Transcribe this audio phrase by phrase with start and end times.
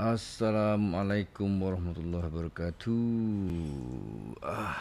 [0.00, 3.04] Assalamualaikum warahmatullahi wabarakatuh.
[4.40, 4.80] Ah.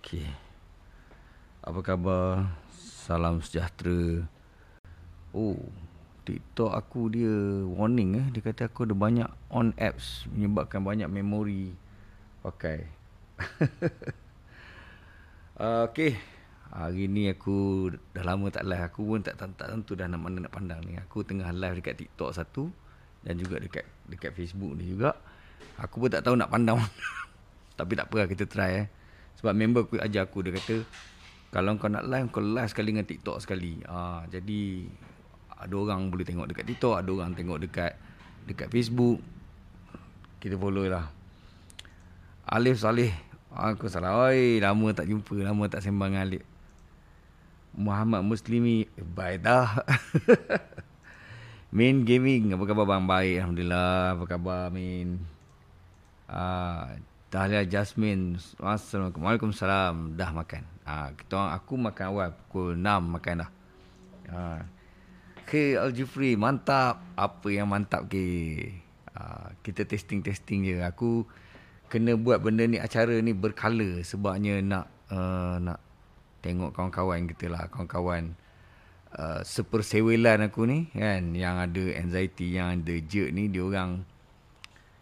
[0.00, 0.24] Okey.
[1.60, 2.48] Apa khabar?
[2.72, 4.24] Salam sejahtera.
[5.36, 5.60] Oh,
[6.24, 8.26] TikTok aku dia warning eh.
[8.32, 11.76] Dia kata aku ada banyak on apps menyebabkan banyak memori
[12.40, 12.88] pakai.
[15.60, 16.39] uh, Okey.
[16.70, 18.86] Hari ni aku dah lama tak live.
[18.86, 20.94] Aku pun tak, tak, tak tentu dah nak mana nak pandang ni.
[21.02, 22.70] Aku tengah live dekat TikTok satu
[23.26, 25.18] dan juga dekat dekat Facebook ni juga.
[25.82, 26.78] Aku pun tak tahu nak pandang.
[27.78, 28.86] Tapi tak apa kita try eh.
[29.42, 30.84] Sebab member aku ajar aku dia kata
[31.50, 33.82] kalau kau nak live kau live sekali dengan TikTok sekali.
[33.90, 34.86] Ah ha, jadi
[35.60, 37.98] ada orang boleh tengok dekat TikTok, ada orang tengok dekat
[38.46, 39.18] dekat Facebook.
[40.38, 41.10] Kita follow lah.
[42.46, 43.10] Alif Saleh.
[43.50, 44.30] Aku salah.
[44.30, 46.49] Oi, lama tak jumpa, lama tak sembang dengan Alif.
[47.74, 49.82] Muhammad Muslimi eh, Baik dah.
[51.76, 53.04] Main Gaming Apa khabar bang?
[53.06, 54.18] Baik Alhamdulillah.
[54.18, 55.22] Apa khabar Min?
[56.26, 56.98] Ah,
[57.30, 59.22] Dahlia Jasmine Assalamualaikum.
[59.22, 60.18] Waalaikumsalam.
[60.18, 60.62] Dah makan.
[60.82, 63.50] Ah, kita Aku makan awal Pukul 6 makan dah.
[64.30, 64.60] Ah.
[65.46, 67.02] K Al-Jufri Mantap.
[67.14, 68.16] Apa yang mantap K
[69.14, 70.76] ah, Kita testing-testing je.
[70.82, 71.22] Aku
[71.90, 75.89] Kena buat benda ni Acara ni berkala Sebabnya nak uh, Nak
[76.40, 78.36] tengok kawan-kawan kita lah kawan-kawan
[79.16, 81.32] uh, sepersewelan aku ni kan?
[81.36, 84.04] Yang ada anxiety yang ada jerk ni dia orang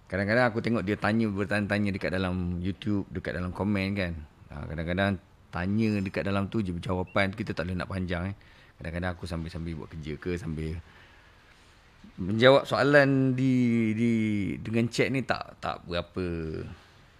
[0.09, 4.12] kadang-kadang aku tengok dia tanya bertanya-tanya dekat dalam YouTube dekat dalam komen kan?
[4.50, 8.36] Uh, kadang-kadang tanya dekat dalam tu je jawapan kita tak boleh nak panjang eh.
[8.78, 10.78] Kadang-kadang aku sambil-sambil buat kerja ke sambil
[12.19, 13.55] menjawab soalan di
[13.94, 14.11] di
[14.59, 16.27] dengan chat ni tak tak berapa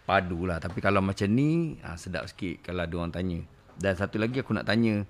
[0.03, 3.39] padu lah tapi kalau macam ni uh, sedap sikit kalau ada orang tanya
[3.79, 5.07] dan satu lagi aku nak tanya,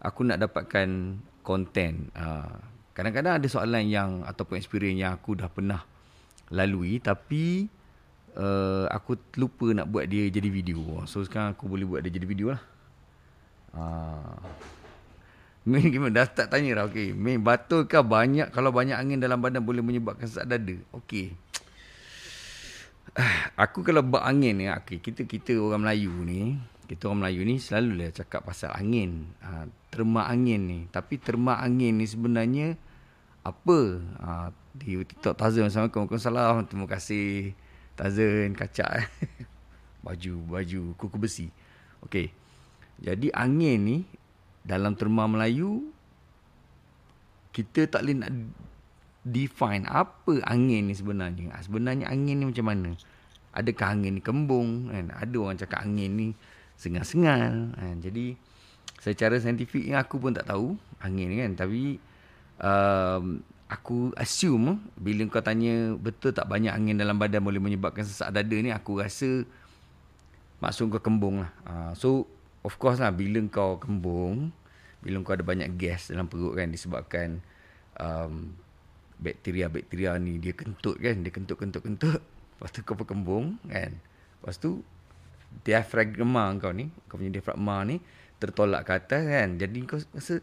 [0.00, 2.12] aku nak dapatkan konten.
[2.12, 2.60] Uh,
[2.92, 5.80] kadang-kadang ada soalan yang ataupun experience yang aku dah pernah
[6.52, 7.66] lalui tapi
[8.36, 11.02] uh, aku lupa nak buat dia jadi video.
[11.08, 12.62] So sekarang aku boleh buat dia jadi video lah.
[13.72, 14.36] Uh,
[15.62, 16.10] Min gimana?
[16.10, 16.84] Dah tak tanya dah.
[16.90, 17.14] Okay.
[17.14, 20.74] Min, betulkah banyak kalau banyak angin dalam badan boleh menyebabkan sesak dada?
[20.90, 21.38] Okay.
[23.62, 27.56] Aku kalau buat angin ni, okay, kita kita orang Melayu ni, kita orang Melayu ni
[27.62, 29.30] selalu lah cakap pasal angin.
[29.40, 30.78] Ha, terma angin ni.
[30.90, 32.74] Tapi terma angin ni sebenarnya
[33.46, 33.78] apa?
[34.22, 35.68] Ha, di TikTok Tazan.
[35.68, 36.08] Assalamualaikum.
[36.08, 36.66] Waalaikumsalam.
[36.66, 37.54] Terima kasih.
[37.94, 38.52] Tazan.
[38.58, 39.08] Kacak.
[40.06, 40.34] Baju.
[40.58, 40.82] Baju.
[40.98, 41.46] Kuku besi.
[42.02, 42.34] Okey.
[43.02, 43.96] Jadi angin ni
[44.62, 45.90] dalam terma Melayu
[47.52, 48.32] kita tak boleh nak
[49.22, 51.54] define apa angin ni sebenarnya.
[51.54, 52.90] Ha, sebenarnya angin ni macam mana?
[53.52, 54.88] Adakah angin ni kembung?
[54.90, 55.12] Kan?
[55.12, 56.28] Ada orang cakap angin ni
[56.82, 57.70] sengal-sengal.
[57.78, 58.34] Ha, jadi
[58.98, 61.50] secara saintifik aku pun tak tahu angin kan.
[61.54, 62.02] Tapi
[62.58, 63.38] um,
[63.70, 68.56] aku assume bila kau tanya betul tak banyak angin dalam badan boleh menyebabkan sesak dada
[68.58, 69.46] ni aku rasa
[70.58, 71.52] maksud kau kembung lah.
[71.62, 72.26] Uh, so
[72.66, 74.50] of course lah bila kau kembung,
[75.02, 77.42] bila kau ada banyak gas dalam perut kan disebabkan
[77.98, 78.54] um,
[79.22, 82.22] bakteria-bakteria ni dia kentut kan, dia kentut-kentut-kentut.
[82.58, 83.94] Lepas tu kau berkembung kan.
[84.38, 84.82] Lepas tu
[85.60, 88.00] diafragma kau ni, kau punya diafragma ni
[88.42, 89.48] tertolak ke atas kan.
[89.54, 90.42] Jadi kau rasa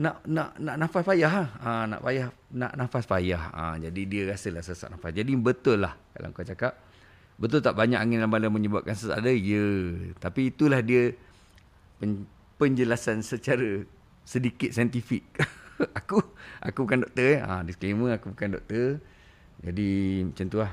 [0.00, 1.44] nak nak nak nafas payah ha?
[1.60, 3.42] ha nak payah nak nafas payah.
[3.52, 5.16] Ha jadi dia rasalah sesak nafas.
[5.16, 6.76] Jadi betul lah kalau kau cakap
[7.40, 9.32] betul tak banyak angin dalam badan menyebabkan sesak ada?
[9.32, 9.64] Ya.
[10.20, 11.16] Tapi itulah dia
[11.96, 12.28] pen,
[12.60, 13.84] penjelasan secara
[14.28, 15.24] sedikit saintifik.
[15.98, 16.20] aku
[16.60, 17.40] aku bukan doktor eh.
[17.40, 19.00] Ha disclaimer aku bukan doktor.
[19.62, 19.90] Jadi
[20.28, 20.72] macam tu lah.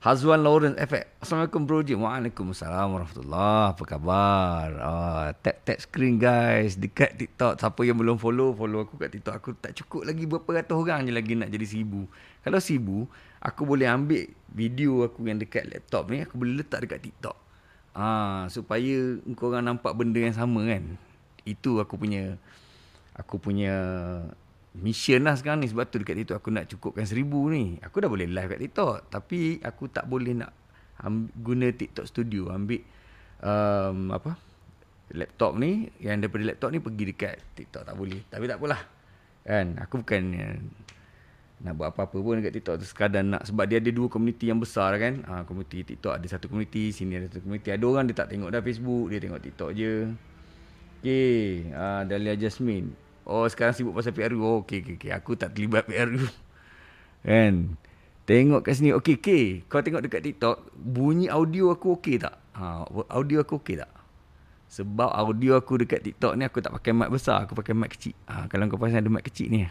[0.00, 1.12] Hazwan Lawrence Effect.
[1.20, 2.00] Assalamualaikum bro Jim.
[2.00, 4.66] Waalaikumsalam warahmatullahi Apa khabar?
[4.80, 7.60] Uh, tap tap screen guys dekat TikTok.
[7.60, 9.34] Siapa yang belum follow, follow aku kat TikTok.
[9.36, 12.08] Aku tak cukup lagi berapa ratus orang je lagi nak jadi seribu.
[12.40, 13.12] Kalau seribu,
[13.44, 17.36] aku boleh ambil video aku yang dekat laptop ni, aku boleh letak dekat TikTok.
[17.92, 20.96] Ah, supaya kau orang nampak benda yang sama kan.
[21.44, 22.40] Itu aku punya
[23.12, 23.76] aku punya
[24.78, 25.68] mission lah sekarang ni.
[25.70, 27.78] Sebab tu dekat TikTok aku nak cukupkan seribu ni.
[27.82, 29.10] Aku dah boleh live kat TikTok.
[29.10, 30.50] Tapi aku tak boleh nak
[31.02, 32.54] ambil, guna TikTok studio.
[32.54, 32.82] Ambil
[33.42, 34.38] um, apa?
[35.10, 37.82] Laptop ni yang daripada laptop ni pergi dekat TikTok.
[37.82, 38.22] Tak boleh.
[38.30, 38.80] Tapi tak apalah.
[39.42, 39.66] Kan?
[39.82, 40.56] Aku bukan uh,
[41.60, 42.74] nak buat apa-apa pun dekat TikTok.
[42.78, 43.42] Tu sekadar nak.
[43.42, 45.26] Sebab dia ada dua komuniti yang besar kan?
[45.26, 47.74] Ha, komuniti TikTok ada satu komuniti sini ada satu komuniti.
[47.74, 49.94] Ada orang dia tak tengok dah Facebook dia tengok TikTok je.
[51.00, 55.10] Okay, uh, Dahlia Jasmine Oh sekarang sibuk pasal PRU oh, okay, okay, okay.
[55.14, 56.26] Aku tak terlibat PRU
[57.26, 57.78] Kan
[58.26, 59.62] Tengok kat sini Okay, okay.
[59.70, 62.34] Kau tengok dekat TikTok Bunyi audio aku okay tak?
[62.58, 63.90] Ha, audio aku okay tak?
[64.66, 68.18] Sebab audio aku dekat TikTok ni Aku tak pakai mic besar Aku pakai mic kecil
[68.26, 69.70] ha, Kalau kau pasang ada mic kecil ni ha.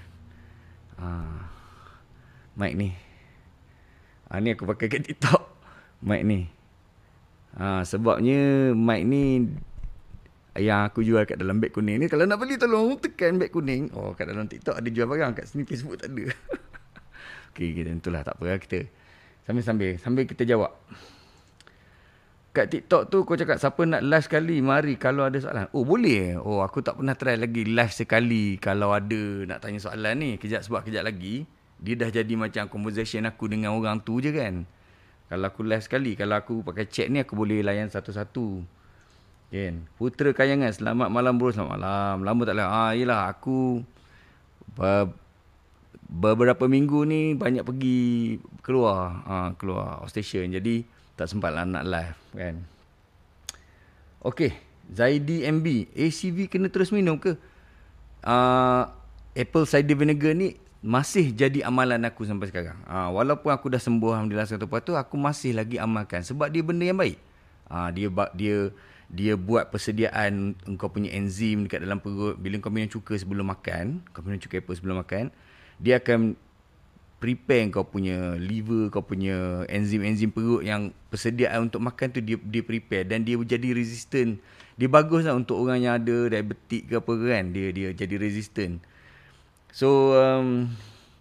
[2.60, 2.92] Mic ni.
[4.28, 5.42] Ha, ni aku pakai kat TikTok.
[6.08, 6.52] Mic ni.
[7.56, 9.48] Ha, sebabnya mic ni
[10.60, 12.06] yang aku jual kat dalam beg kuning ni.
[12.12, 13.90] Kalau nak beli tolong tekan beg kuning.
[13.96, 15.32] Oh kat dalam TikTok ada jual barang.
[15.36, 16.30] Kat sini Facebook tak ada.
[17.56, 18.80] Okey, kita tentulah tak apa lah kita.
[19.48, 19.98] Sambil-sambil.
[19.98, 20.76] Sambil kita jawab.
[22.50, 25.72] Kat TikTok tu kau cakap siapa nak live sekali mari kalau ada soalan.
[25.72, 26.38] Oh boleh.
[26.38, 30.30] Oh aku tak pernah try lagi live sekali kalau ada nak tanya soalan ni.
[30.38, 34.68] Kejap sebab kejap lagi dia dah jadi macam conversation aku dengan orang tu je kan.
[35.32, 38.66] Kalau aku live sekali, kalau aku pakai chat ni aku boleh layan satu-satu.
[39.50, 39.90] Kan?
[39.98, 42.16] Putra Kayangan, selamat malam bro, selamat malam.
[42.22, 42.70] Lama tak layan.
[42.70, 43.82] Ah, yelah aku
[46.10, 50.46] beberapa minggu ni banyak pergi keluar, ah, keluar station.
[50.54, 50.86] Jadi
[51.18, 52.56] tak sempat lah nak live kan.
[54.22, 54.54] Okay,
[54.92, 57.40] Zaidi MB, ACV kena terus minum ke?
[58.20, 58.84] Uh,
[59.32, 62.76] apple cider vinegar ni masih jadi amalan aku sampai sekarang.
[62.88, 66.88] Ha, walaupun aku dah sembuh alhamdulillah satu tu, aku masih lagi amalkan sebab dia benda
[66.88, 67.20] yang baik.
[67.68, 68.72] Ha, dia dia
[69.10, 72.38] dia buat persediaan engkau punya enzim dekat dalam perut.
[72.38, 75.34] Bila kau minum cuka sebelum makan, kau minum cuka apple sebelum makan,
[75.82, 76.38] dia akan
[77.20, 82.62] prepare kau punya liver, kau punya enzim-enzim perut yang persediaan untuk makan tu dia dia
[82.62, 83.10] prepare.
[83.10, 84.38] Dan dia jadi resistant.
[84.80, 88.80] Dia baguslah untuk orang yang ada diabetik ke apa kan, dia dia jadi resistant.
[89.74, 90.70] So um,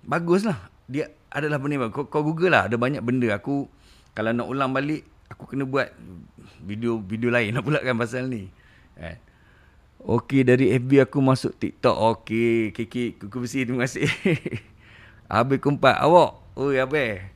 [0.08, 2.64] Baguslah Dia adalah benda kau, kau google lah.
[2.64, 3.29] Ada banyak benda.
[3.37, 3.69] Aku
[4.17, 5.93] Kalau nak ulang balik Aku kena buat
[6.65, 8.51] Video video lain nak pula kan pasal ni.
[8.99, 9.17] Kan?
[9.99, 11.97] Okay dari FB aku masuk TikTok.
[12.19, 14.07] Okay Kiki Kuku besi terima kasih.
[15.33, 16.33] Habis kumpat Awak.
[16.59, 17.31] Oh apa?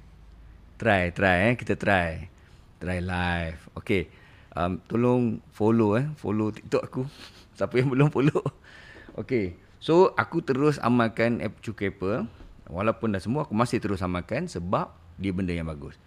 [0.79, 1.55] Try try eh.
[1.55, 2.27] Kita try.
[2.83, 3.61] Try live.
[3.79, 4.11] Okay
[4.55, 6.07] um, Tolong follow eh.
[6.19, 7.03] Follow TikTok aku.
[7.57, 8.43] Siapa yang belum follow?
[9.21, 11.93] Okay So aku terus amalkan app cukai
[12.73, 14.89] Walaupun dah semua aku masih terus amalkan Sebab
[15.21, 16.01] dia benda yang bagus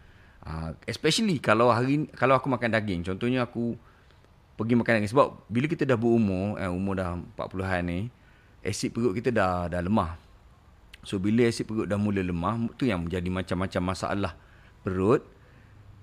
[0.46, 3.76] uh, Especially kalau hari kalau aku makan daging Contohnya aku
[4.56, 8.00] pergi makan daging Sebab bila kita dah berumur eh, Umur dah 40-an ni
[8.66, 10.18] Asid perut kita dah dah lemah
[11.06, 14.34] So bila asid perut dah mula lemah tu yang menjadi macam-macam masalah
[14.82, 15.22] perut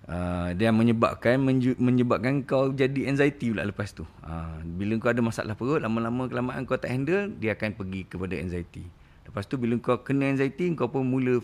[0.02, 1.38] Uh, dia menyebabkan
[1.78, 4.02] menyebabkan kau jadi anxiety pula lepas tu.
[4.26, 8.34] Uh, bila kau ada masalah perut lama-lama kelamaan kau tak handle dia akan pergi kepada
[8.34, 8.82] anxiety.
[9.22, 11.38] Lepas tu bila kau kena anxiety kau pun mula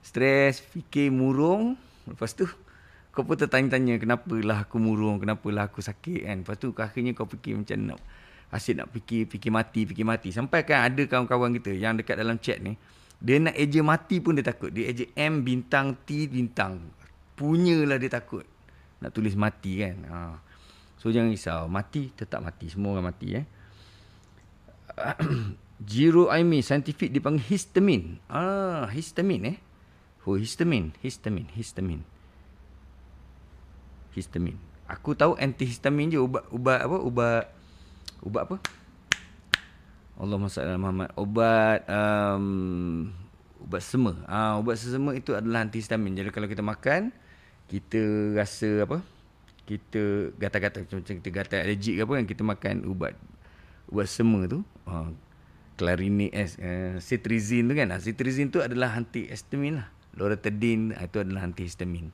[0.00, 1.76] stres, fikir murung.
[2.12, 2.48] Lepas tu
[3.12, 6.36] kau pun tertanya-tanya kenapalah aku murung, kenapalah aku sakit kan.
[6.44, 8.00] Lepas tu akhirnya kau fikir macam nak
[8.48, 10.28] asyik nak fikir, fikir mati, fikir mati.
[10.32, 12.78] Sampai kan ada kawan-kawan kita yang dekat dalam chat ni
[13.18, 14.70] dia nak eja mati pun dia takut.
[14.70, 16.78] Dia eja M bintang T bintang
[17.38, 18.46] punyalah dia takut
[18.98, 19.96] nak tulis mati kan.
[20.10, 20.18] Ha.
[20.98, 23.46] So jangan risau, mati tetap mati, semua orang mati eh.
[25.94, 28.18] Zero Aimi scientific dipanggil histamin.
[28.26, 29.56] Ah, histamin eh.
[30.28, 32.04] Oh, histamin, histamin, histamin.
[34.12, 34.60] Histamin.
[34.84, 36.96] Aku tahu antihistamin je ubat ubat apa?
[37.00, 37.44] Ubat
[38.20, 38.56] ubat apa?
[40.20, 41.08] Allah Masallah Muhammad.
[41.16, 43.08] Ubat um,
[43.64, 44.20] ubat sesama.
[44.28, 46.12] Ah, ubat sesama itu adalah antihistamin.
[46.12, 47.08] Jadi kalau kita makan,
[47.72, 49.00] kita rasa apa
[49.64, 53.12] kita gatal-gatal macam kita gatal allergic ke apa kan kita makan ubat
[53.92, 55.12] ubat semua tu uh,
[55.76, 61.46] clarinet uh, cetirizine tu kan uh, cetirizine tu adalah antihistamin lah loratadine uh, itu adalah
[61.46, 62.10] antihistamin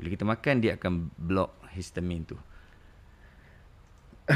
[0.00, 2.36] bila kita makan dia akan block histamin tu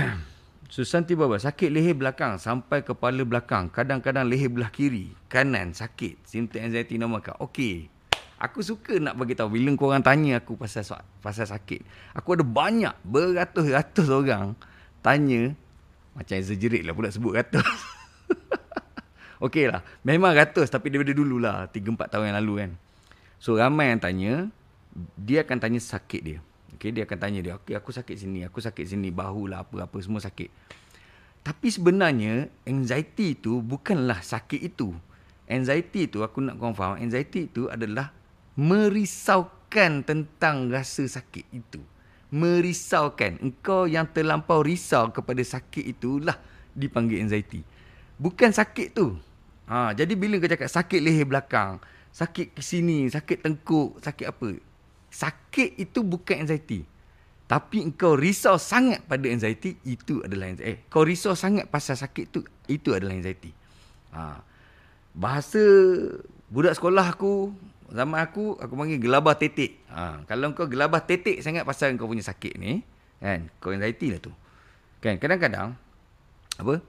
[0.67, 6.61] Susanti Baba sakit leher belakang sampai kepala belakang kadang-kadang leher belah kiri kanan sakit simptom
[6.61, 7.89] anxiety normal kah okey
[8.37, 10.85] Aku suka nak bagi tahu bila kau orang tanya aku pasal
[11.25, 11.81] pasal sakit.
[12.13, 14.53] Aku ada banyak beratus-ratus orang
[15.01, 15.57] tanya
[16.13, 17.65] macam exaggerate lah pula sebut ratus.
[19.45, 19.81] Okey lah.
[20.05, 21.69] Memang ratus tapi daripada dulu lah.
[21.73, 22.71] 3-4 tahun yang lalu kan.
[23.39, 24.35] So ramai yang tanya.
[25.17, 26.39] Dia akan tanya sakit dia.
[26.77, 27.53] Okay, dia akan tanya dia.
[27.61, 28.45] Okay, aku sakit sini.
[28.45, 29.09] Aku sakit sini.
[29.13, 29.97] Bahu lah apa-apa.
[30.01, 30.49] Semua sakit.
[31.47, 34.91] Tapi sebenarnya anxiety itu bukanlah sakit itu.
[35.47, 36.99] Anxiety itu aku nak confirm.
[36.99, 38.11] Anxiety itu adalah
[38.59, 41.79] merisaukan tentang rasa sakit itu.
[42.35, 43.39] Merisaukan.
[43.39, 46.35] Engkau yang terlampau risau kepada sakit itulah
[46.75, 47.63] dipanggil anxiety.
[48.19, 49.15] Bukan sakit tu.
[49.71, 51.79] Ha, jadi bila kau cakap sakit leher belakang,
[52.17, 54.57] sakit ke sini, sakit tengkuk, sakit apa.
[55.13, 56.89] Sakit itu bukan anxiety.
[57.45, 60.73] Tapi engkau risau sangat pada anxiety, itu adalah anxiety.
[60.73, 63.53] Eh, kau risau sangat pasal sakit tu, itu adalah anxiety.
[64.17, 64.41] Ha.
[65.13, 65.63] Bahasa
[66.51, 67.53] budak sekolah aku
[67.87, 69.79] Zaman aku, aku panggil gelabah tetik.
[69.95, 72.83] Ha, kalau kau gelabah tetik sangat pasal kau punya sakit ni,
[73.23, 73.47] kan?
[73.63, 74.35] Kau anxiety lah tu.
[74.99, 75.23] Kan?
[75.23, 75.79] Kadang-kadang,
[76.59, 76.83] apa?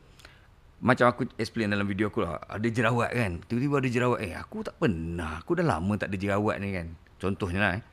[0.77, 3.41] Macam aku explain dalam video aku lah, ada jerawat kan.
[3.49, 4.19] Tiba-tiba ada jerawat.
[4.21, 5.41] Eh, aku tak pernah.
[5.41, 6.87] Aku dah lama tak ada jerawat ni kan.
[7.17, 7.83] Contohnya lah eh.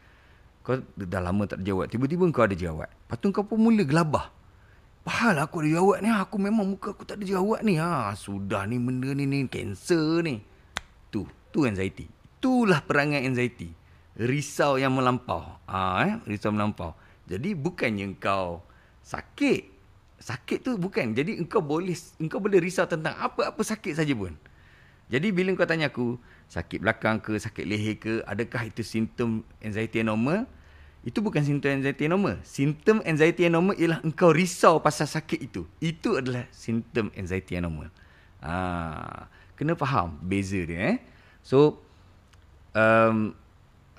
[0.60, 1.88] Kau dah lama tak ada jerawat.
[1.88, 2.92] Tiba-tiba kau ada jerawat.
[2.92, 4.28] Lepas tu kau pun mula gelabah.
[5.04, 6.08] Pahal aku ada jerawat ni.
[6.12, 7.80] Aku memang muka aku tak ada jerawat ni.
[7.80, 9.48] Ha, sudah ni benda ni ni.
[9.48, 10.44] Cancer ni.
[11.08, 11.24] Tu.
[11.52, 12.04] Tu anxiety.
[12.36, 13.72] Itulah perangai anxiety.
[14.20, 15.56] Risau yang melampau.
[15.68, 16.12] Ha, eh?
[16.28, 16.92] Risau melampau.
[17.24, 18.60] Jadi bukannya kau
[19.00, 19.73] sakit
[20.20, 21.14] sakit tu bukan.
[21.14, 24.34] Jadi engkau boleh engkau boleh risau tentang apa-apa sakit saja pun.
[25.12, 26.16] Jadi bila kau tanya aku,
[26.48, 30.48] sakit belakang ke, sakit leher ke, adakah itu simptom anxiety normal?
[31.04, 32.40] Itu bukan simptom anxiety yang normal.
[32.40, 35.68] Simptom anxiety normal ialah engkau risau pasal sakit itu.
[35.76, 37.92] Itu adalah simptom anxiety normal.
[38.40, 39.28] Ha,
[39.60, 40.98] kena faham beza dia eh.
[41.44, 41.84] So
[42.72, 43.36] um,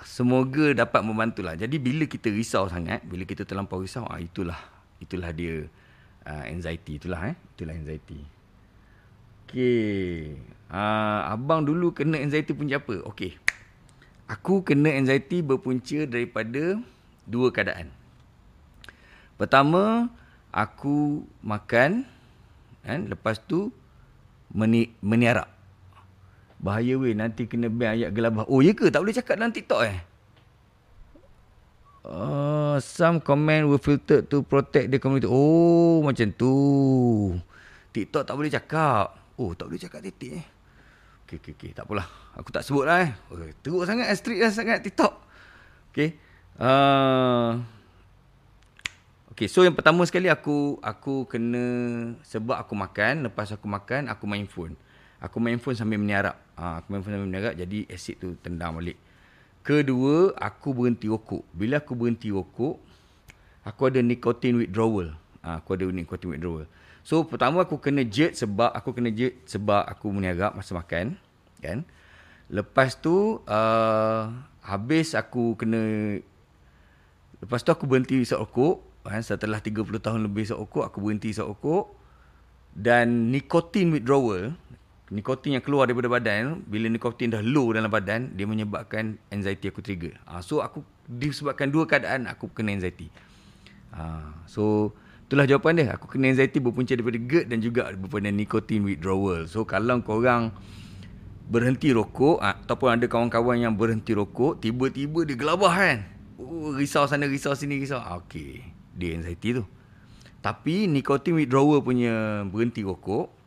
[0.01, 1.53] semoga dapat membantulah.
[1.53, 4.57] Jadi bila kita risau sangat, bila kita terlampau risau, ah itulah
[4.97, 5.69] itulah dia
[6.25, 7.35] uh, anxiety itulah eh.
[7.55, 8.19] Itulah anxiety.
[9.45, 10.35] Okey.
[10.67, 13.05] Uh, abang dulu kena anxiety punca apa?
[13.05, 13.37] Okey.
[14.25, 16.81] Aku kena anxiety berpunca daripada
[17.29, 17.93] dua keadaan.
[19.37, 20.09] Pertama
[20.49, 22.09] aku makan
[22.81, 23.69] kan lepas tu
[24.49, 25.49] meni meniarap.
[26.57, 28.49] Bahaya weh nanti kena ban ayat gelabah.
[28.49, 28.89] Oh ya ke?
[28.89, 30.14] Tak boleh cakap dalam TikTok eh
[32.05, 35.25] Uh, some comment were filtered to protect the community.
[35.25, 36.53] Oh, macam tu.
[37.89, 39.17] TikTok tak boleh cakap.
[39.41, 40.45] Oh, tak boleh cakap titik eh.
[41.25, 41.71] Okay, okay, okay.
[41.73, 42.05] Tak apalah.
[42.37, 43.11] Aku tak sebut lah eh.
[43.33, 45.17] Oh, teruk sangat, strict lah sangat TikTok.
[45.89, 46.21] Okay.
[46.61, 47.65] Uh,
[49.33, 51.65] okay, so yang pertama sekali aku aku kena
[52.21, 53.25] sebab aku makan.
[53.25, 54.77] Lepas aku makan, aku main phone.
[55.17, 56.37] Aku main phone sambil meniarap.
[56.53, 59.01] Uh, aku main phone sambil meniarap, jadi acid tu tendang balik.
[59.65, 61.41] Kedua, aku berhenti rokok.
[61.49, 62.77] Bila aku berhenti rokok,
[63.65, 65.17] aku ada nicotine withdrawal.
[65.41, 66.69] Ha, aku ada nicotine withdrawal.
[67.01, 71.17] So, pertama aku kena jet sebab aku kena jet sebab aku meniagap masa makan.
[71.65, 71.81] Kan?
[72.45, 74.29] Lepas tu, uh,
[74.61, 75.81] habis aku kena...
[77.41, 78.85] Lepas tu aku berhenti isap rokok.
[79.01, 79.25] Kan?
[79.25, 81.89] Setelah 30 tahun lebih isap rokok, aku berhenti isap rokok.
[82.77, 84.53] Dan nicotine withdrawal,
[85.13, 89.85] nikotin yang keluar daripada badan bila nikotin dah low dalam badan dia menyebabkan anxiety aku
[89.85, 90.17] trigger.
[90.25, 93.13] Ha, so aku disebabkan dua keadaan aku kena anxiety.
[93.93, 94.93] Ha, so
[95.29, 95.87] itulah jawapan dia.
[95.93, 99.45] Aku kena anxiety berpunca daripada GERD dan juga daripada nikotin withdrawal.
[99.45, 100.49] So kalau korang
[101.45, 105.97] berhenti rokok ha, ataupun ada kawan-kawan yang berhenti rokok tiba-tiba dia gelabah kan?
[106.41, 108.01] Oh, risau sana risau sini risau.
[108.01, 108.65] Ha, okey.
[108.97, 109.63] Dia anxiety tu.
[110.41, 113.44] Tapi nikotin withdrawal punya berhenti rokok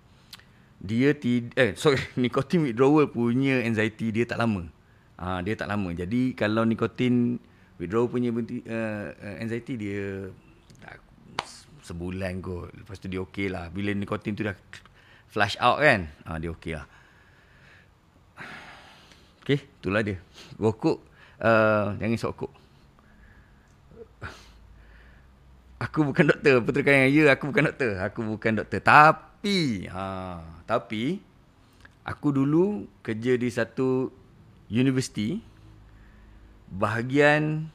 [0.78, 4.66] dia ti eh sorry nikotin withdrawal punya anxiety dia tak lama.
[5.18, 5.90] Ah dia tak lama.
[5.90, 7.42] Jadi kalau nikotin
[7.82, 9.06] withdrawal punya uh,
[9.42, 10.30] anxiety dia
[10.78, 11.02] tak
[11.82, 12.70] sebulan kot.
[12.70, 13.70] Lepas tu dia okey lah.
[13.74, 14.54] Bila nikotin tu dah
[15.26, 16.06] flash out kan.
[16.22, 16.86] Ah dia okey lah.
[19.42, 20.20] Okey, itulah dia.
[20.60, 21.00] Rokok
[21.42, 22.52] uh, jangan isap rokok.
[25.78, 26.58] Aku bukan doktor.
[26.62, 27.90] Putra ya, aku bukan doktor.
[28.02, 28.82] Aku bukan doktor.
[28.82, 29.27] Tapi,
[29.94, 31.22] ha, tapi
[32.02, 34.10] aku dulu kerja di satu
[34.66, 35.38] universiti
[36.66, 37.70] bahagian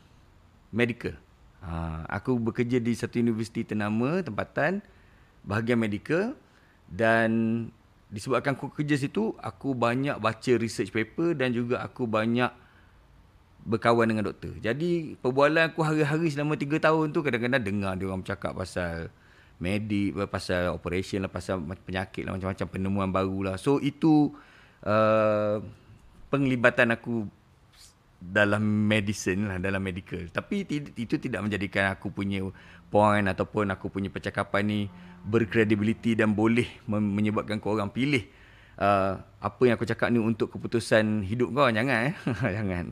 [0.75, 1.15] medical.
[1.63, 4.83] Ha, aku bekerja di satu universiti ternama tempatan
[5.47, 6.35] bahagian medical
[6.91, 7.31] dan
[8.11, 12.51] disebabkan aku kerja situ, aku banyak baca research paper dan juga aku banyak
[13.63, 14.51] berkawan dengan doktor.
[14.59, 19.07] Jadi perbualan aku hari-hari selama 3 tahun tu kadang-kadang dengar dia orang bercakap pasal
[19.61, 23.55] medik, pasal operation lah, pasal penyakit lah, macam-macam penemuan baru lah.
[23.61, 24.33] So itu
[24.83, 25.61] uh,
[26.33, 27.27] penglibatan aku
[28.23, 30.23] dalam medicine lah, dalam medical.
[30.31, 30.63] Tapi
[30.95, 32.43] itu tidak menjadikan aku punya
[32.87, 34.79] point ataupun aku punya percakapan ni
[35.23, 38.23] berkredibiliti dan boleh menyebabkan kau orang pilih
[38.77, 41.67] uh, apa yang aku cakap ni untuk keputusan hidup kau.
[41.67, 42.15] Jangan eh.
[42.57, 42.85] Jangan.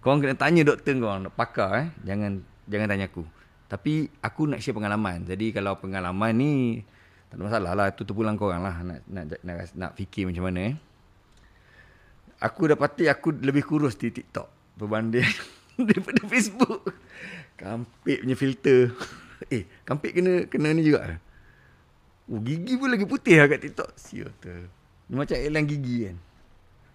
[0.00, 1.88] Kau kena tanya doktor kau pakar eh.
[2.08, 2.40] Jangan
[2.70, 3.39] jangan tanya aku.
[3.70, 5.22] Tapi aku nak share pengalaman.
[5.22, 6.82] Jadi kalau pengalaman ni
[7.30, 7.86] tak ada masalah lah.
[7.94, 8.74] Itu terpulang kau orang lah.
[8.82, 10.76] Nak, nak, nak, nak fikir macam mana eh.
[12.42, 14.74] Aku dapati aku lebih kurus di TikTok.
[14.74, 15.22] Berbanding
[15.86, 16.82] daripada Facebook.
[17.54, 18.90] Kampik punya filter.
[19.54, 21.22] eh, kampik kena kena ni juga.
[22.26, 23.90] Oh, gigi pun lagi putih lah kat TikTok.
[23.94, 24.50] Sial tu.
[25.14, 26.16] Macam elang gigi kan.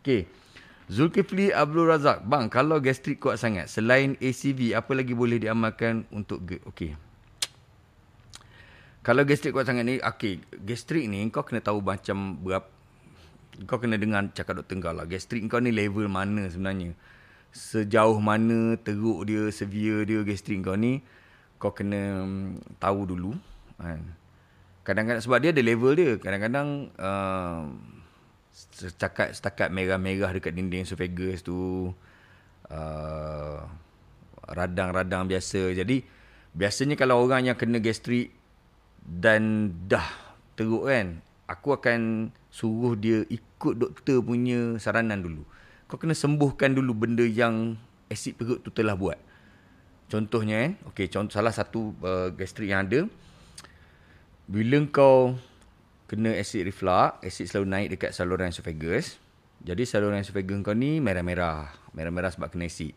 [0.04, 0.28] Okay.
[0.86, 2.22] Zulkifli Abdul Razak.
[2.30, 6.62] Bang, kalau gastrik kuat sangat, selain ACV, apa lagi boleh diamalkan untuk GERD?
[6.70, 6.92] Okey.
[9.02, 10.46] Kalau gastrik kuat sangat ni, okey.
[10.62, 12.70] Gastrik ni, kau kena tahu macam berapa.
[13.66, 15.10] Kau kena dengar cakap doktor kau lah.
[15.10, 16.94] Gastrik kau ni level mana sebenarnya.
[17.50, 21.02] Sejauh mana teruk dia, severe dia gastrik kau ni.
[21.58, 23.32] Kau kena um, tahu dulu.
[23.82, 24.06] Kan?
[24.86, 26.12] kadang-kadang sebab dia ada level dia.
[26.22, 27.66] Kadang-kadang uh,
[28.56, 31.92] setakat setakat merah-merah dekat dinding esophagus tu
[32.72, 33.58] uh,
[34.48, 35.76] radang-radang biasa.
[35.76, 36.08] Jadi
[36.56, 38.32] biasanya kalau orang yang kena gastrik
[39.04, 40.08] dan dah
[40.56, 41.20] teruk kan,
[41.52, 45.44] aku akan suruh dia ikut doktor punya saranan dulu.
[45.92, 47.76] Kau kena sembuhkan dulu benda yang
[48.08, 49.20] asid perut tu telah buat.
[50.08, 53.10] Contohnya kan, okey, contoh salah satu uh, gastrik yang ada
[54.46, 55.34] bila kau
[56.06, 59.18] kena acid reflux, acid selalu naik dekat saluran esophagus.
[59.66, 61.74] Jadi saluran esophagus kau ni merah-merah.
[61.98, 62.94] Merah-merah sebab kena acid.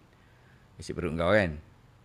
[0.76, 1.56] Acid perut kau kan.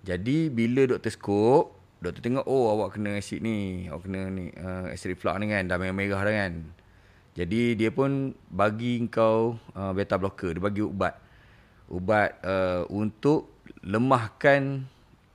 [0.03, 1.65] Jadi bila doktor skop,
[1.99, 5.67] doktor tengok oh awak kena acid ni, awak kena ni uh, acid reflux ni kan,
[5.67, 6.53] dah merah-merah dah kan.
[7.33, 11.17] Jadi dia pun bagi kau uh, beta blocker, dia bagi ubat.
[11.89, 14.85] Ubat uh, untuk lemahkan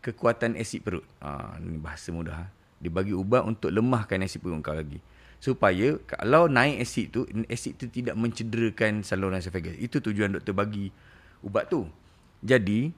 [0.00, 1.04] kekuatan asid perut.
[1.20, 2.48] Ha, ni bahasa mudah.
[2.78, 5.02] Dia bagi ubat untuk lemahkan asid perut kau lagi.
[5.38, 9.78] Supaya kalau naik asid tu, asid tu tidak mencederakan saluran esophagus.
[9.78, 10.90] Itu tujuan doktor bagi
[11.46, 11.86] ubat tu.
[12.42, 12.90] Jadi,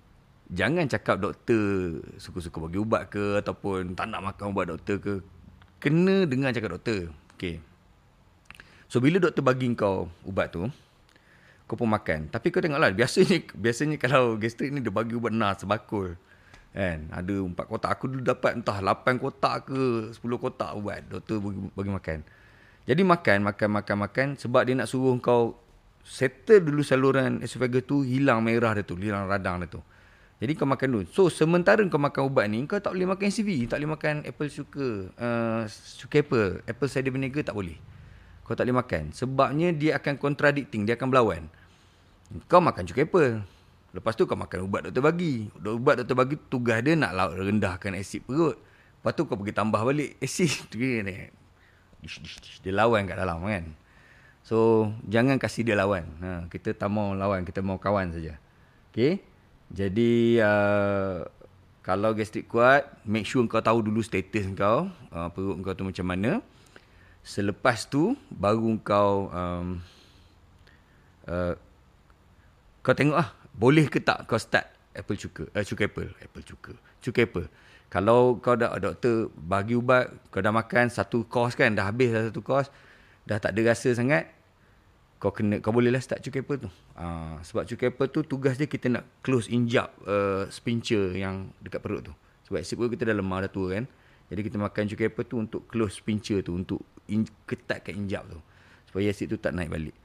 [0.49, 5.15] jangan cakap doktor suka-suka bagi ubat ke ataupun tak nak makan ubat doktor ke.
[5.81, 7.13] Kena dengar cakap doktor.
[7.37, 7.61] Okay.
[8.89, 10.65] So, bila doktor bagi kau ubat tu,
[11.69, 12.33] kau pun makan.
[12.33, 16.17] Tapi kau tengoklah, biasanya biasanya kalau gastrik ni dia bagi ubat nas sebakul.
[16.71, 17.11] Kan?
[17.11, 17.91] Ada empat kotak.
[17.99, 21.03] Aku dulu dapat entah lapan kotak ke sepuluh kotak ubat.
[21.11, 22.19] Doktor bagi, bagi makan.
[22.87, 24.27] Jadi makan, makan, makan, makan.
[24.39, 25.59] Sebab dia nak suruh kau
[26.07, 28.07] settle dulu saluran esophagus tu.
[28.07, 28.95] Hilang merah dia tu.
[28.95, 29.83] Hilang radang dia tu.
[30.41, 31.05] Jadi kau makan dulu.
[31.11, 32.63] So sementara kau makan ubat ni.
[32.71, 33.67] Kau tak boleh makan CV.
[33.67, 35.11] Tak boleh makan apple sugar.
[35.19, 36.51] Uh, sugar apple.
[36.71, 37.77] Apple cider vinegar tak boleh.
[38.47, 39.11] Kau tak boleh makan.
[39.11, 40.87] Sebabnya dia akan contradicting.
[40.87, 41.43] Dia akan berlawan.
[42.47, 43.60] Kau makan cuka apple.
[43.91, 45.51] Lepas tu kau makan ubat doktor bagi.
[45.59, 48.55] Ubat doktor bagi tugas dia nak rendahkan asid perut.
[49.01, 50.71] Lepas tu kau pergi tambah balik asid.
[52.65, 53.65] Dia lawan kat dalam kan.
[54.41, 56.09] So jangan kasih dia lawan.
[56.25, 57.45] Ha, kita tak mau lawan.
[57.45, 58.41] Kita mau kawan saja.
[58.89, 59.21] Okay.
[59.69, 61.29] Jadi uh,
[61.85, 62.89] kalau gastrik kuat.
[63.05, 64.89] Make sure kau tahu dulu status kau.
[65.13, 66.41] Uh, perut kau tu macam mana.
[67.21, 69.29] Selepas tu baru kau...
[69.29, 69.85] Um,
[71.29, 71.53] uh,
[72.81, 73.29] kau tengok ah
[73.61, 74.65] boleh ke tak kau start
[74.97, 75.45] apple cuka?
[75.53, 76.09] Uh, cuka apple.
[76.17, 76.73] Apple cuka.
[77.05, 77.47] Cuka apple.
[77.93, 82.33] Kalau kau dah doktor bagi ubat kau dah makan satu kos kan dah habis dah
[82.33, 82.73] satu kos
[83.29, 84.31] dah tak ada rasa sangat
[85.21, 86.71] kau kena kau bolehlah start cuka apple tu.
[86.97, 91.85] Uh, sebab cuka apple tu tugas dia kita nak close injap uh, sphincter yang dekat
[91.85, 92.15] perut tu.
[92.49, 93.85] Sebab perut kita dah lemah dah tua kan.
[94.33, 96.81] Jadi kita makan cuka apple tu untuk close sphincter tu untuk
[97.13, 98.41] in, ketatkan injap tu.
[98.89, 99.97] Supaya asid tu tak naik balik.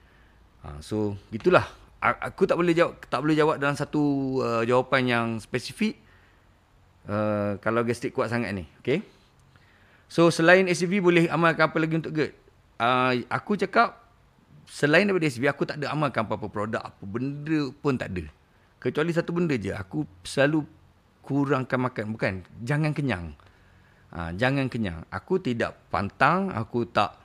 [0.65, 4.03] Uh, so gitulah aku tak boleh jawab tak boleh jawab dalam satu
[4.41, 5.97] uh, jawapan yang spesifik.
[7.05, 9.05] Uh, kalau gastrik kuat sangat ni okey?
[10.09, 12.33] So selain ACV boleh amalkan apa lagi untuk GERD?
[12.81, 14.01] Uh, aku cakap
[14.65, 18.25] selain daripada ACV aku tak ada amalkan apa-apa produk apa benda pun tak ada.
[18.81, 20.65] Kecuali satu benda je aku selalu
[21.25, 22.05] kurangkan makan.
[22.13, 23.33] Bukan jangan kenyang.
[24.13, 25.05] Uh, jangan kenyang.
[25.09, 27.17] Aku tidak pantang aku tak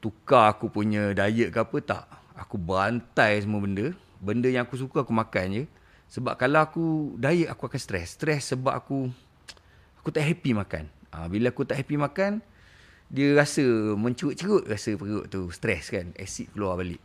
[0.00, 2.04] tukar aku punya diet ke apa tak
[2.40, 3.92] aku bantai semua benda.
[4.16, 5.64] Benda yang aku suka aku makan je.
[6.10, 6.84] Sebab kalau aku
[7.20, 9.12] diet aku akan stres stres sebab aku
[10.00, 10.88] aku tak happy makan.
[11.12, 12.40] Ha, bila aku tak happy makan
[13.10, 13.62] dia rasa
[13.98, 16.10] mencerut-cerut rasa perut tu stres kan.
[16.16, 16.98] Asid keluar balik.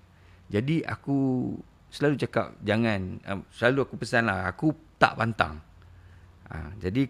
[0.50, 1.52] Jadi aku
[1.94, 3.22] selalu cakap jangan.
[3.28, 5.62] Um, selalu aku pesan lah aku tak pantang.
[6.50, 7.06] Ha, jadi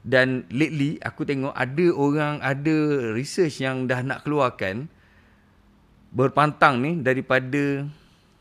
[0.00, 2.76] dan lately aku tengok ada orang ada
[3.12, 4.88] research yang dah nak keluarkan
[6.10, 7.86] berpantang ni daripada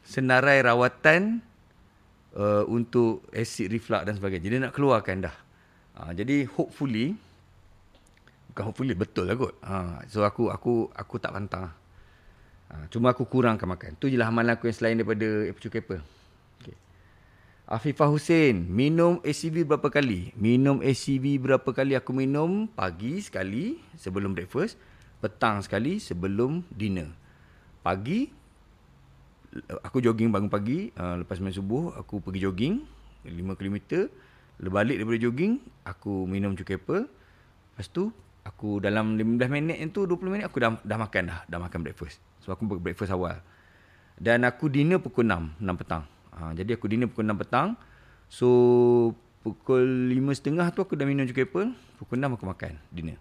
[0.01, 1.37] senarai rawatan
[2.33, 4.45] uh, untuk acid reflux dan sebagainya.
[4.49, 5.35] Jadi nak keluarkan dah.
[5.93, 7.13] Uh, jadi hopefully
[8.49, 9.53] bukan hopefully betul lah kot.
[9.61, 11.69] Uh, so aku aku aku tak pantang.
[12.69, 13.93] Uh, cuma aku kurangkan makan.
[14.01, 16.01] Tu jelah amalan aku yang selain daripada apple apple.
[16.61, 16.77] Okay.
[17.69, 20.33] Afifah Hussein, minum ACV berapa kali?
[20.33, 22.65] Minum ACV berapa kali aku minum?
[22.65, 24.77] Pagi sekali sebelum breakfast,
[25.21, 27.28] petang sekali sebelum dinner.
[27.79, 28.29] Pagi
[29.81, 32.85] aku jogging bangun pagi uh, lepas main subuh aku pergi jogging
[33.25, 34.05] 5 km
[34.61, 37.09] balik daripada jogging aku minum cuka apple
[37.73, 38.13] lepas tu
[38.45, 42.17] aku dalam 15 minit itu 20 minit aku dah dah makan dah dah makan breakfast.
[42.41, 43.39] So aku breakfast awal.
[44.19, 46.03] Dan aku dinner pukul 6 6 petang.
[46.35, 47.67] Uh, jadi aku dinner pukul 6 petang.
[48.27, 48.49] So
[49.45, 53.17] pukul 5.30 tu aku dah minum cuka apple pukul 6 aku makan dinner.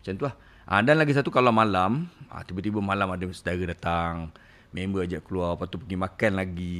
[0.00, 0.34] Macam tu lah
[0.68, 4.32] uh, dan lagi satu kalau malam uh, tiba-tiba malam ada saudara datang
[4.74, 6.76] member ajak keluar lepas tu pergi makan lagi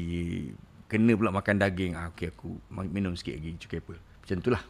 [0.91, 2.59] kena pula makan daging ah okey aku
[2.91, 4.63] minum sikit lagi cukai apa macam itulah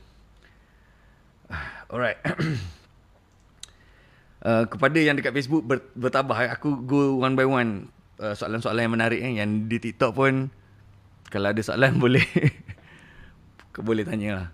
[1.91, 2.21] alright
[4.45, 6.51] Uh, kepada yang dekat Facebook ber, bertabah eh.
[6.53, 7.89] aku go one by one
[8.21, 9.41] uh, soalan-soalan yang menarik eh.
[9.41, 10.53] yang di TikTok pun
[11.33, 12.25] kalau ada soalan boleh
[13.81, 14.49] boleh tanya lah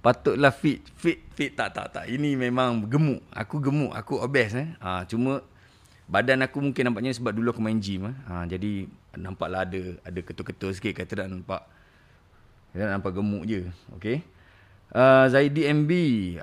[0.00, 4.68] patutlah fit fit fit tak tak tak ini memang gemuk aku gemuk aku obes eh
[4.80, 5.44] ha, cuma
[6.08, 8.16] badan aku mungkin nampaknya sebab dulu aku main gym eh.
[8.24, 11.62] ha, jadi nampaklah ada ada ketul-ketul sikit kata tak nampak
[12.72, 13.68] kata nampak gemuk je
[14.00, 14.24] okey
[14.90, 15.92] Uh, Zaidi MB,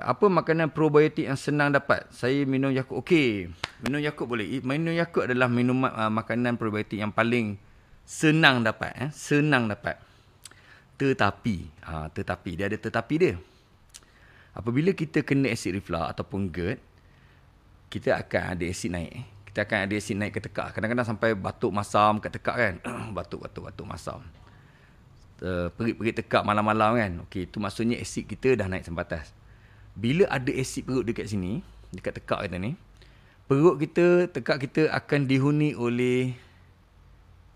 [0.00, 2.08] apa makanan probiotik yang senang dapat?
[2.08, 3.04] Saya minum Yakult.
[3.04, 3.52] Okey,
[3.84, 4.64] minum Yakult boleh.
[4.64, 7.60] Minum Yakult adalah minuman uh, makanan probiotik yang paling
[8.08, 8.96] senang dapat.
[8.96, 9.08] Eh?
[9.12, 10.00] Senang dapat.
[10.98, 11.56] Tetapi,
[11.86, 13.34] uh, tetapi, dia ada tetapi dia.
[14.50, 16.82] Apabila kita kena acid reflux ataupun GERD,
[17.88, 19.12] kita akan ada acid naik.
[19.46, 20.74] Kita akan ada acid naik ke tekak.
[20.74, 22.74] Kadang-kadang sampai batuk masam ke tekak kan.
[23.16, 24.20] batuk, batuk, batuk masam
[25.42, 27.12] uh, perit-perit tekak malam-malam kan.
[27.26, 29.30] Okey, itu maksudnya asid kita dah naik sampai atas.
[29.98, 32.78] Bila ada asid perut dekat sini, dekat tekak kita ni,
[33.50, 36.34] perut kita, tekak kita akan dihuni oleh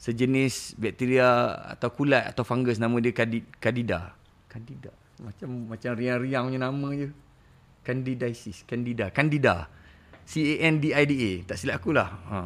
[0.03, 4.11] sejenis bakteria atau kulat atau fungus nama dia Candida.
[4.51, 4.91] Candida.
[5.23, 7.09] Macam macam riang-riang punya nama je.
[7.87, 9.71] Candidiasis, Candida, Candida.
[10.27, 11.33] C A N D I D A.
[11.47, 12.11] Tak silap aku lah.
[12.31, 12.39] Ha.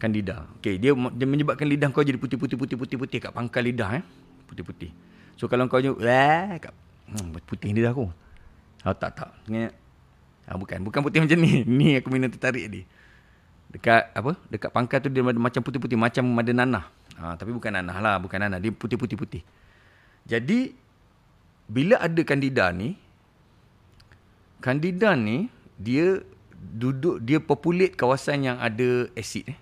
[0.00, 0.48] Candida.
[0.60, 4.04] Okey, dia dia menyebabkan lidah kau jadi putih-putih putih-putih putih kat pangkal lidah eh
[4.48, 4.88] putih-putih.
[5.36, 6.72] So kalau kau jumpa, eh, kat,
[7.12, 8.08] hmm, putih ni dah aku.
[8.88, 9.30] Oh, tak, tak.
[10.48, 11.62] Ah, bukan, bukan putih macam ni.
[11.78, 12.82] Ni aku minum tertarik tadi.
[13.68, 14.32] Dekat apa?
[14.48, 16.84] Dekat pangkal tu dia macam putih-putih, macam ada nanah.
[17.18, 18.58] Ha, tapi bukan nanah lah, bukan nanah.
[18.62, 19.44] Dia putih-putih-putih.
[20.24, 20.72] Jadi,
[21.68, 22.96] bila ada kandida ni,
[24.64, 26.24] kandida ni, dia
[26.56, 29.52] duduk, dia populate kawasan yang ada asid.
[29.52, 29.58] Eh?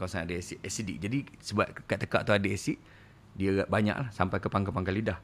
[0.00, 0.96] Kawasan ada asid, acidic.
[0.98, 2.80] Jadi, sebab kat tekak tu ada asid,
[3.34, 5.18] dia banyak lah sampai ke pangkal-pangkal lidah.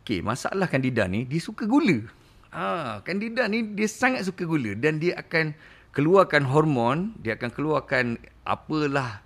[0.00, 2.06] Okey, masalah kandida ni dia suka gula.
[2.50, 5.54] Ha, kandida ni dia sangat suka gula dan dia akan
[5.96, 9.22] keluarkan hormon, dia akan keluarkan apalah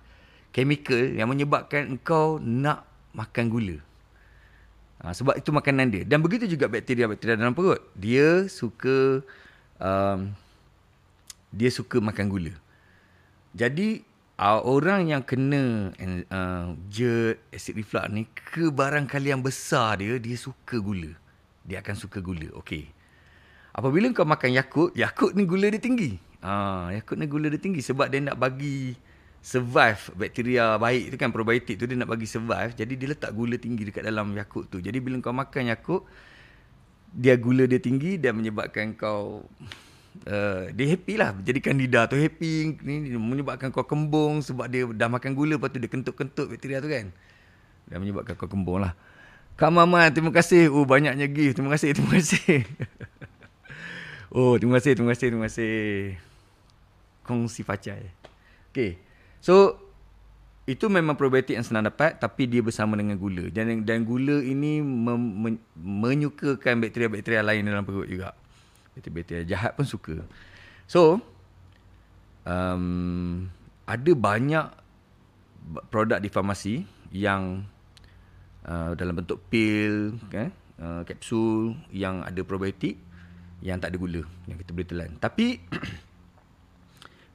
[0.51, 3.77] chemical yang menyebabkan engkau nak makan gula.
[5.03, 6.03] Ha, sebab itu makanan dia.
[6.07, 7.83] Dan begitu juga bakteria-bakteria dalam perut.
[7.93, 9.21] Dia suka
[9.77, 10.31] um,
[11.51, 12.53] dia suka makan gula.
[13.55, 14.03] Jadi
[14.39, 15.91] uh, orang yang kena
[16.31, 21.11] uh, jet acid reflux ni kebarangkali yang besar dia dia suka gula
[21.65, 22.87] dia akan suka gula okey
[23.75, 27.57] apabila kau makan yakut yakut ni gula dia tinggi ah uh, yakut ni gula dia
[27.57, 28.93] tinggi sebab dia nak bagi
[29.41, 32.77] survive bakteria baik tu kan probiotik tu dia nak bagi survive.
[32.77, 34.77] Jadi dia letak gula tinggi dekat dalam yakut tu.
[34.77, 36.05] Jadi bila kau makan yakut
[37.09, 39.45] dia gula dia tinggi dan menyebabkan kau
[40.23, 41.35] Uh, dia happy lah.
[41.43, 45.75] Jadikan lidah tu happy ni menyebabkan kau kembung sebab dia dah makan gula lepas tu
[45.75, 47.11] dia kentut-kentut bakteria tu kan.
[47.91, 48.95] Dan menyebabkan kau kembung lah.
[49.59, 50.71] Kak Mama terima kasih.
[50.71, 51.59] Oh banyaknya gift.
[51.59, 52.63] Terima kasih terima kasih.
[54.35, 56.34] Oh terima kasih terima kasih terima kasih
[57.25, 58.07] kongsi facai
[58.71, 59.01] okay
[59.41, 59.81] so
[60.65, 64.81] itu memang probiotik yang senang dapat tapi dia bersama dengan gula dan dan gula ini
[64.81, 68.33] mem, men, menyukakan bakteria-bakteria lain dalam perut juga
[68.95, 70.23] Bakteria-bakteria jahat pun suka.
[70.87, 71.19] So,
[72.47, 73.51] um,
[73.83, 74.71] ada banyak
[75.91, 77.67] produk di farmasi yang
[78.63, 80.47] uh, dalam bentuk pil, okay,
[80.79, 82.95] uh, kapsul yang ada probiotik
[83.59, 85.11] yang tak ada gula yang kita boleh telan.
[85.19, 85.59] Tapi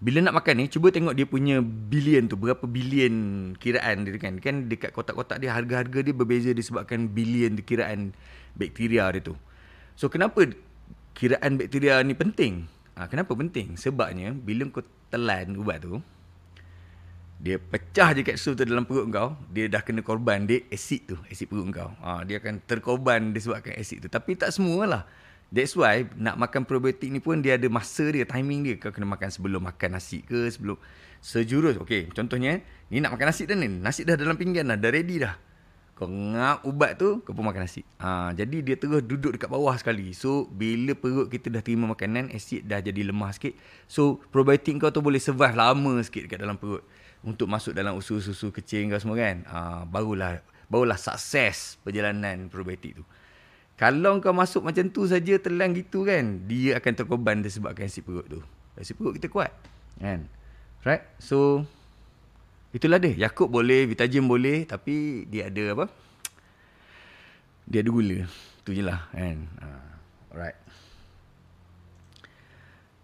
[0.00, 3.14] bila nak makan ni cuba tengok dia punya bilion tu berapa bilion
[3.60, 8.16] kiraan dia kan kan dekat kotak-kotak dia harga-harga dia berbeza disebabkan bilion kiraan
[8.56, 9.36] bakteria dia tu.
[10.00, 10.48] So kenapa
[11.12, 12.64] kiraan bakteria ni penting.
[12.96, 13.76] Ha, kenapa penting?
[13.76, 14.80] Sebabnya bila kau
[15.12, 16.00] telan ubat tu,
[17.40, 21.16] dia pecah je kapsul tu dalam perut kau, dia dah kena korban dia asid tu,
[21.28, 21.92] asid perut kau.
[22.04, 24.08] Ha, dia akan terkorban disebabkan asid tu.
[24.08, 25.04] Tapi tak semualah.
[25.50, 28.74] That's why nak makan probiotik ni pun dia ada masa dia, timing dia.
[28.78, 30.78] Kau kena makan sebelum makan nasi ke, sebelum
[31.18, 31.74] sejurus.
[31.82, 33.66] Okay, contohnya ni nak makan nasi dah ni.
[33.66, 35.34] Nasi dah dalam pinggan dah, dah ready dah.
[35.98, 37.82] Kau ngap ubat tu, kau pun makan nasi.
[37.98, 40.14] Ha, jadi dia terus duduk dekat bawah sekali.
[40.16, 43.52] So, bila perut kita dah terima makanan, asid dah jadi lemah sikit.
[43.84, 46.80] So, probiotik kau tu boleh survive lama sikit dekat dalam perut.
[47.20, 49.44] Untuk masuk dalam usus-usus kecil kau semua kan.
[49.50, 53.04] Ha, barulah barulah sukses perjalanan probiotik tu.
[53.80, 58.28] Kalau kau masuk macam tu saja telan gitu kan, dia akan terkorban disebabkan asid perut
[58.28, 58.44] tu.
[58.76, 59.48] Asid perut kita kuat.
[59.96, 60.28] Kan?
[60.84, 61.08] Right?
[61.16, 61.64] So,
[62.70, 63.26] Itulah dia.
[63.26, 64.62] Yakub boleh, Vitajim boleh.
[64.62, 65.86] Tapi dia ada apa?
[67.66, 68.30] Dia ada gula.
[68.62, 69.10] Itu je lah.
[69.10, 69.50] Kan?
[69.58, 69.90] Uh,
[70.30, 70.58] alright.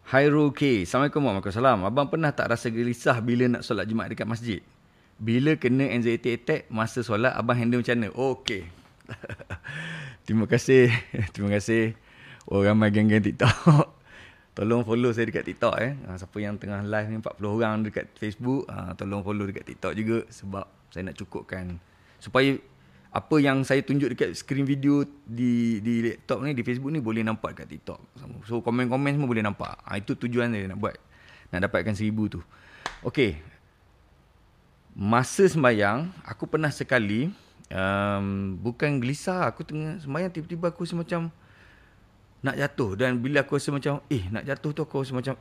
[0.07, 0.87] Hairul K.
[0.87, 1.83] Assalamualaikum warahmatullahi.
[1.83, 4.63] Abang pernah tak rasa gelisah bila nak solat Jumaat dekat masjid?
[5.19, 8.09] Bila kena anxiety attack masa solat, abang handle macam mana?
[8.15, 8.71] Okay.
[10.27, 10.91] Terima kasih.
[11.33, 11.95] Terima kasih.
[12.51, 13.95] Oh, ramai geng-geng TikTok.
[14.57, 15.93] tolong follow saya dekat TikTok eh.
[16.09, 19.93] Ha, siapa yang tengah live ni 40 orang dekat Facebook, ha, tolong follow dekat TikTok
[19.93, 21.77] juga sebab saya nak cukupkan
[22.17, 22.57] supaya
[23.13, 27.21] apa yang saya tunjuk dekat screen video di di laptop ni di Facebook ni boleh
[27.21, 28.01] nampak dekat TikTok.
[28.49, 29.77] So komen-komen semua boleh nampak.
[29.85, 30.97] Ha, itu tujuan saya nak buat
[31.53, 32.41] nak dapatkan seribu tu.
[33.05, 33.37] Okey.
[34.97, 37.29] Masa sembahyang, aku pernah sekali
[37.73, 41.31] um, bukan gelisah, aku tengah sembahyang tiba-tiba aku semacam
[42.45, 42.95] nak jatuh.
[42.95, 45.35] Dan bila aku rasa macam eh nak jatuh tu aku rasa macam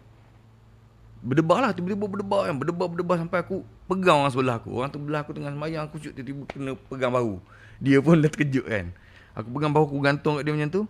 [1.21, 1.71] berdebar lah.
[1.73, 2.55] Tiba-tiba berdebar kan.
[2.57, 4.69] Berdebar berdebar sampai aku pegang orang sebelah aku.
[4.73, 7.37] Orang tu belah aku tengah sembahyang aku tiba-tiba kena pegang bahu.
[7.81, 8.85] Dia pun dah terkejut kan.
[9.35, 10.83] Aku pegang bahu aku gantung kat dia macam tu.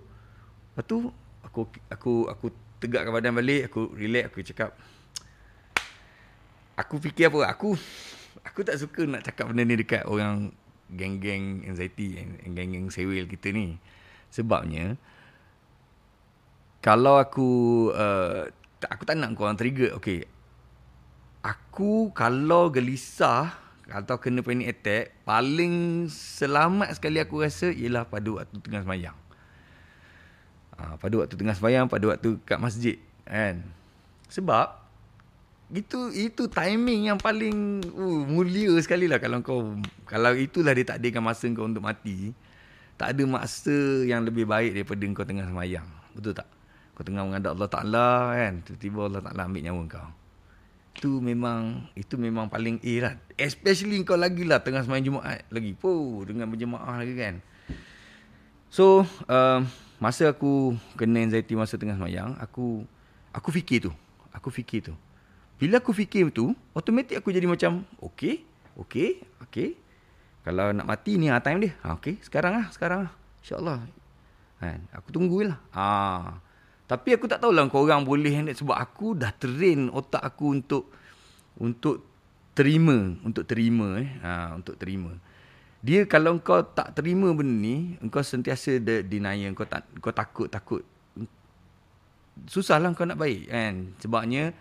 [0.75, 0.97] Lepas tu
[1.43, 2.45] aku aku aku
[2.79, 3.71] tegakkan badan balik.
[3.71, 4.71] Aku relax aku cakap
[6.75, 7.51] aku fikir apa?
[7.55, 7.79] Aku
[8.43, 10.51] aku tak suka nak cakap benda ni dekat orang
[10.93, 13.77] geng-geng anxiety geng-geng sewil kita ni.
[14.29, 14.99] Sebabnya
[16.85, 17.49] kalau aku
[17.95, 18.45] uh,
[18.85, 20.29] aku tak nak kau orang trigger okey
[21.41, 23.57] aku kalau gelisah
[23.89, 29.17] atau kena panic attack paling selamat sekali aku rasa ialah pada waktu tengah sembahyang
[30.77, 33.65] uh, pada waktu tengah sembahyang pada waktu kat masjid kan?
[34.29, 34.84] Sebab
[35.73, 39.73] itu itu timing yang paling uh, mulia sekali lah kalau kau
[40.05, 42.37] kalau itulah dia takdirkan masa kau untuk mati.
[42.95, 45.87] Tak ada masa yang lebih baik daripada kau tengah semayang.
[46.13, 46.47] Betul tak?
[46.95, 48.53] Kau tengah menghadap Allah Ta'ala kan?
[48.63, 50.09] Tiba-tiba Allah Ta'ala ambil nyawa kau.
[50.95, 55.75] Itu memang Itu memang paling A lah Especially kau lagi lah Tengah semain Jumaat lagi.
[55.75, 57.43] Po Dengan berjemaah lagi kan?
[58.71, 59.59] So uh,
[59.99, 62.87] Masa aku Kena anxiety masa tengah semayang Aku
[63.35, 63.91] Aku fikir tu.
[64.31, 64.95] Aku fikir tu
[65.55, 68.43] Bila aku fikir tu Automatik aku jadi macam Okay
[68.75, 69.79] Okay Okay
[70.43, 73.79] Kalau nak mati ni ha, time dia ha, Okay sekarang lah Sekarang lah InsyaAllah
[74.59, 74.79] kan?
[74.97, 76.41] Aku tunggulah Ah.
[76.85, 80.93] Tapi aku tak tahulah kau orang boleh sebab aku dah train otak aku untuk
[81.57, 82.05] untuk
[82.53, 84.09] terima, untuk terima eh.
[84.21, 85.17] Ha, untuk terima.
[85.81, 90.47] Dia kalau kau tak terima benda ni, engkau sentiasa de- denial, kau tak kau takut
[90.49, 90.81] takut.
[92.45, 93.73] Susahlah kau nak baik kan.
[94.01, 94.53] Sebabnya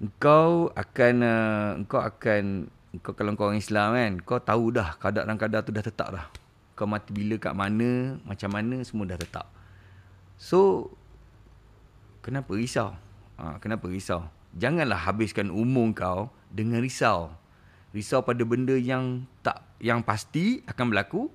[0.00, 5.28] engkau akan uh, engkau akan engkau kalau kau orang Islam kan, kau tahu dah kadar
[5.28, 6.26] dan kadar tu dah tetap dah.
[6.74, 9.46] Kau mati bila kat mana, macam mana semua dah tetap.
[10.40, 10.90] So
[12.24, 12.96] kenapa risau?
[13.36, 14.24] Ha, kenapa risau?
[14.56, 17.36] Janganlah habiskan umur kau dengan risau.
[17.92, 21.28] Risau pada benda yang tak yang pasti akan berlaku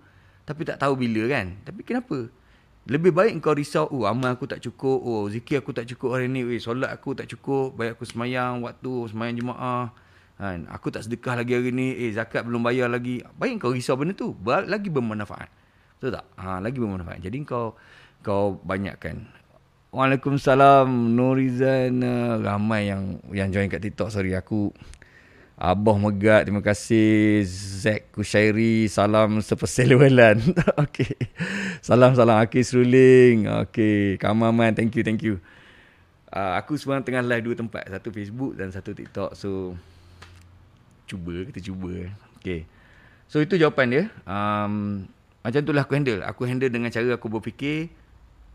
[0.46, 1.58] tapi tak tahu bila kan.
[1.62, 2.30] Tapi kenapa?
[2.86, 6.30] Lebih baik kau risau, oh amal aku tak cukup, oh zikir aku tak cukup hari
[6.30, 9.90] ni, eh solat aku tak cukup, baik aku semayang waktu, semayang jemaah.
[10.38, 10.70] Kan?
[10.70, 13.26] Aku tak sedekah lagi hari ni, eh zakat belum bayar lagi.
[13.42, 15.50] Baik kau risau benda tu, lagi bermanfaat.
[15.98, 16.26] Betul tak?
[16.38, 17.26] Ha, lagi bermanfaat.
[17.26, 17.74] Jadi kau
[18.22, 19.26] kau banyakkan.
[19.96, 24.76] Waalaikumsalam Nurizan uh, ramai yang yang join kat TikTok sorry aku
[25.56, 27.48] Abah Megat terima kasih.
[27.48, 30.44] Zack Kushairi salam seperselualan.
[30.84, 31.16] Okey.
[31.80, 32.44] Salam salam.
[32.44, 33.48] Akis Ruling.
[33.64, 34.20] Okey.
[34.20, 35.40] Kamaman thank you thank you.
[36.28, 37.88] Uh, aku sebenarnya tengah live dua tempat.
[37.88, 39.32] Satu Facebook dan satu TikTok.
[39.40, 39.80] So
[41.08, 42.12] cuba kita cuba.
[42.44, 42.68] Okey.
[43.32, 44.04] So itu jawapan dia.
[44.28, 45.08] Um,
[45.40, 46.20] macam itulah aku handle.
[46.28, 47.88] Aku handle dengan cara aku berfikir.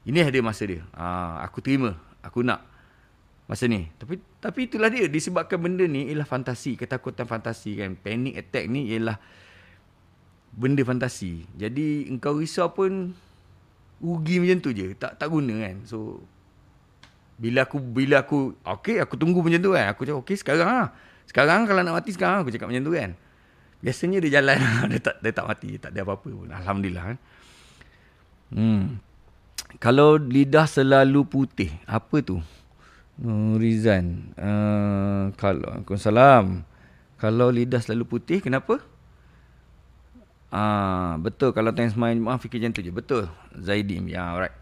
[0.05, 0.85] Ini ada masa dia.
[0.93, 1.97] Ha, aku terima.
[2.21, 2.70] Aku nak
[3.51, 3.91] masa ni.
[3.99, 5.11] Tapi tapi itulah dia.
[5.11, 6.79] Disebabkan benda ni ialah fantasi.
[6.79, 7.99] Ketakutan fantasi kan.
[7.99, 9.19] Panic attack ni ialah
[10.55, 11.43] benda fantasi.
[11.59, 13.11] Jadi engkau risau pun
[13.99, 14.95] rugi macam tu je.
[14.95, 15.83] Tak tak guna kan.
[15.83, 16.23] So
[17.43, 19.91] bila aku bila aku okey aku tunggu macam tu kan.
[19.91, 20.89] Aku cakap okey sekarang lah.
[21.27, 23.19] Sekarang kalau nak mati sekarang aku cakap macam tu kan.
[23.83, 24.63] Biasanya dia jalan
[24.95, 26.47] dia tak dia tak mati, tak ada apa-apa pun.
[26.55, 27.19] Alhamdulillah kan.
[28.55, 29.03] Hmm.
[29.79, 32.43] Kalau lidah selalu putih, apa tu?
[33.61, 34.33] Rizan.
[34.41, 36.65] Uh, kalau salam.
[37.21, 38.81] Kalau lidah selalu putih, kenapa?
[40.51, 42.91] Ah, uh, betul kalau tanya semain maaf fikir macam tu je.
[42.91, 43.23] Betul.
[43.61, 44.09] Zaidim.
[44.09, 44.57] Ya, yeah, alright.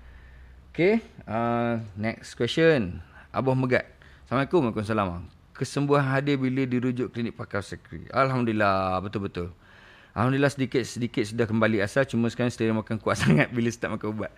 [0.74, 1.00] Okay.
[1.22, 2.98] Uh, next question.
[3.30, 3.86] Abah Megat.
[4.26, 4.68] Assalamualaikum.
[4.68, 5.26] Waalaikumsalam.
[5.54, 8.10] Kesembuhan hadir bila dirujuk klinik pakar sekretari.
[8.10, 8.98] Alhamdulillah.
[9.06, 9.54] Betul-betul.
[10.18, 12.02] Alhamdulillah sedikit-sedikit sudah kembali asal.
[12.10, 14.32] Cuma sekarang selera makan kuat sangat bila start makan ubat.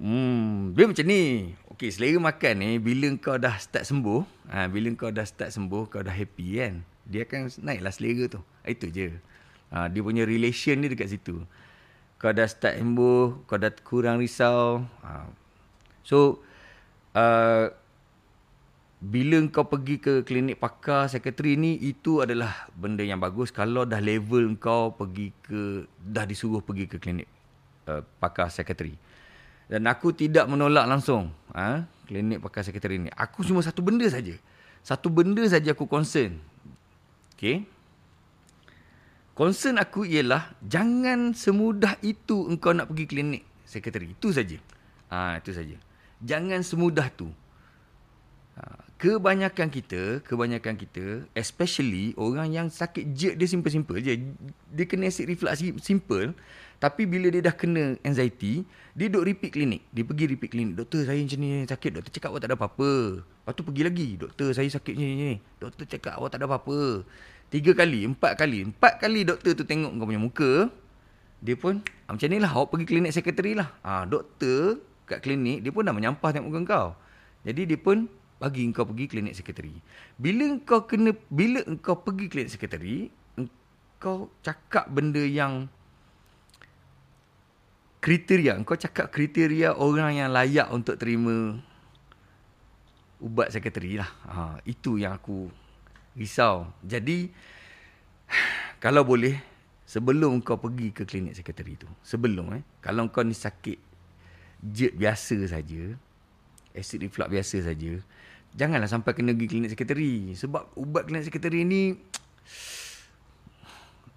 [0.00, 1.52] Hmm, dia macam ni.
[1.72, 5.90] Okey, selera makan ni bila kau dah start sembuh, ha, bila kau dah start sembuh,
[5.92, 6.74] kau dah happy kan.
[7.08, 8.40] Dia akan naiklah selera tu.
[8.64, 9.18] Itu je.
[9.72, 11.42] Ha, dia punya relation ni dekat situ.
[12.22, 14.86] Kau dah start sembuh, kau dah kurang risau.
[15.02, 15.26] Ha.
[16.06, 16.42] So,
[17.14, 17.70] uh,
[19.02, 23.50] bila kau pergi ke klinik pakar sekretari ni, itu adalah benda yang bagus.
[23.50, 27.26] Kalau dah level kau pergi ke, dah disuruh pergi ke klinik
[27.90, 28.94] uh, pakar sekretari.
[29.70, 33.10] Dan aku tidak menolak langsung ha, klinik pakai sekretari ni.
[33.14, 34.34] Aku cuma satu benda saja.
[34.82, 36.38] Satu benda saja aku concern.
[37.38, 37.66] Okay.
[39.32, 44.12] Concern aku ialah jangan semudah itu engkau nak pergi klinik sekretari.
[44.12, 44.60] Itu saja.
[45.08, 45.76] Ha, itu saja.
[46.20, 47.32] Jangan semudah tu.
[48.60, 54.20] Ha, kebanyakan kita, kebanyakan kita, especially orang yang sakit jet dia simple-simple je.
[54.68, 56.36] Dia kena acid reflux simple.
[56.82, 59.86] Tapi bila dia dah kena anxiety, dia duduk repeat klinik.
[59.94, 60.74] Dia pergi repeat klinik.
[60.74, 61.90] Doktor saya macam ni sakit.
[61.94, 62.90] Doktor cakap awak tak ada apa-apa.
[63.22, 64.08] Lepas tu pergi lagi.
[64.18, 65.32] Doktor saya sakit macam ni.
[65.62, 67.06] Doktor cakap awak tak ada apa-apa.
[67.54, 68.58] Tiga kali, empat kali.
[68.66, 70.52] Empat kali doktor tu tengok kau punya muka.
[71.38, 71.78] Dia pun,
[72.10, 72.50] ah, macam ni lah.
[72.50, 73.68] Awak pergi klinik sekretari lah.
[73.86, 76.88] Ha, doktor kat klinik, dia pun dah menyampah tengok muka kau.
[77.46, 78.10] Jadi dia pun
[78.42, 79.78] bagi kau pergi klinik sekretari.
[80.18, 83.06] Bila kau kena, bila kau pergi klinik sekretari,
[84.02, 85.70] kau cakap benda yang
[88.02, 91.54] kriteria kau cakap kriteria orang yang layak untuk terima
[93.22, 94.10] ubat sekretari lah.
[94.26, 95.46] Ha, itu yang aku
[96.18, 96.66] risau.
[96.82, 97.30] Jadi
[98.82, 99.38] kalau boleh
[99.86, 103.78] sebelum kau pergi ke klinik sekretari tu, sebelum eh, kalau kau ni sakit
[104.58, 105.94] jet biasa saja,
[106.74, 108.02] acid reflux biasa saja,
[108.58, 111.94] janganlah sampai kena pergi klinik sekretari sebab ubat klinik sekretari ni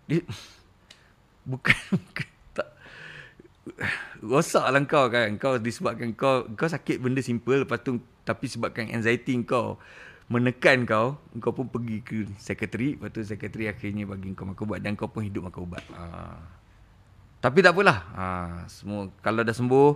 [0.10, 0.26] dia,
[1.54, 2.35] bukan, bukan
[4.22, 9.34] rosaklah kau kan kau disebabkan kau kau sakit benda simple lepas tu tapi sebabkan anxiety
[9.42, 9.82] kau
[10.30, 14.80] menekan kau kau pun pergi ke sekretari lepas tu sekretari akhirnya bagi kau makan ubat
[14.86, 16.38] dan kau pun hidup makan ubat ha.
[17.42, 18.26] tapi tak apalah ha.
[18.70, 19.90] semua kalau dah sembuh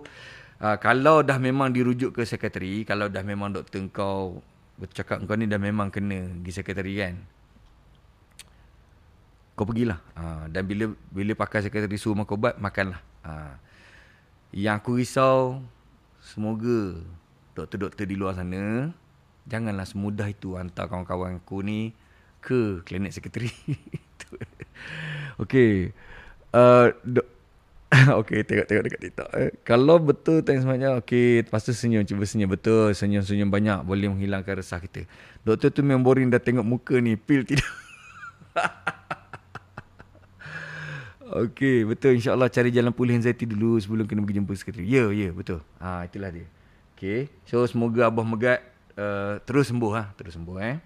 [0.66, 0.78] ha.
[0.82, 4.42] kalau dah memang dirujuk ke sekretari kalau dah memang doktor kau
[4.82, 7.16] bercakap kau ni dah memang kena pergi sekretari kan
[9.54, 10.46] kau pergilah ha.
[10.50, 13.60] dan bila bila pakai sekretari suruh makan ubat makanlah Ha.
[14.56, 15.62] Yang aku risau
[16.24, 16.98] semoga
[17.54, 18.94] doktor-doktor di luar sana
[19.50, 21.92] janganlah semudah itu hantar kawan-kawan aku ni
[22.40, 23.52] ke klinik sekretari.
[25.44, 25.92] Okey.
[26.54, 27.28] Uh, do-
[28.22, 29.30] Okey, tengok-tengok dekat TikTok.
[29.34, 29.52] Eh.
[29.66, 31.02] Kalau betul thanks banyak.
[31.42, 32.06] Lepas tu senyum.
[32.06, 32.54] Cuba senyum.
[32.54, 33.82] Betul, senyum-senyum banyak.
[33.82, 35.10] Boleh menghilangkan resah kita.
[35.42, 37.18] Doktor tu memang boring dah tengok muka ni.
[37.18, 37.66] Pil tidak.
[41.30, 44.90] Okey, betul insya-Allah cari jalan pulih anxiety dulu sebelum kena pergi jumpa sekretari.
[44.90, 45.62] Ya, ya, betul.
[45.78, 46.50] Ha, itulah dia.
[46.98, 47.30] Okey.
[47.46, 48.66] So semoga Abah Megat
[48.98, 50.82] uh, terus sembuh ha, terus sembuh eh.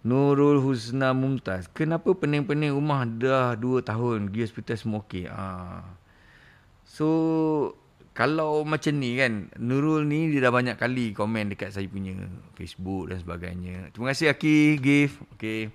[0.00, 1.68] Nurul Husna Mumtaz.
[1.76, 5.28] Kenapa pening-pening rumah dah 2 tahun pergi hospital semua okey?
[5.28, 5.84] Ha.
[6.88, 7.08] So
[8.16, 12.16] kalau macam ni kan, Nurul ni dia dah banyak kali komen dekat saya punya
[12.56, 13.92] Facebook dan sebagainya.
[13.92, 15.14] Terima kasih Aki, give.
[15.36, 15.68] Okey.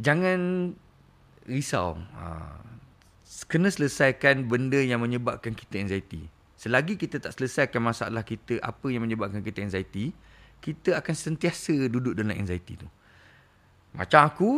[0.00, 0.72] Jangan
[1.46, 1.98] risau.
[2.18, 2.58] Ha.
[3.46, 6.26] Kena selesaikan benda yang menyebabkan kita anxiety.
[6.58, 10.10] Selagi kita tak selesaikan masalah kita, apa yang menyebabkan kita anxiety,
[10.58, 12.88] kita akan sentiasa duduk dalam anxiety tu.
[13.94, 14.50] Macam aku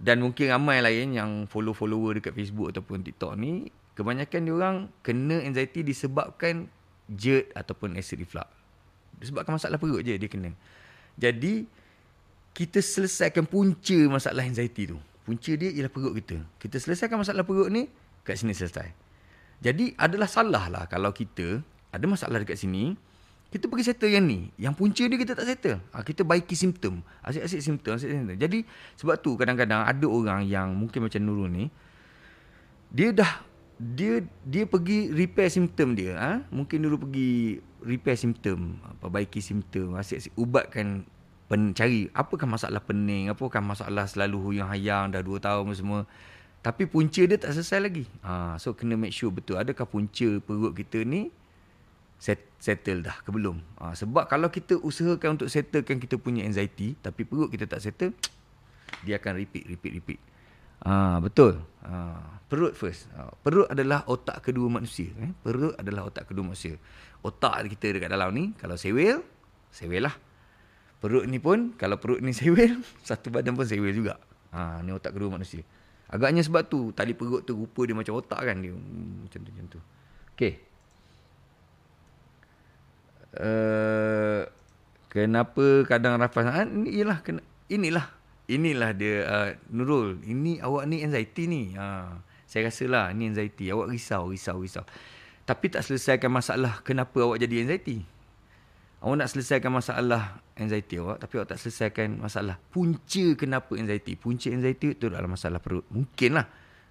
[0.00, 5.44] dan mungkin ramai lain yang follow-follower dekat Facebook ataupun TikTok ni, kebanyakan dia orang kena
[5.44, 6.70] anxiety disebabkan
[7.10, 8.48] jet ataupun acid reflux.
[9.20, 10.56] Disebabkan masalah perut je dia kena.
[11.20, 11.68] Jadi,
[12.56, 14.98] kita selesaikan punca masalah anxiety tu.
[15.30, 16.42] Punca dia ialah perut kita.
[16.58, 17.86] Kita selesaikan masalah perut ni,
[18.26, 18.90] kat sini selesai.
[19.62, 21.62] Jadi adalah salah lah kalau kita
[21.94, 22.98] ada masalah dekat sini,
[23.54, 24.50] kita pergi settle yang ni.
[24.58, 25.78] Yang punca dia kita tak settle.
[25.94, 26.98] Ha, kita baiki simptom.
[27.22, 27.94] Asyik-asyik simptom.
[27.94, 28.34] Asyik simptom.
[28.42, 28.58] Jadi
[28.98, 31.64] sebab tu kadang-kadang ada orang yang mungkin macam Nurul ni,
[32.90, 33.46] dia dah
[33.78, 36.18] dia dia pergi repair simptom dia.
[36.18, 36.32] Ha?
[36.50, 41.06] Mungkin dulu pergi repair simptom, perbaiki simptom, asyik-asyik ubatkan
[41.50, 46.06] pen, cari apakah masalah pening, apakah masalah selalu huyang hayang dah 2 tahun semua.
[46.62, 48.04] Tapi punca dia tak selesai lagi.
[48.22, 51.34] Ha, so kena make sure betul adakah punca perut kita ni
[52.22, 53.58] set, settle dah ke belum.
[53.82, 58.14] Ha, sebab kalau kita usahakan untuk settlekan kita punya anxiety tapi perut kita tak settle,
[59.08, 60.20] dia akan repeat, repeat, repeat.
[60.86, 61.58] Ha, betul.
[61.82, 63.10] Ha, perut first.
[63.18, 65.10] Ha, perut adalah otak kedua manusia.
[65.18, 65.32] Eh?
[65.42, 66.78] Perut adalah otak kedua manusia.
[67.24, 69.24] Otak kita dekat dalam ni, kalau sewel,
[69.72, 70.29] sewel lah.
[71.00, 74.20] Perut ni pun kalau perut ni sewel, satu badan pun sewel juga.
[74.52, 75.64] Ha, ni otak kedua manusia.
[76.10, 78.76] Agaknya sebab tu tali perut tu rupa dia macam otak kan dia.
[78.76, 79.80] Hmm, macam tu macam tu.
[80.36, 80.52] Okey.
[83.30, 84.42] Uh,
[85.06, 87.40] kenapa kadang rafas ha, inilah kena,
[87.70, 88.10] inilah
[88.50, 92.18] inilah dia uh, Nurul ini awak ni anxiety ni ha,
[92.50, 94.82] saya rasa lah ni anxiety awak risau risau risau
[95.46, 98.02] tapi tak selesaikan masalah kenapa awak jadi anxiety
[99.00, 104.12] Awak nak selesaikan masalah anxiety awak tapi awak tak selesaikan masalah punca kenapa anxiety.
[104.14, 105.88] Punca anxiety itu adalah masalah perut.
[105.88, 106.44] Mungkinlah.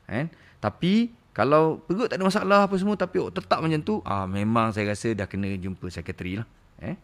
[0.10, 0.34] Kan?
[0.58, 4.92] Tapi Kalau perut tak ada masalah apa semua tapi tetap macam tu, ah memang saya
[4.92, 6.48] rasa dah kena jumpa sekretari lah.
[6.84, 7.00] Eh?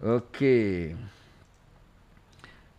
[0.00, 0.96] Okey.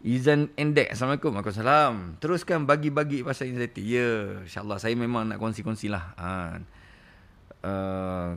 [0.02, 0.90] Izan Endek.
[0.96, 1.36] Assalamualaikum.
[1.36, 2.18] Waalaikumsalam.
[2.24, 3.84] Teruskan bagi-bagi pasal anxiety.
[3.86, 6.16] Ya, insyaAllah saya memang nak kongsi-kongsi lah.
[6.16, 6.28] Ha.
[7.62, 8.30] Uh,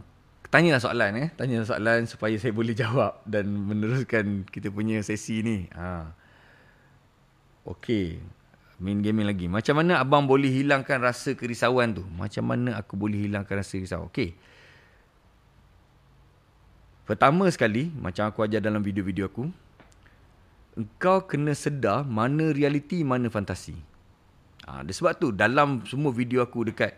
[0.52, 1.28] tanyalah soalan eh.
[1.32, 5.66] Tanyalah soalan supaya saya boleh jawab dan meneruskan kita punya sesi ni.
[5.72, 6.12] Ha.
[7.64, 8.20] Okey
[8.82, 9.46] main gaming lagi.
[9.46, 12.02] Macam mana abang boleh hilangkan rasa kerisauan tu?
[12.18, 14.10] Macam mana aku boleh hilangkan rasa risau?
[14.10, 14.34] Okey.
[17.06, 19.46] Pertama sekali, macam aku ajar dalam video-video aku,
[20.74, 23.78] engkau kena sedar mana realiti, mana fantasi.
[24.66, 26.94] Ha, sebab tu dalam semua video aku dekat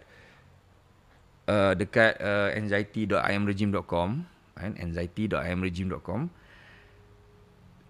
[1.49, 4.25] uh, dekat uh, anxiety.imregime.com
[4.55, 6.31] kan anxiety.imregime.com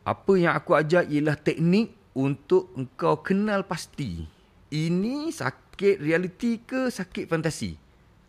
[0.05, 4.25] apa yang aku ajar ialah teknik untuk engkau kenal pasti
[4.75, 7.79] ini sakit realiti ke sakit fantasi.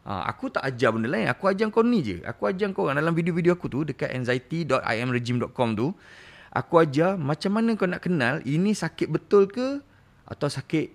[0.06, 1.26] Ha, aku tak ajar benda lain.
[1.26, 2.22] Aku ajar kau ni je.
[2.22, 5.88] Aku ajar kau dalam video-video aku tu dekat anxiety.imregime.com tu.
[6.54, 9.82] Aku ajar macam mana kau nak kenal ini sakit betul ke
[10.30, 10.94] atau sakit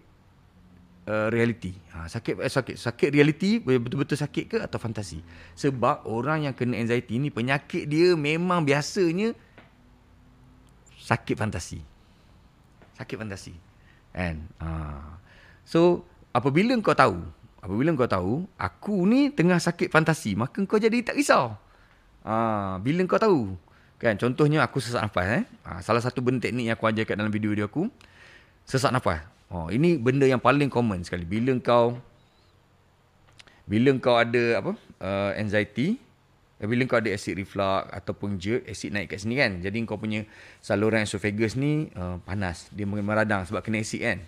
[1.10, 1.74] uh, realiti.
[1.90, 5.18] Ha, sakit, eh, sakit, sakit realiti betul-betul sakit ke atau fantasi.
[5.58, 9.34] Sebab orang yang kena anxiety ni penyakit dia memang biasanya
[11.02, 11.90] sakit fantasi
[13.00, 13.56] sakit fantasi.
[14.12, 14.44] Kan?
[14.60, 14.68] Ha.
[15.64, 16.04] So,
[16.36, 17.24] apabila kau tahu,
[17.64, 21.56] apabila kau tahu, aku ni tengah sakit fantasi, maka kau jadi tak risau.
[22.28, 22.76] Ha.
[22.84, 23.56] Bila kau tahu,
[23.96, 24.20] kan?
[24.20, 25.40] Contohnya aku sesak nafas.
[25.40, 25.44] Eh?
[25.64, 25.80] Ha.
[25.80, 27.88] Salah satu benda teknik yang aku ajar kat dalam video-video aku,
[28.68, 29.24] sesak nafas.
[29.50, 31.26] Oh, ini benda yang paling common sekali.
[31.26, 31.98] Bila kau
[33.66, 34.72] bila kau ada apa
[35.02, 35.98] uh, anxiety
[36.60, 39.64] bila kau ada acid reflux ataupun jerk, acid naik kat sini kan.
[39.64, 40.28] Jadi kau punya
[40.60, 42.68] saluran esophagus ni uh, panas.
[42.76, 44.18] Dia meradang sebab kena acid kan.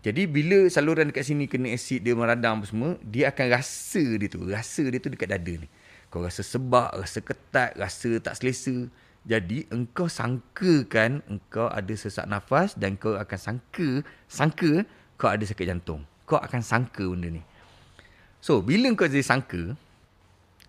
[0.00, 4.28] Jadi bila saluran dekat sini kena acid, dia meradang apa semua, dia akan rasa dia
[4.32, 4.40] tu.
[4.48, 5.68] Rasa dia tu dekat dada ni.
[6.08, 8.88] Kau rasa sebab, rasa ketat, rasa tak selesa.
[9.24, 14.84] Jadi engkau sangkakan engkau ada sesak nafas dan kau akan sangka, sangka
[15.16, 16.04] kau ada sakit jantung.
[16.28, 17.42] Kau akan sangka benda ni.
[18.44, 19.72] So, bila kau jadi sangka,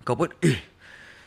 [0.08, 0.64] kau pun, eh,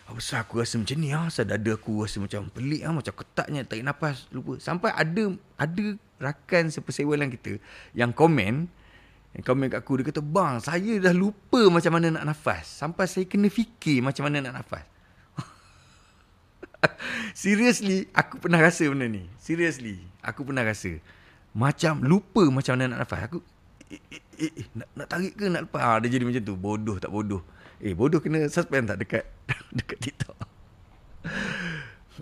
[0.09, 3.13] apa sebab aku rasa macam ni ah, Asal dada aku rasa macam pelik ah, Macam
[3.13, 4.57] ketatnya tarik nafas Lupa.
[4.57, 7.61] Sampai ada Ada rakan sepersewalan kita
[7.93, 8.73] Yang komen
[9.37, 12.65] Yang komen kat aku Dia kata Bang saya dah lupa Macam mana nak nafas.
[12.65, 14.89] Sampai saya kena fikir Macam mana nak nafas
[17.35, 21.03] Seriously Aku pernah rasa benda ni Seriously Aku pernah rasa
[21.51, 23.39] Macam lupa Macam mana nak nafas Aku
[23.89, 26.55] Eh, eh, eh, eh nak, nak tarik ke nak lepas ah, Dia jadi macam tu
[26.55, 27.41] Bodoh tak bodoh
[27.79, 29.25] Eh bodoh kena suspend tak dekat
[29.79, 30.37] dekat TikTok.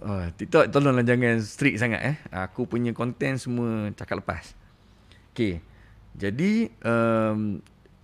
[0.05, 2.17] Oh, TikTok tolonglah jangan strict sangat eh.
[2.29, 4.53] Aku punya konten semua cakap lepas.
[5.33, 5.65] Okay.
[6.17, 7.61] Jadi um,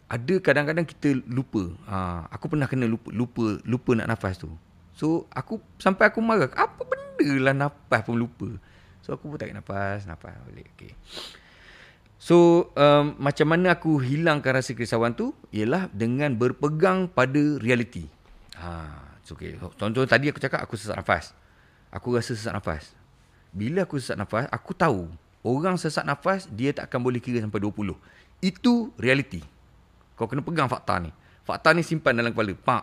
[0.09, 1.73] ada kadang-kadang kita lupa.
[1.89, 4.49] Ha, aku pernah kena lupa, lupa lupa nak nafas tu.
[4.93, 6.53] So aku sampai aku marah.
[6.53, 8.49] Apa benda lah nafas pun lupa.
[9.03, 10.69] So aku pun tarik nafas, nafas balik.
[10.77, 10.93] Okay.
[12.23, 18.07] So um, macam mana aku hilangkan rasa kerisauan tu ialah dengan berpegang pada realiti.
[18.63, 19.59] Ha, so okay.
[19.59, 21.35] Contoh tadi aku cakap aku sesak nafas.
[21.91, 22.95] Aku rasa sesak nafas.
[23.51, 25.11] Bila aku sesak nafas, aku tahu
[25.43, 27.99] orang sesak nafas dia tak akan boleh kira sampai 20.
[28.39, 29.43] Itu realiti.
[30.15, 31.11] Kau kena pegang fakta ni.
[31.43, 32.55] Fakta ni simpan dalam kepala.
[32.55, 32.83] Pak,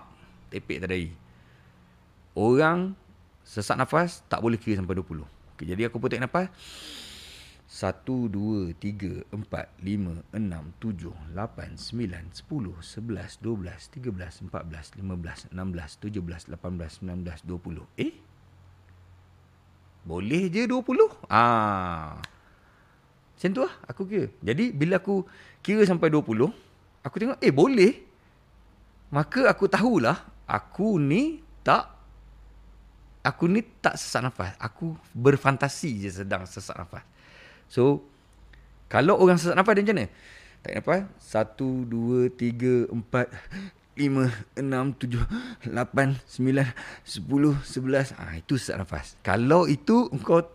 [0.52, 1.29] tepek tadi.
[2.38, 2.94] Orang
[3.42, 5.26] sesak nafas tak boleh kira sampai 20.
[5.58, 6.48] Okay, jadi aku pun tarik nafas.
[7.70, 14.42] Satu, dua, tiga, empat, lima, enam, tujuh, lapan, sembilan, sepuluh, sebelas, dua belas, tiga belas,
[14.42, 17.86] empat belas, lima belas, enam belas, tujuh belas, lapan belas, sembilan belas, dua puluh.
[17.94, 18.10] Eh?
[20.02, 21.14] Boleh je dua puluh?
[21.30, 22.18] Ah.
[23.38, 24.34] Macam tu lah aku kira.
[24.42, 25.22] Jadi bila aku
[25.62, 26.50] kira sampai dua puluh,
[27.06, 27.94] aku tengok, eh boleh.
[29.14, 30.18] Maka aku tahulah,
[30.50, 31.99] aku ni tak
[33.20, 34.56] Aku ni tak sesak nafas.
[34.60, 37.04] Aku berfantasi je sedang sesak nafas.
[37.68, 38.04] So
[38.88, 40.08] kalau orang sesak nafas dia macam mana?
[40.60, 41.02] Tak nafas.
[41.20, 43.28] Satu, dua, tiga, empat,
[44.00, 45.20] lima, enam, tujuh,
[45.68, 46.72] lapan, sembilan,
[47.04, 48.16] sepuluh, sebelas.
[48.16, 49.20] Ah itu sesak nafas.
[49.20, 50.48] Kalau itu engkau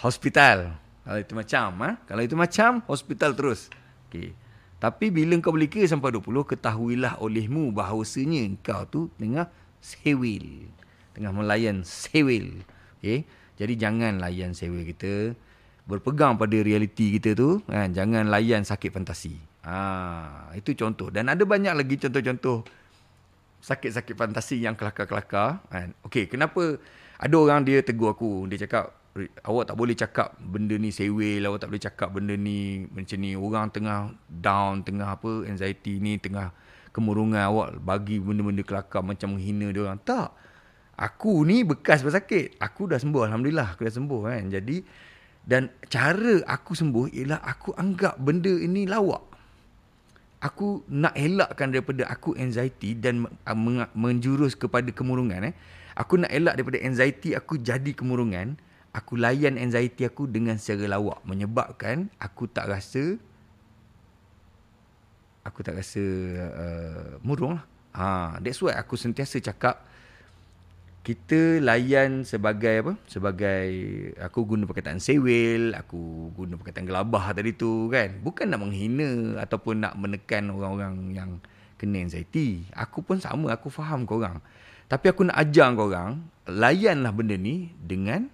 [0.00, 0.74] hospital.
[1.02, 1.90] Kalau itu macam, ha?
[2.06, 3.66] kalau itu macam hospital terus.
[4.06, 4.38] Okay.
[4.82, 9.46] Tapi bila engkau boleh kira sampai 20, ketahuilah olehmu bahawasanya engkau tu tengah
[9.78, 10.66] sewil.
[11.12, 12.64] Tengah melayan sewil.
[12.98, 13.28] Okay.
[13.60, 15.36] Jadi jangan layan sewil kita
[15.82, 19.34] berpegang pada realiti kita tu kan jangan layan sakit fantasi
[19.66, 22.62] ha itu contoh dan ada banyak lagi contoh-contoh
[23.58, 26.78] sakit-sakit fantasi yang kelakar-kelakar kan okey kenapa
[27.18, 28.94] ada orang dia tegur aku dia cakap
[29.44, 33.36] awak tak boleh cakap benda ni sewel, awak tak boleh cakap benda ni macam ni
[33.36, 36.48] orang tengah down, tengah apa anxiety ni, tengah
[36.96, 40.00] kemurungan awak bagi benda-benda kelakar macam menghina dia orang.
[40.00, 40.32] Tak.
[40.96, 42.56] Aku ni bekas bersakit.
[42.60, 44.44] Aku dah sembuh alhamdulillah, aku dah sembuh kan.
[44.52, 44.76] Jadi
[45.42, 49.24] dan cara aku sembuh ialah aku anggap benda ini lawak.
[50.42, 53.26] Aku nak elakkan daripada aku anxiety dan
[53.94, 55.54] menjurus kepada kemurungan eh.
[55.94, 58.58] Aku nak elak daripada anxiety aku jadi kemurungan.
[58.92, 61.22] Aku layan anxiety aku dengan secara lawak.
[61.24, 63.16] Menyebabkan aku tak rasa...
[65.42, 66.02] Aku tak rasa
[66.38, 67.64] uh, murung lah.
[67.98, 69.82] Ha, that's why aku sentiasa cakap
[71.02, 72.92] kita layan sebagai apa?
[73.10, 73.66] Sebagai
[74.22, 78.22] aku guna perkataan sewil, aku guna perkataan gelabah tadi tu kan.
[78.22, 81.30] Bukan nak menghina ataupun nak menekan orang-orang yang
[81.74, 82.62] kena anxiety.
[82.70, 84.38] Aku pun sama, aku faham kau orang.
[84.86, 88.30] Tapi aku nak ajar kau orang, layanlah benda ni dengan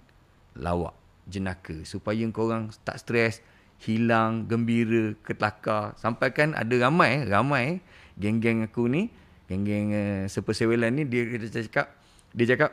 [0.53, 0.93] lawak,
[1.25, 3.41] jenaka supaya kau orang tak stres,
[3.81, 5.97] hilang, gembira, ketelakar.
[5.97, 7.81] Sampai kan ada ramai, ramai
[8.13, 9.09] geng-geng aku ni,
[9.49, 11.97] geng-geng uh, sepersewelan ni dia, dia cakap
[12.33, 12.71] dia cakap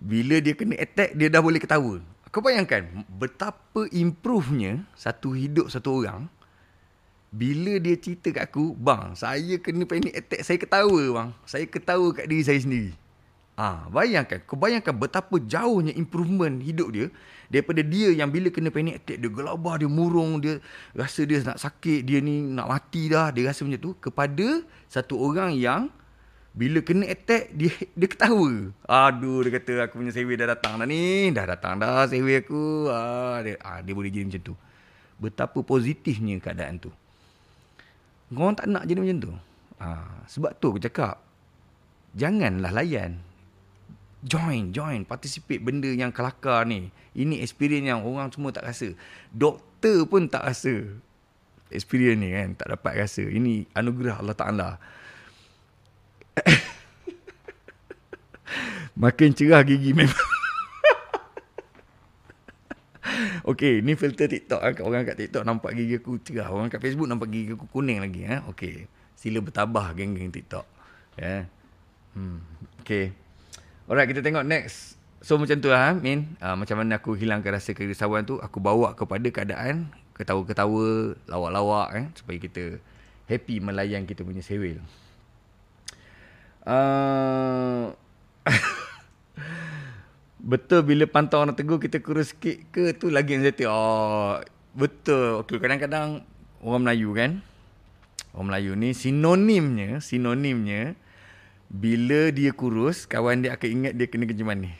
[0.00, 2.00] bila dia kena attack dia dah boleh ketawa.
[2.30, 6.30] Kau bayangkan betapa improve-nya satu hidup satu orang
[7.30, 11.28] bila dia cerita kat aku, bang, saya kena panic attack, saya ketawa bang.
[11.46, 12.90] Saya ketawa kat diri saya sendiri.
[13.60, 17.06] Ah, ha, bayangkan, kau bayangkan betapa jauhnya improvement hidup dia
[17.52, 20.64] daripada dia yang bila kena panic attack dia gelabah, dia murung, dia
[20.96, 25.20] rasa dia nak sakit, dia ni nak mati dah, dia rasa macam tu kepada satu
[25.20, 25.92] orang yang
[26.50, 28.74] bila kena attack dia dia ketawa.
[28.90, 32.90] Aduh dia kata aku punya sewe dah datang dah ni, dah datang dah sewe aku.
[32.90, 34.54] Ah dia ah, dia boleh jadi macam tu.
[35.20, 36.90] Betapa positifnya keadaan tu.
[38.34, 39.32] Orang tak nak jadi macam tu.
[39.80, 39.88] Ha,
[40.30, 41.18] sebab tu aku cakap,
[42.14, 43.18] janganlah layan.
[44.20, 46.92] Join, join, participate benda yang kelakar ni.
[47.16, 48.92] Ini experience yang orang semua tak rasa.
[49.32, 50.84] Doktor pun tak rasa.
[51.72, 53.24] Experience ni kan, tak dapat rasa.
[53.24, 54.68] Ini anugerah Allah Ta'ala.
[59.02, 60.28] Makin cerah gigi memang.
[63.48, 64.70] Okey, ni filter TikTok ah.
[64.84, 66.52] Orang kat TikTok nampak gigi aku cerah.
[66.52, 68.44] Orang kat Facebook nampak gigi aku kuning lagi eh.
[68.52, 68.84] Okey.
[69.16, 70.68] Sila bertabah geng-geng TikTok.
[71.16, 71.24] Ya.
[71.24, 71.42] Yeah.
[72.14, 72.38] Hmm.
[72.84, 73.16] Okey.
[73.90, 75.00] Alright, kita tengok next.
[75.20, 76.36] So macam tu lah Min.
[76.40, 78.38] Uh, macam mana aku hilangkan rasa kerisauan tu.
[78.38, 82.06] Aku bawa kepada keadaan ketawa-ketawa, lawak-lawak eh.
[82.14, 82.78] Supaya kita
[83.26, 84.78] happy melayan kita punya sewil.
[86.64, 87.96] Uh,
[90.40, 93.68] Betul bila pantau orang tegur kita kurus sikit ke tu lagi anxiety.
[93.68, 94.40] Oh,
[94.72, 95.44] betul.
[95.44, 96.24] Okey, kadang-kadang
[96.64, 97.44] orang Melayu kan.
[98.32, 100.96] Orang Melayu ni sinonimnya, sinonimnya
[101.68, 104.74] bila dia kurus, kawan dia akan ingat dia kena kerja eh,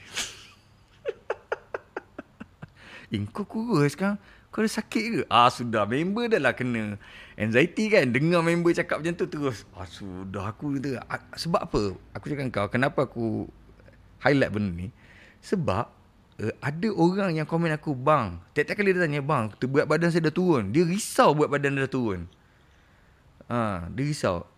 [3.35, 4.17] kau kurus kan?
[4.51, 5.21] Kau ada sakit ke?
[5.31, 5.87] Ah, sudah.
[5.87, 6.99] Member dah lah kena
[7.39, 8.11] anxiety kan.
[8.11, 9.63] Dengar member cakap macam tu terus.
[9.79, 10.51] Ah, sudah.
[10.51, 10.99] Aku kata,
[11.39, 11.83] sebab apa?
[12.19, 13.47] Aku cakap kau, kenapa aku
[14.27, 14.89] highlight benda ni?
[15.39, 15.87] Sebab
[16.43, 20.27] uh, ada orang yang komen aku, bang, tiap-tiap kali dia tanya, bang, berat badan saya
[20.27, 20.75] dah turun.
[20.75, 22.27] Dia risau buat badan dia dah turun.
[23.47, 24.51] Ha, dia risau.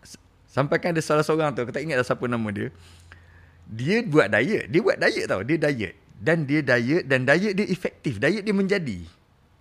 [0.49, 2.73] Sampai kan ada salah seorang tu, aku tak ingat dah siapa nama dia.
[3.69, 4.73] Dia buat diet.
[4.73, 5.41] Dia buat diet tau.
[5.45, 5.95] Dia diet.
[6.17, 8.21] Dan dia diet dan diet dia efektif.
[8.21, 9.05] Diet dia menjadi.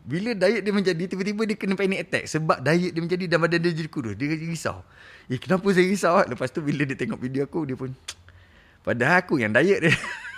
[0.01, 2.25] Bila diet dia menjadi, tiba-tiba dia kena panic attack.
[2.25, 4.17] Sebab diet dia menjadi dan badan dia jadi kurus.
[4.17, 4.81] Dia risau.
[5.29, 6.17] Eh, kenapa saya risau?
[6.25, 7.93] Lepas tu bila dia tengok video aku, dia pun...
[8.85, 9.93] Padahal aku yang diet dia.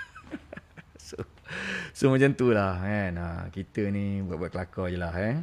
[1.93, 3.11] So macam tu lah kan.
[3.21, 5.37] Ha, kita ni buat-buat kelakar je lah eh.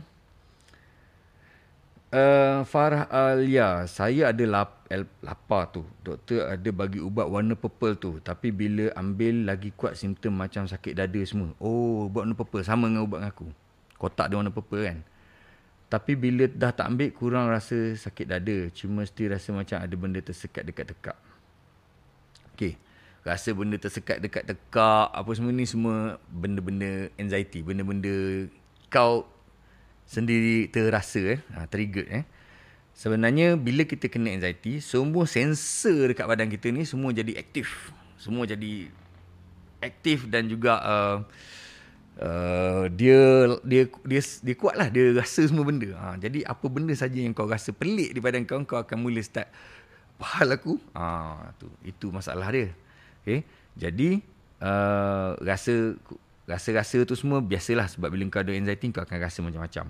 [2.10, 5.86] Uh, Farah Alia, saya ada lap, el, lapar tu.
[6.02, 8.18] Doktor ada bagi ubat warna purple tu.
[8.18, 11.54] Tapi bila ambil lagi kuat simptom macam sakit dada semua.
[11.62, 12.66] Oh, ubat warna purple.
[12.66, 13.46] Sama dengan ubat aku.
[14.01, 14.98] Kotak dia warna purple kan.
[15.92, 18.72] Tapi bila dah tak ambil, kurang rasa sakit dada.
[18.72, 21.18] Cuma mesti rasa macam ada benda tersekat dekat tekak.
[22.57, 22.80] Okay
[23.20, 28.48] rasa benda tersekat dekat tekak apa semua ni semua benda-benda anxiety benda-benda
[28.88, 29.28] kau
[30.09, 32.24] sendiri terasa eh ha, trigger eh
[32.96, 38.48] sebenarnya bila kita kena anxiety semua sensor dekat badan kita ni semua jadi aktif semua
[38.48, 38.88] jadi
[39.84, 41.16] aktif dan juga uh,
[42.20, 47.16] uh, dia dia dia dia kuatlah dia rasa semua benda ha, jadi apa benda saja
[47.16, 49.48] yang kau rasa pelik di badan kau kau akan mula start
[50.20, 52.70] apa hal aku ha, tu itu masalah dia
[53.20, 53.44] Okay.
[53.76, 54.24] Jadi
[54.64, 55.94] uh, rasa
[56.48, 59.86] rasa-rasa tu semua biasalah sebab bila kau ada anxiety kau akan rasa macam-macam.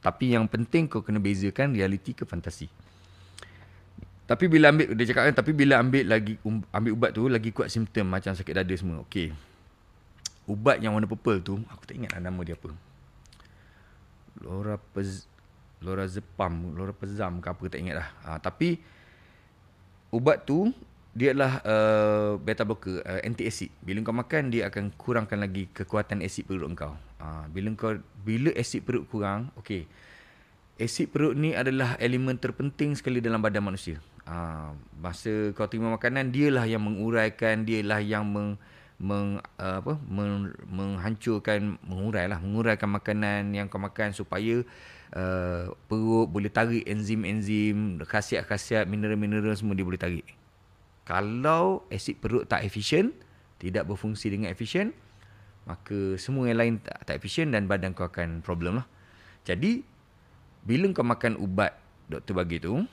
[0.00, 2.70] Tapi yang penting kau kena bezakan realiti ke fantasi.
[4.24, 7.50] Tapi bila ambil dia cakap kan tapi bila ambil lagi um, ambil ubat tu lagi
[7.50, 9.02] kuat simptom macam sakit dada semua.
[9.04, 9.34] Okey.
[10.50, 12.74] Ubat yang warna purple tu, aku tak ingat lah nama dia apa.
[14.42, 15.22] Lorazepam,
[15.80, 18.08] Lorazepam, Lorazepam ke apa tak ingat lah.
[18.26, 18.82] Ha, tapi
[20.10, 20.74] ubat tu
[21.10, 23.70] dia adalah uh, beta blocker, uh, anti acid.
[23.82, 26.94] Bila kau makan dia akan kurangkan lagi kekuatan asid perut kau.
[27.18, 29.86] Ha, bila kau bila asid perut kurang, okey.
[30.80, 33.98] Asid perut ni adalah elemen terpenting sekali dalam badan manusia.
[34.24, 34.70] Ha,
[35.02, 38.54] masa kau terima makanan dialah yang menguraikan, dialah yang meng,
[39.00, 44.60] meng uh, apa meng, menghancurkan mengurailah menguraikan makanan yang kau makan supaya
[45.16, 50.26] uh, perut boleh tarik enzim-enzim khasiat-khasiat mineral-mineral semua dia boleh tarik.
[51.08, 53.16] Kalau asid perut tak efisien
[53.56, 54.92] tidak berfungsi dengan efisien
[55.64, 58.86] maka semua yang lain tak, tak efisien dan badan kau akan problem lah.
[59.48, 59.80] Jadi
[60.60, 61.72] bila kau makan ubat
[62.12, 62.84] doktor bagi tu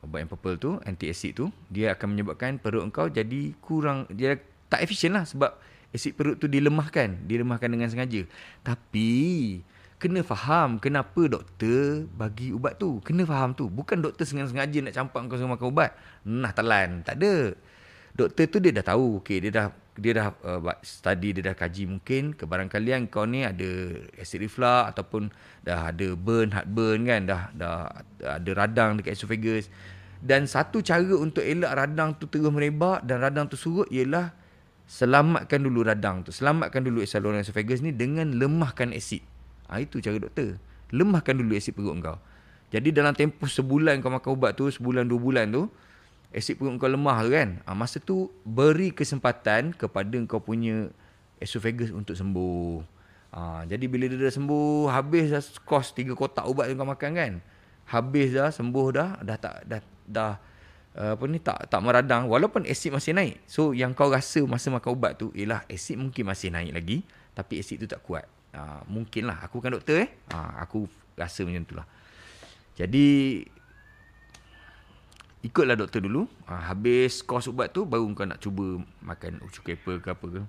[0.00, 4.40] ubat yang purple tu anti acid tu dia akan menyebabkan perut kau jadi kurang dia
[4.70, 5.58] tak efisien lah sebab
[5.90, 7.26] asid perut tu dilemahkan.
[7.26, 8.22] Dilemahkan dengan sengaja.
[8.62, 9.10] Tapi
[10.00, 13.02] kena faham kenapa doktor bagi ubat tu.
[13.02, 13.66] Kena faham tu.
[13.66, 15.90] Bukan doktor sengaja nak campak kau semua makan ubat.
[16.24, 17.02] Nah telan.
[17.02, 17.52] Tak ada.
[18.14, 19.20] Doktor tu dia dah tahu.
[19.20, 19.66] Okay, dia dah
[20.00, 25.28] dia dah uh, study, dia dah kaji mungkin kebarangkalian kau ni ada acid reflux ataupun
[25.60, 27.20] dah ada burn, heartburn kan.
[27.28, 27.90] Dah, dah
[28.22, 29.68] ada radang dekat esophagus.
[30.20, 34.32] Dan satu cara untuk elak radang tu terus merebak dan radang tu surut ialah
[34.90, 36.34] selamatkan dulu radang tu.
[36.34, 39.22] Selamatkan dulu saluran esophagus ni dengan lemahkan asid.
[39.70, 40.58] Ha, itu cara doktor.
[40.90, 42.18] Lemahkan dulu asid perut kau.
[42.74, 45.70] Jadi dalam tempoh sebulan kau makan ubat tu, sebulan dua bulan tu,
[46.34, 47.62] asid perut kau lemah tu kan.
[47.62, 50.90] Ha, masa tu beri kesempatan kepada kau punya
[51.38, 52.82] esophagus untuk sembuh.
[53.30, 57.10] Ha, jadi bila dia dah sembuh, habis dah kos tiga kotak ubat yang kau makan
[57.14, 57.32] kan.
[57.86, 59.80] Habis dah, sembuh dah, dah tak dah
[60.10, 60.49] dah uh,
[61.00, 63.40] apa ni tak tak meradang walaupun asid masih naik.
[63.48, 66.98] So yang kau rasa masa makan ubat tu ialah asid mungkin masih naik lagi
[67.32, 68.28] tapi asid tu tak kuat.
[68.50, 70.10] Uh, mungkinlah aku kan doktor eh.
[70.34, 70.84] Uh, aku
[71.16, 71.86] rasa macam itulah.
[72.76, 73.40] Jadi
[75.40, 76.28] ikutlah doktor dulu.
[76.44, 80.42] Uh, habis kos ubat tu baru kau nak cuba makan ucu kepa ke apa ke.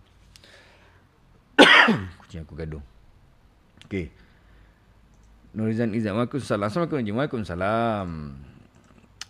[2.25, 2.83] Kucing aku gaduh.
[3.87, 4.11] Okey.
[5.55, 6.15] Nurizan Izzat.
[6.15, 6.67] Waalaikumsalam.
[6.67, 7.15] Assalamualaikum.
[7.15, 8.07] Waalaikumsalam.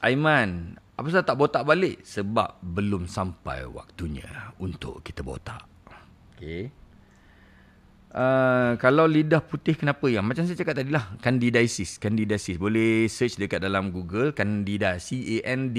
[0.01, 2.03] Aiman, apa sebab tak botak balik?
[2.03, 5.65] Sebab belum sampai waktunya untuk kita botak.
[6.35, 6.69] Okay.
[8.11, 10.19] Uh, kalau lidah putih kenapa ya?
[10.19, 11.15] Macam saya cakap tadi lah.
[11.23, 11.95] Candidiasis.
[11.95, 12.59] Candidiasis.
[12.59, 14.35] Boleh search dekat dalam Google.
[14.35, 14.99] Candida.
[14.99, 15.75] C-A-N-D-I-D-A-S-I-S.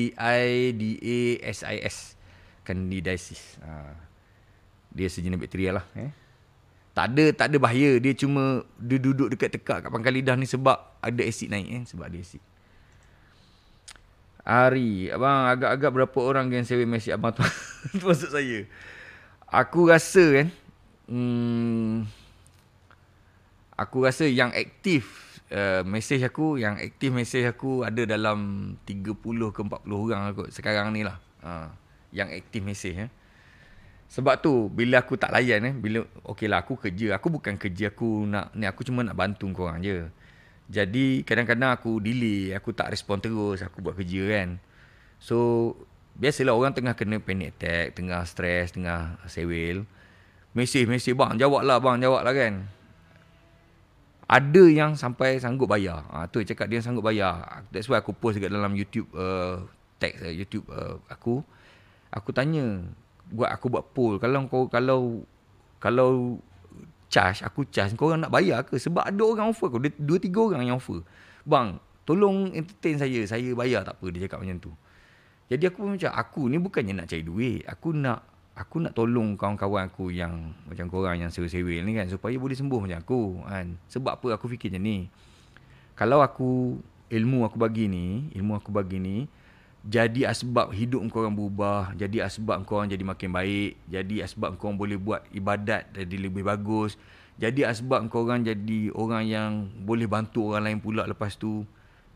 [2.65, 3.61] Candidiasis.
[3.61, 3.93] Uh,
[4.93, 5.85] dia sejenis bakteria lah.
[5.93, 6.09] Eh?
[6.93, 8.01] Tak ada tak ada bahaya.
[8.01, 11.69] Dia cuma dia duduk dekat tekak kat pangkal lidah ni sebab ada asid naik.
[11.69, 11.83] Eh?
[11.89, 12.41] Sebab ada asid.
[14.43, 15.07] Hari.
[15.15, 17.47] Abang agak-agak berapa orang yang sewa mesej abang tu
[18.03, 18.67] Maksud saya?
[19.47, 20.49] Aku rasa kan
[21.07, 22.03] hmm,
[23.79, 29.15] Aku rasa yang aktif uh, Mesej aku Yang aktif mesej aku Ada dalam 30
[29.55, 31.23] ke 40 orang aku Sekarang ni lah.
[31.39, 31.71] Uh,
[32.11, 33.11] Yang aktif mesej eh.
[34.11, 37.15] Sebab tu Bila aku tak layan eh, bila Okay lah aku kerja.
[37.15, 40.11] Aku bukan kerja aku nak Ni aku cuma nak bantu korang je
[40.73, 44.49] jadi kadang-kadang aku delay, aku tak respon terus, aku buat kerja kan.
[45.21, 45.77] So,
[46.17, 49.85] biasalah orang tengah kena panic attack, tengah stres, tengah sewil.
[50.57, 52.65] Mesej, mesej, bang, jawab lah bang, jawab lah kan.
[54.33, 56.09] Ada yang sampai sanggup bayar.
[56.09, 57.69] Ha, tu cakap dia sanggup bayar.
[57.69, 59.69] That's why aku post dekat dalam YouTube, uh,
[60.01, 61.45] text uh, YouTube uh, aku.
[62.09, 62.81] Aku tanya,
[63.29, 64.17] buat aku buat poll.
[64.17, 65.29] Kalau kau, kalau,
[65.85, 66.41] kalau
[67.13, 68.81] charge, aku charge, kau orang nak bayar ke?
[68.81, 71.05] Sebab ada orang offer aku, dua tiga orang yang offer.
[71.45, 71.77] Bang,
[72.09, 74.73] tolong entertain saya, saya bayar tak apa, dia cakap macam tu.
[75.53, 79.89] Jadi aku macam, aku ni bukannya nak cari duit, aku nak aku nak tolong kawan-kawan
[79.89, 83.23] aku yang macam korang yang sewa-sewa ni kan, supaya boleh sembuh macam aku.
[83.45, 83.77] Kan?
[83.93, 84.99] Sebab apa aku fikir macam ni?
[85.93, 86.81] Kalau aku,
[87.13, 89.29] ilmu aku bagi ni, ilmu aku bagi ni,
[89.83, 94.55] jadi asbab hidup kau orang berubah, jadi asbab kau orang jadi makin baik, jadi asbab
[94.55, 96.95] kau orang boleh buat ibadat jadi lebih bagus,
[97.35, 99.51] jadi asbab kau orang jadi orang yang
[99.83, 101.67] boleh bantu orang lain pula lepas tu.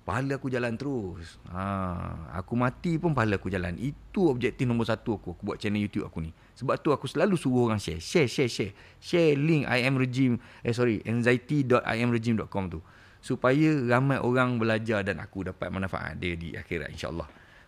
[0.07, 1.35] Pahala aku jalan terus.
[1.51, 3.75] Ha, aku mati pun pahala aku jalan.
[3.75, 5.35] Itu objektif nombor satu aku.
[5.35, 6.31] Aku buat channel YouTube aku ni.
[6.55, 7.99] Sebab tu aku selalu suruh orang share.
[7.99, 8.71] Share, share, share.
[9.03, 10.39] Share link imregime.
[10.63, 11.03] Eh sorry.
[11.03, 12.79] anxiety.imregime.com tu.
[13.19, 17.27] Supaya ramai orang belajar dan aku dapat manfaat dia di akhirat insyaAllah.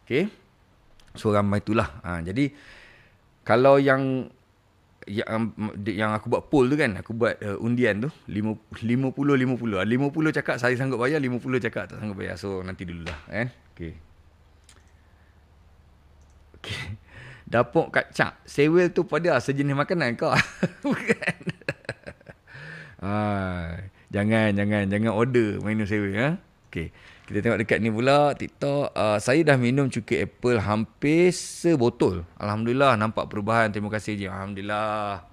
[0.08, 0.32] Okay.
[1.12, 2.00] So ramai itulah.
[2.00, 2.48] Ha, jadi
[3.44, 4.32] kalau yang
[5.04, 5.52] yang
[5.84, 9.84] yang aku buat poll tu kan, aku buat uh, undian tu 50 50 50.
[9.84, 12.40] 50 cakap saya sanggup bayar, 50 cakap tak sanggup bayar.
[12.40, 13.52] So nanti dululah kan.
[13.76, 13.92] Okey.
[16.56, 16.80] Okey.
[17.52, 18.32] Dapur kacang.
[18.48, 20.32] Sewel tu pada sejenis makanan kau.
[20.84, 21.36] Bukan.
[22.98, 23.78] Ah,
[24.10, 26.28] jangan jangan jangan order minum sewa ya.
[26.66, 26.90] Okey.
[27.28, 28.96] Kita tengok dekat ni pula TikTok.
[28.96, 32.24] Uh, saya dah minum cuka apple hampir sebotol.
[32.40, 33.68] Alhamdulillah nampak perubahan.
[33.68, 34.32] Terima kasih je.
[34.32, 35.28] Alhamdulillah.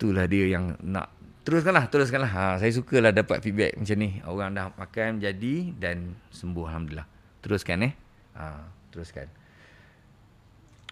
[0.00, 1.12] Itulah dia yang nak
[1.44, 2.32] teruskanlah, teruskanlah.
[2.32, 4.24] Ha, saya sukalah dapat feedback macam ni.
[4.24, 7.08] Orang dah makan jadi dan sembuh alhamdulillah.
[7.44, 7.92] Teruskan eh.
[8.40, 9.28] Ha, teruskan.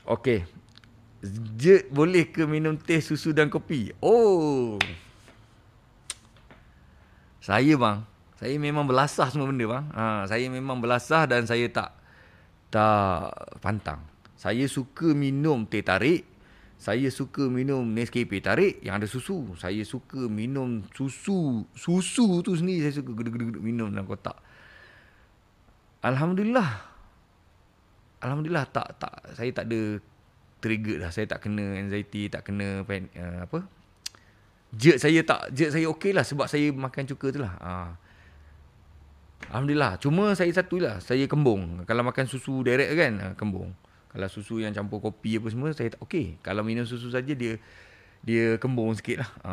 [0.04, 0.44] Okey.
[1.56, 3.96] Jet boleh ke minum teh, susu dan kopi?
[4.04, 4.76] Oh.
[7.40, 8.04] Saya bang,
[8.38, 9.84] saya memang belasah semua benda bang.
[9.98, 11.90] Ha, saya memang belasah dan saya tak
[12.70, 13.98] tak pantang.
[14.38, 16.22] Saya suka minum teh tarik.
[16.78, 19.58] Saya suka minum Nescafe tarik yang ada susu.
[19.58, 21.66] Saya suka minum susu.
[21.74, 24.38] Susu tu sendiri saya suka gedeg-gedeg minum dalam kotak.
[26.06, 26.86] Alhamdulillah.
[28.22, 29.98] Alhamdulillah tak tak saya tak ada
[30.62, 31.10] trigger dah.
[31.10, 33.66] Saya tak kena anxiety, tak kena uh, apa?
[34.70, 37.58] Jet saya tak jet saya okey lah sebab saya makan cuka tu lah.
[37.58, 37.72] Ha.
[39.46, 39.96] Alhamdulillah.
[40.02, 40.98] Cuma saya satu lah.
[40.98, 41.86] Saya kembung.
[41.86, 43.72] Kalau makan susu direct kan, ha, kembung.
[44.10, 46.42] Kalau susu yang campur kopi apa semua, saya tak okey.
[46.42, 47.60] Kalau minum susu saja dia
[48.24, 49.30] dia kembung sikit lah.
[49.46, 49.52] Ha.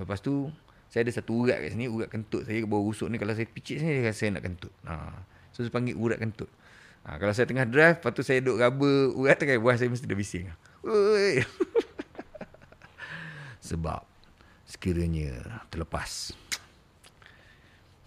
[0.00, 0.48] Lepas tu,
[0.88, 1.86] saya ada satu urat kat sini.
[1.86, 3.20] Urat kentut saya bawah rusuk ni.
[3.20, 4.72] Kalau saya picit sini, dia saya nak kentut.
[4.88, 4.94] Ha.
[5.52, 6.48] So, saya panggil urat kentut.
[7.04, 7.20] Ha.
[7.20, 10.06] Kalau saya tengah drive, lepas tu saya duduk raba urat tu kan, buah saya mesti
[10.08, 10.48] dah bising.
[13.70, 14.02] Sebab
[14.64, 16.32] sekiranya terlepas.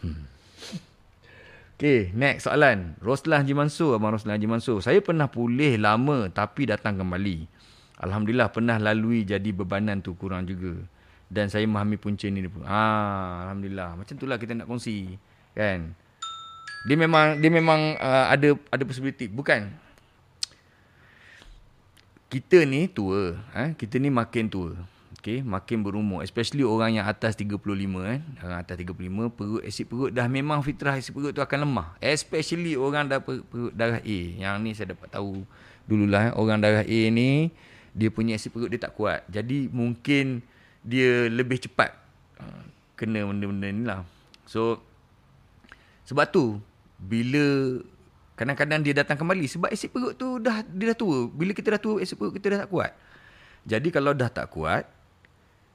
[0.03, 0.27] Hmm.
[1.73, 2.93] Okay, next soalan.
[3.01, 4.77] Roslan Haji Mansur, Abang Roslan Haji Mansur.
[4.79, 7.49] Saya pernah pulih lama tapi datang kembali.
[7.97, 10.77] Alhamdulillah pernah lalui jadi bebanan tu kurang juga.
[11.33, 12.45] Dan saya memahami punca ni.
[12.69, 13.97] Ah, Alhamdulillah.
[13.97, 15.17] Macam itulah kita nak kongsi.
[15.57, 15.97] Kan?
[16.85, 19.25] Dia memang dia memang uh, ada ada possibility.
[19.25, 19.73] Bukan.
[22.29, 23.33] Kita ni tua.
[23.57, 23.73] Eh?
[23.73, 24.92] Kita ni makin tua
[25.23, 26.19] okay, makin berumur.
[26.19, 27.55] Especially orang yang atas 35
[28.03, 31.95] kan orang atas 35 perut asid perut dah memang fitrah asid perut tu akan lemah.
[32.03, 34.19] Especially orang dah perut darah A.
[34.35, 35.47] Yang ni saya dapat tahu
[35.87, 36.33] dululah eh.
[36.35, 37.55] orang darah A ni
[37.95, 39.23] dia punya asid perut dia tak kuat.
[39.31, 40.43] Jadi mungkin
[40.83, 41.95] dia lebih cepat
[42.43, 42.61] uh,
[42.99, 44.03] kena benda-benda ni lah.
[44.43, 44.83] So
[46.03, 46.59] sebab tu
[46.99, 47.79] bila
[48.35, 51.31] kadang-kadang dia datang kembali sebab asid perut tu dah dia dah tua.
[51.31, 52.91] Bila kita dah tua asid perut kita dah tak kuat.
[53.63, 54.83] Jadi kalau dah tak kuat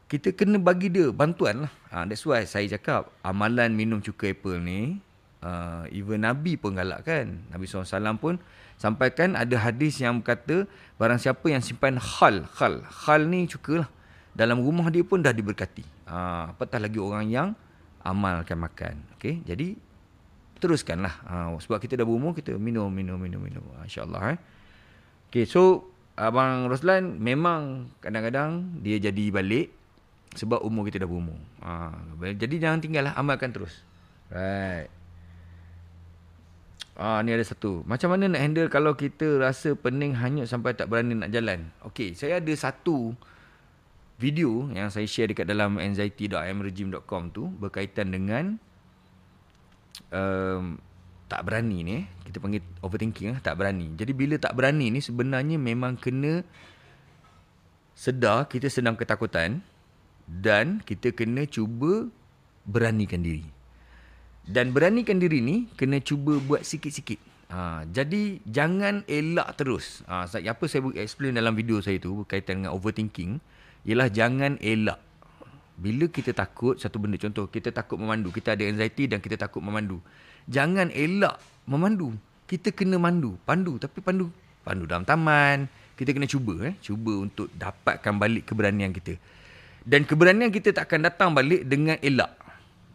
[0.09, 1.73] kita kena bagi dia bantuan lah.
[1.93, 5.05] Ha, that's why saya cakap amalan minum cuka apple ni,
[5.45, 7.45] uh, even Nabi pun galakkan.
[7.53, 8.41] Nabi SAW pun
[8.81, 10.65] sampaikan ada hadis yang berkata,
[10.97, 13.91] barang siapa yang simpan khal, khal, khal ni cuka lah.
[14.33, 15.85] Dalam rumah dia pun dah diberkati.
[16.09, 17.49] Ha, apatah lagi orang yang
[18.01, 18.95] amalkan makan.
[19.21, 19.45] Okay?
[19.45, 19.77] Jadi,
[20.57, 21.15] teruskanlah.
[21.29, 23.65] Ha, sebab kita dah berumur, kita minum, minum, minum, minum.
[23.77, 24.21] Ha, InsyaAllah.
[24.33, 24.39] Eh.
[25.29, 29.78] Okay, so Abang Roslan memang kadang-kadang dia jadi balik
[30.37, 31.39] sebab umur kita dah berumur.
[31.64, 31.95] Ha,
[32.37, 33.81] jadi jangan tinggallah amalkan terus.
[34.29, 34.93] Right.
[36.99, 37.87] Ah ni ada satu.
[37.87, 41.70] Macam mana nak handle kalau kita rasa pening hanyut sampai tak berani nak jalan?
[41.87, 43.14] Okey, saya ada satu
[44.18, 48.59] video yang saya share dekat dalam anxiety.imregime.com tu berkaitan dengan
[50.11, 50.74] um,
[51.31, 51.97] tak berani ni.
[52.26, 53.95] Kita panggil overthinking lah, tak berani.
[53.95, 56.43] Jadi bila tak berani ni sebenarnya memang kena
[57.95, 59.62] sedar kita sedang ketakutan
[60.29, 62.12] dan kita kena cuba
[62.68, 63.49] beranikan diri.
[64.45, 67.20] Dan beranikan diri ni kena cuba buat sikit-sikit.
[67.49, 70.05] Ha, jadi jangan elak terus.
[70.05, 73.41] Ha, apa saya explain dalam video saya tu berkaitan dengan overthinking
[73.89, 75.01] ialah jangan elak.
[75.81, 79.64] Bila kita takut satu benda contoh kita takut memandu, kita ada anxiety dan kita takut
[79.64, 80.05] memandu.
[80.45, 82.12] Jangan elak memandu.
[82.49, 84.33] Kita kena mandu, pandu tapi pandu
[84.64, 85.68] pandu dalam taman.
[85.97, 89.16] Kita kena cuba eh, cuba untuk dapatkan balik keberanian kita.
[89.89, 92.36] Dan keberanian kita tak akan datang balik dengan elak.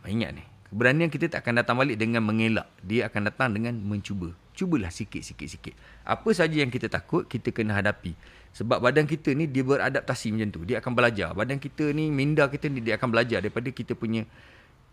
[0.05, 0.45] Ingat ni.
[0.69, 2.69] Keberanian kita tak akan datang balik dengan mengelak.
[2.85, 4.29] Dia akan datang dengan mencuba.
[4.53, 5.73] Cubalah sikit-sikit-sikit.
[6.05, 8.13] Apa saja yang kita takut, kita kena hadapi.
[8.53, 10.61] Sebab badan kita ni dia beradaptasi macam tu.
[10.69, 11.33] Dia akan belajar.
[11.33, 14.29] Badan kita ni, minda kita ni dia akan belajar daripada kita punya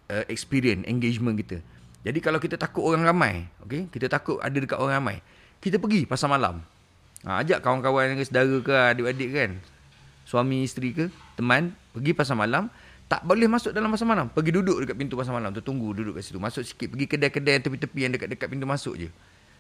[0.09, 1.61] uh, experience, engagement kita.
[2.01, 3.85] Jadi kalau kita takut orang ramai, okay?
[3.93, 5.17] kita takut ada dekat orang ramai,
[5.61, 6.65] kita pergi pasal malam.
[7.29, 9.53] Ha, ajak kawan-kawan, saudara ke, adik-adik kan
[10.31, 12.71] suami isteri ke teman pergi pasar malam
[13.11, 14.31] tak boleh masuk dalam pasar malam.
[14.31, 16.39] Pergi duduk dekat pintu pasar malam tu tunggu duduk kat situ.
[16.39, 19.11] Masuk sikit pergi kedai-kedai yang tepi-tepi yang dekat-dekat pintu masuk je.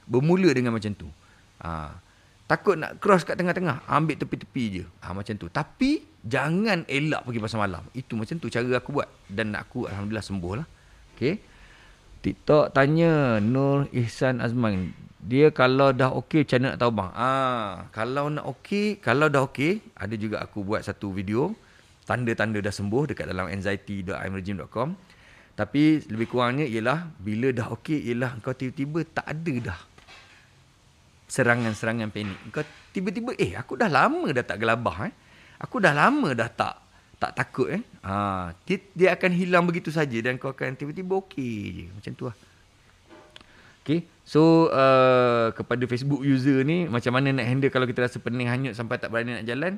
[0.06, 1.10] Bermula dengan macam tu.
[1.60, 1.90] Ha.
[2.46, 4.84] takut nak cross kat tengah-tengah ambil tepi-tepi je.
[5.02, 5.50] Ha, macam tu.
[5.50, 7.82] Tapi jangan elak pergi pasar malam.
[7.90, 9.10] Itu macam tu cara aku buat.
[9.26, 10.66] Dan aku alhamdulillah sembuh lah.
[11.18, 11.42] Okay.
[12.22, 17.10] TikTok tanya Nur Ihsan Azman dia kalau dah okey macam nak tahu bang?
[17.12, 21.52] Ah, kalau nak okey, kalau dah okey, ada juga aku buat satu video
[22.10, 24.98] tanda-tanda dah sembuh dekat dalam anxiety.imregime.com.
[25.54, 29.80] Tapi lebih kurangnya ialah bila dah okey ialah kau tiba-tiba tak ada dah
[31.30, 32.38] serangan-serangan panik.
[32.50, 35.14] Kau tiba-tiba eh aku dah lama dah tak gelabah eh.
[35.62, 36.74] Aku dah lama dah tak
[37.20, 37.82] tak takut eh.
[38.02, 41.84] Ha, dia, dia akan hilang begitu saja dan kau akan tiba-tiba okey je.
[41.94, 42.36] Macam tu lah.
[43.84, 44.08] Okay.
[44.26, 48.74] So uh, kepada Facebook user ni macam mana nak handle kalau kita rasa pening hanyut
[48.74, 49.76] sampai tak berani nak jalan?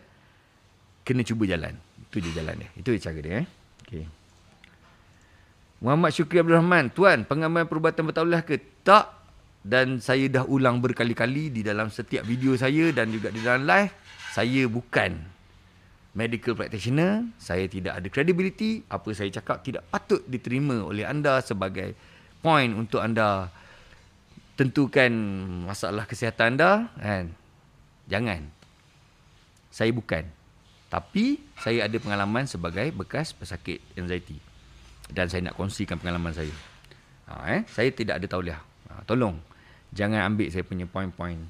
[1.03, 1.75] Kena cuba jalan.
[2.13, 2.69] Itu je jalan dia.
[2.77, 3.47] Itu je cara dia eh.
[3.89, 4.05] Okay.
[5.81, 6.93] Muhammad Syukri Abdul Rahman.
[6.93, 8.61] Tuan, pengamal perubatan bertaulah ke?
[8.85, 9.23] Tak
[9.63, 13.95] dan saya dah ulang berkali-kali di dalam setiap video saya dan juga di dalam live
[14.35, 15.23] saya bukan
[16.19, 21.95] medical practitioner saya tidak ada credibility apa saya cakap tidak patut diterima oleh anda sebagai
[22.43, 23.55] point untuk anda
[24.59, 25.15] tentukan
[25.71, 27.31] masalah kesihatan anda kan
[28.11, 28.51] jangan
[29.71, 30.27] saya bukan
[30.93, 34.37] tapi saya ada pengalaman sebagai bekas pesakit anxiety
[35.09, 36.53] dan saya nak kongsikan pengalaman saya
[37.33, 38.61] ha, eh saya tidak ada tauliah
[38.93, 39.41] ha, tolong
[39.89, 41.41] jangan ambil saya punya poin-poin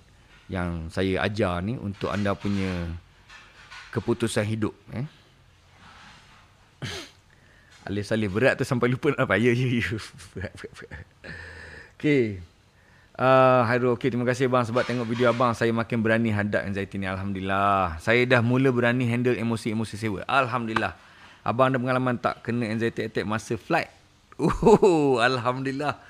[0.46, 2.86] yang saya ajar ni untuk anda punya
[3.90, 5.06] keputusan hidup eh
[7.82, 9.34] Alih-alih berat tu sampai lupa nak apa.
[9.42, 9.90] Ya, ya, ya.
[11.98, 12.38] Okay.
[13.22, 14.10] Uh, Hairul, okay.
[14.10, 15.54] Terima kasih bang sebab tengok video abang.
[15.54, 17.06] Saya makin berani hadap anxiety ni.
[17.06, 18.02] Alhamdulillah.
[18.02, 20.26] Saya dah mula berani handle emosi-emosi sewa.
[20.26, 20.98] Alhamdulillah.
[21.46, 23.94] Abang ada pengalaman tak kena anxiety attack masa flight?
[24.42, 26.02] Oh, Alhamdulillah.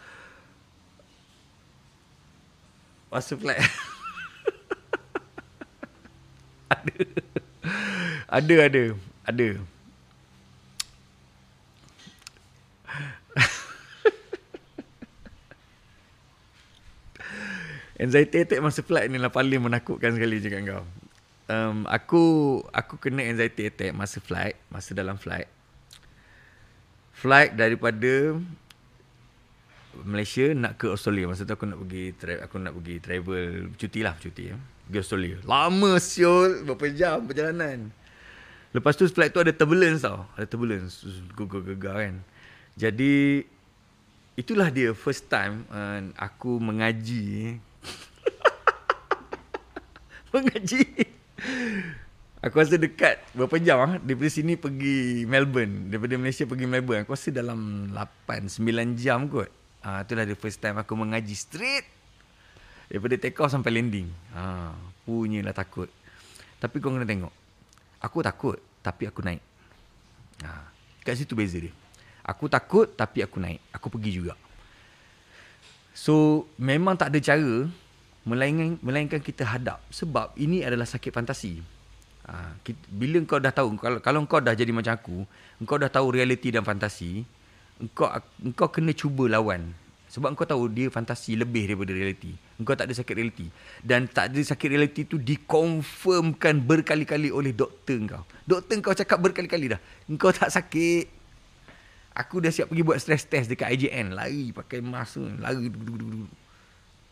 [3.12, 3.60] Masa flight
[6.72, 6.96] Ada
[8.32, 8.84] Ada ada
[9.28, 9.48] Ada
[18.02, 20.84] Anxiety attack masa flight ni lah paling menakutkan sekali cakap kau
[21.54, 22.22] um, Aku
[22.74, 25.46] Aku kena anxiety attack masa flight Masa dalam flight
[27.14, 28.34] Flight daripada
[30.00, 31.28] Malaysia nak ke Australia.
[31.28, 33.46] Masa tu aku nak pergi aku nak pergi travel
[33.76, 34.56] cuti lah cuti ya.
[34.88, 35.36] Pergi Australia.
[35.44, 37.92] Lama siul berapa jam perjalanan.
[38.72, 40.24] Lepas tu flight tu ada turbulence tau.
[40.34, 41.04] Ada turbulence.
[41.36, 42.16] Gegar-gegar kan.
[42.72, 43.44] Jadi
[44.32, 47.60] itulah dia first time uh, aku mengaji.
[50.36, 50.82] mengaji.
[52.42, 57.06] Aku rasa dekat berapa jam ah daripada sini pergi Melbourne, daripada Malaysia pergi Melbourne.
[57.06, 59.46] Aku rasa dalam 8 9 jam kot.
[59.82, 61.86] Ah, itulah the first time aku mengaji straight
[62.90, 64.10] daripada take off sampai landing.
[64.34, 64.74] Ha,
[65.06, 65.86] punyalah takut.
[66.58, 67.34] Tapi kau kena tengok.
[68.02, 69.42] Aku takut tapi aku naik.
[70.42, 70.66] Ha,
[71.06, 71.70] kat situ beza dia.
[72.26, 73.62] Aku takut tapi aku naik.
[73.70, 74.34] Aku pergi juga.
[75.94, 77.68] So, memang tak ada cara
[78.26, 79.82] melainkan, melainkan kita hadap.
[79.90, 81.62] Sebab ini adalah sakit fantasi.
[82.22, 85.16] Ha, kita, bila kau dah tahu, kalau, kalau kau dah jadi macam aku,
[85.66, 87.26] kau dah tahu realiti dan fantasi,
[87.82, 88.06] engkau
[88.42, 89.74] engkau kena cuba lawan.
[90.12, 92.36] Sebab engkau tahu dia fantasi lebih daripada realiti.
[92.60, 93.48] Engkau tak ada sakit realiti.
[93.80, 98.22] Dan tak ada sakit realiti tu dikonfirmkan berkali-kali oleh doktor engkau.
[98.44, 101.08] Doktor engkau cakap berkali-kali dah engkau tak sakit.
[102.12, 105.72] Aku dah siap pergi buat stress test dekat IJN lari pakai mask lari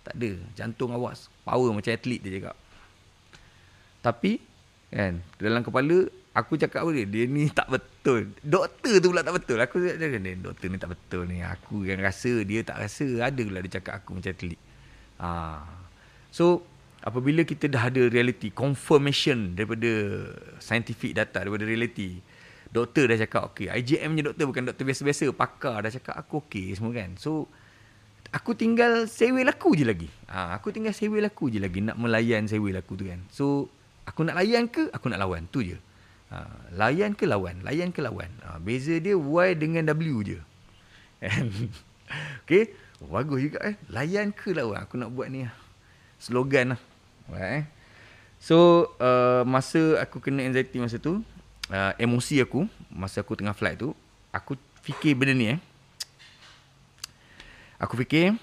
[0.03, 2.57] tak ada jantung awas power macam atlet dia cakap
[4.01, 4.41] tapi
[4.91, 7.07] kan dalam kepala Aku cakap apa dia?
[7.11, 8.31] Dia ni tak betul.
[8.39, 9.59] Doktor tu pula tak betul.
[9.59, 11.43] Aku cakap dia, doktor ni tak betul ni.
[11.43, 13.07] Aku yang rasa, dia tak rasa.
[13.27, 14.61] Ada pula dia cakap aku macam telik.
[15.19, 15.59] Ha.
[16.31, 16.63] So,
[17.03, 19.91] apabila kita dah ada reality, confirmation daripada
[20.63, 22.23] scientific data, daripada reality,
[22.71, 26.79] doktor dah cakap, okay, IJM punya doktor bukan doktor biasa-biasa, pakar dah cakap aku okay
[26.79, 27.19] semua kan.
[27.19, 27.51] So,
[28.31, 30.09] aku tinggal sewil aku je lagi.
[30.31, 33.21] Ha, aku tinggal sewil aku je lagi nak melayan sewil aku tu kan.
[33.31, 33.67] So,
[34.07, 35.51] aku nak layan ke, aku nak lawan.
[35.51, 35.79] Tu je.
[36.31, 36.47] Ha,
[36.79, 37.63] layan ke lawan?
[37.67, 38.31] Layan ke lawan?
[38.47, 40.39] Ha, beza dia Y dengan W je.
[42.47, 42.71] okay.
[43.03, 43.75] Oh, bagus juga eh.
[43.91, 44.87] Layan ke lawan?
[44.87, 45.55] Aku nak buat ni lah.
[46.23, 46.81] Slogan lah.
[47.31, 47.65] Right, eh.
[48.41, 51.21] So, uh, masa aku kena anxiety masa tu,
[51.69, 53.93] uh, emosi aku, masa aku tengah flight tu,
[54.33, 55.59] aku fikir benda ni eh.
[57.81, 58.37] Aku fikir,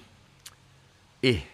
[1.22, 1.46] eh,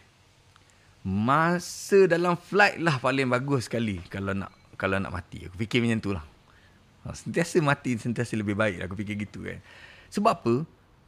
[1.03, 5.43] masa dalam flight lah paling bagus sekali kalau nak kalau nak mati.
[5.45, 6.23] Aku fikir macam tu lah.
[7.03, 8.87] Ha, sentiasa mati, sentiasa lebih baik.
[8.87, 9.59] Aku fikir gitu kan.
[10.07, 10.55] Sebab apa?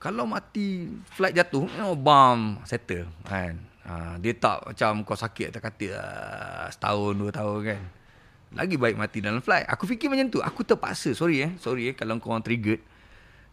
[0.03, 3.07] Kalau mati, flight jatuh, you know, bam, settle.
[3.23, 3.63] Kan?
[3.87, 7.81] Ha, dia tak macam kau sakit, tak kata uh, setahun, dua tahun kan.
[8.55, 9.67] Lagi baik mati dalam flight.
[9.71, 10.39] Aku fikir macam tu.
[10.43, 11.11] Aku terpaksa.
[11.15, 11.51] Sorry eh.
[11.59, 12.79] Sorry eh kalau kau orang triggered.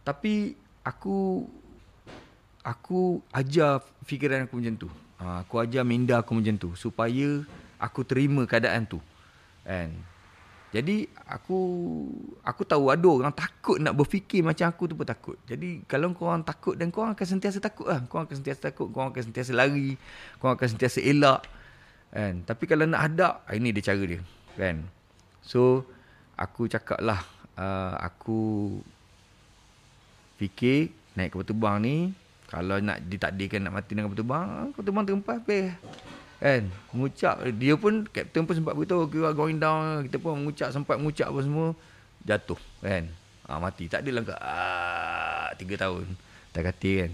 [0.03, 1.47] Tapi aku
[2.63, 4.89] aku ajar fikiran aku macam tu.
[5.19, 7.43] Ha, aku ajar minda aku macam tu supaya
[7.77, 9.03] aku terima keadaan tu.
[9.67, 9.91] Kan?
[10.73, 11.59] Jadi aku
[12.41, 15.37] aku tahu ada orang takut nak berfikir macam aku tu pun takut.
[15.45, 18.01] Jadi kalau kau orang takut dan kau orang akan sentiasa takut lah.
[18.09, 19.93] Kau orang akan sentiasa takut, kau orang akan sentiasa lari,
[20.41, 21.45] kau orang akan sentiasa elak.
[22.09, 22.41] Kan?
[22.41, 24.21] Tapi kalau nak hadap, ah, ini dia cara dia.
[24.57, 24.81] Kan?
[25.45, 25.85] So
[26.33, 27.21] aku cakap lah,
[27.53, 28.73] uh, aku
[30.41, 31.95] fikir naik kapal terbang ni,
[32.53, 35.73] kalau nak ditakdirkan nak mati dengan kapal terbang, kapal terbang terempas, habis.
[36.37, 36.63] Kan?
[36.93, 37.35] Mengucap.
[37.57, 40.05] Dia pun kapten pun sempat beritahu kita going down.
[40.05, 41.73] Kita pun mengucap sempat mengucap apa semua
[42.21, 43.09] jatuh kan?
[43.49, 43.89] Ha, mati.
[43.89, 46.05] Tak adalah kat ah, tiga tahun.
[46.53, 47.11] Tak kata kan?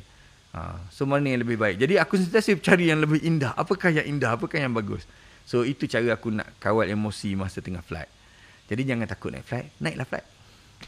[0.51, 0.59] Ha,
[0.91, 1.79] so mana yang lebih baik?
[1.79, 3.55] Jadi aku sentiasa cari yang lebih indah.
[3.55, 4.35] Apakah yang indah?
[4.35, 5.07] Apakah yang bagus?
[5.47, 8.11] So itu cara aku nak kawal emosi masa tengah flight.
[8.67, 9.71] Jadi jangan takut naik flight.
[9.79, 10.27] Naiklah flight.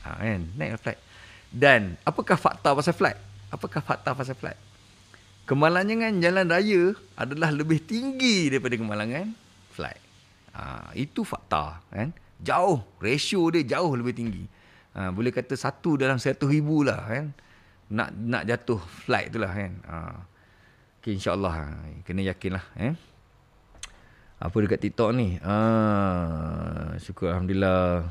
[0.04, 0.42] Ha, kan?
[0.60, 1.00] Naiklah flight.
[1.48, 4.72] Dan apakah fakta pasal flight apakah fakta pasal flight
[5.52, 9.36] kemalangan jalan raya adalah lebih tinggi daripada kemalangan
[9.76, 10.00] flight.
[10.56, 11.84] Ha, itu fakta.
[11.92, 12.16] Kan?
[12.40, 12.80] Jauh.
[13.04, 14.48] Ratio dia jauh lebih tinggi.
[14.96, 17.04] Ha, boleh kata satu dalam satu ribu lah.
[17.04, 17.36] Kan?
[17.92, 19.52] Nak nak jatuh flight tu lah.
[19.52, 19.74] Kan?
[19.88, 19.98] Ha.
[21.04, 21.52] Okay, InsyaAllah.
[21.52, 21.66] Ha,
[22.08, 22.66] kena yakin lah.
[22.80, 22.94] Eh?
[24.42, 25.36] Apa dekat TikTok ni?
[25.44, 25.56] Ha,
[26.98, 28.08] syukur Alhamdulillah.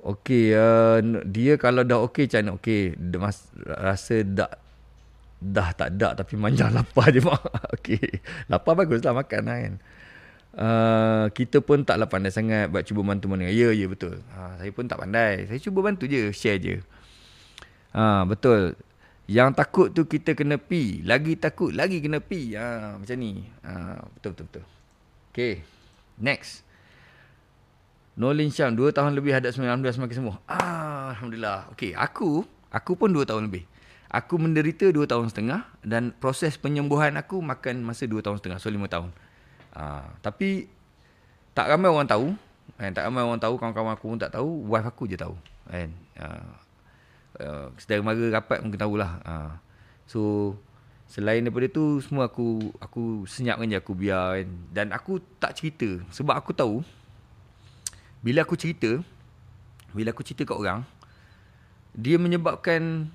[0.00, 0.96] Okey, uh,
[1.28, 2.50] dia kalau dah okey macam mana?
[2.56, 2.82] Okey,
[3.76, 4.48] rasa dah
[5.40, 7.40] dah tak ada tapi manja lapar je mak.
[7.80, 8.20] Okey.
[8.48, 9.74] Lapar baguslah makan lah kan.
[10.50, 13.48] Uh, kita pun taklah pandai sangat buat cuba bantu mana.
[13.48, 14.20] Ya, ya betul.
[14.36, 15.48] Ha, saya pun tak pandai.
[15.48, 16.74] Saya cuba bantu je, share je.
[17.96, 18.76] Ha, betul.
[19.30, 21.06] Yang takut tu kita kena pi.
[21.06, 22.58] Lagi takut, lagi kena pi.
[22.58, 23.46] Ha, macam ni.
[23.62, 24.64] Ha, betul, betul, betul.
[25.30, 25.54] Okay.
[26.18, 26.66] Next.
[28.20, 30.36] Nolin Syam, 2 tahun lebih hadap Alhamdulillah semakin sembuh.
[30.44, 31.72] Ah, Alhamdulillah.
[31.72, 33.64] Okay, aku, aku pun 2 tahun lebih.
[34.12, 38.68] Aku menderita 2 tahun setengah dan proses penyembuhan aku makan masa 2 tahun setengah, so
[38.68, 39.08] 5 tahun.
[39.72, 40.68] Uh, tapi
[41.56, 42.36] tak ramai orang tahu.
[42.76, 45.32] Eh, tak ramai orang tahu, kawan-kawan aku pun tak tahu, wife aku je tahu.
[45.72, 45.88] Kan?
[46.20, 46.52] Uh,
[47.40, 49.16] uh, sedara mara rapat mungkin tahulah.
[49.24, 49.52] Uh,
[50.04, 50.20] so
[51.08, 54.48] selain daripada tu semua aku aku senyapkan je aku biar kan.
[54.76, 56.84] Dan aku tak cerita sebab aku tahu
[58.20, 59.00] bila aku cerita
[59.90, 60.86] bila aku cerita kat orang
[61.94, 63.10] dia menyebabkan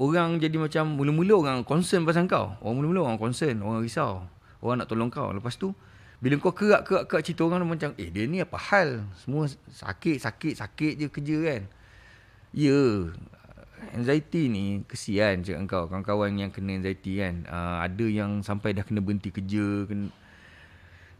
[0.00, 2.56] orang jadi macam mula-mula orang concern pasal kau.
[2.64, 4.24] Orang mula-mula orang concern, orang risau.
[4.64, 5.28] Orang nak tolong kau.
[5.32, 5.76] Lepas tu
[6.20, 9.04] bila kau kerak-kerak cerita orang macam eh dia ni apa hal?
[9.20, 11.62] Semua sakit, sakit, sakit je kerja kan.
[12.56, 12.80] Ya.
[13.96, 15.84] Anxiety ni kesian cakap kau.
[15.88, 17.48] Kawan-kawan yang kena anxiety kan.
[17.48, 19.88] Uh, ada yang sampai dah kena berhenti kerja.
[19.88, 20.12] Kena,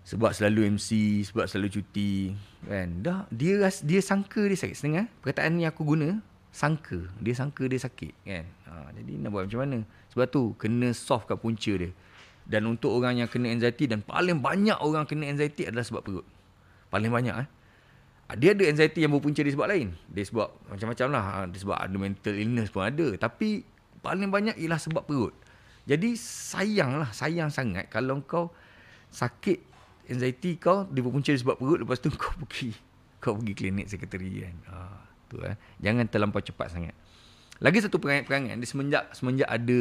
[0.04, 2.34] sebab selalu MC, sebab selalu cuti.
[2.64, 3.04] Kan.
[3.04, 4.76] Dah, dia dia sangka dia sakit.
[4.76, 6.18] Setengah perkataan ni aku guna
[6.50, 7.06] sangka.
[7.22, 8.44] Dia sangka dia sakit kan?
[8.66, 9.78] Ha, jadi nak buat macam mana?
[10.10, 11.90] Sebab tu kena soft kat punca dia.
[12.50, 16.26] Dan untuk orang yang kena anxiety dan paling banyak orang kena anxiety adalah sebab perut.
[16.90, 17.48] Paling banyak eh?
[18.26, 19.94] Ha, dia ada anxiety yang berpunca di sebab lain.
[20.10, 21.22] Dia sebab macam-macam lah.
[21.22, 23.08] Ha, dia sebab ada mental illness pun ada.
[23.14, 23.62] Tapi
[24.02, 25.34] paling banyak ialah sebab perut.
[25.86, 28.52] Jadi sayang lah sayang sangat kalau kau
[29.10, 29.69] sakit
[30.10, 32.74] anxiety kau dia berpunca sebab perut lepas tu kau pergi
[33.22, 35.54] kau pergi klinik sekretari kan ha tu eh.
[35.78, 36.94] Jangan terlampau cepat sangat.
[37.62, 39.78] Lagi satu perangai-perangai di semenjak semenjak ada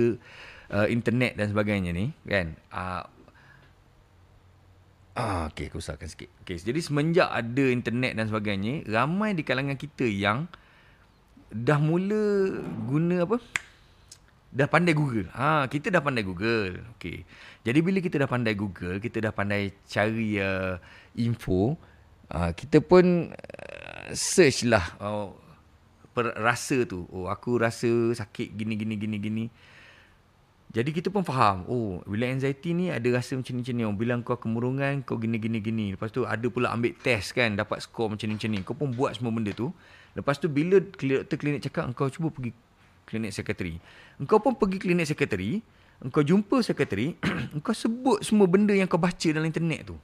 [0.70, 2.54] uh, internet dan sebagainya ni kan.
[2.70, 3.04] Uh,
[5.20, 6.32] Ah, okay, aku usahakan sikit.
[6.48, 10.48] Okay, jadi semenjak ada internet dan sebagainya, ramai di kalangan kita yang
[11.52, 12.56] dah mula
[12.88, 13.36] guna apa?
[14.48, 15.28] Dah pandai Google.
[15.36, 16.88] Ha, kita dah pandai Google.
[16.96, 17.28] Okay.
[17.60, 20.80] Jadi bila kita dah pandai Google, kita dah pandai cari uh,
[21.20, 21.76] info,
[22.32, 23.36] uh, kita pun
[24.16, 25.36] search lah oh,
[26.16, 27.06] per, rasa tu.
[27.12, 29.46] Oh, aku rasa sakit gini gini gini gini.
[30.70, 31.66] Jadi kita pun faham.
[31.66, 33.84] Oh, bila anxiety ni ada rasa macam ni macam ni.
[33.84, 35.86] Oh, bila kau kemurungan kau gini gini gini.
[35.98, 38.60] Lepas tu ada pula ambil test kan, dapat skor macam ni macam ni.
[38.62, 39.74] Kau pun buat semua benda tu.
[40.14, 42.54] Lepas tu bila doktor klinik cakap kau cuba pergi
[43.10, 43.82] klinik sekretari.
[44.22, 45.66] Engkau pun pergi klinik sekretari,
[46.00, 47.16] engkau jumpa sekretari,
[47.56, 49.96] engkau sebut semua benda yang kau baca dalam internet tu.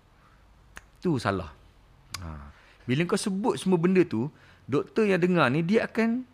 [1.00, 1.52] Tu salah.
[2.20, 2.52] Ha.
[2.86, 4.28] Bila kau sebut semua benda tu,
[4.68, 6.28] doktor yang dengar ni dia akan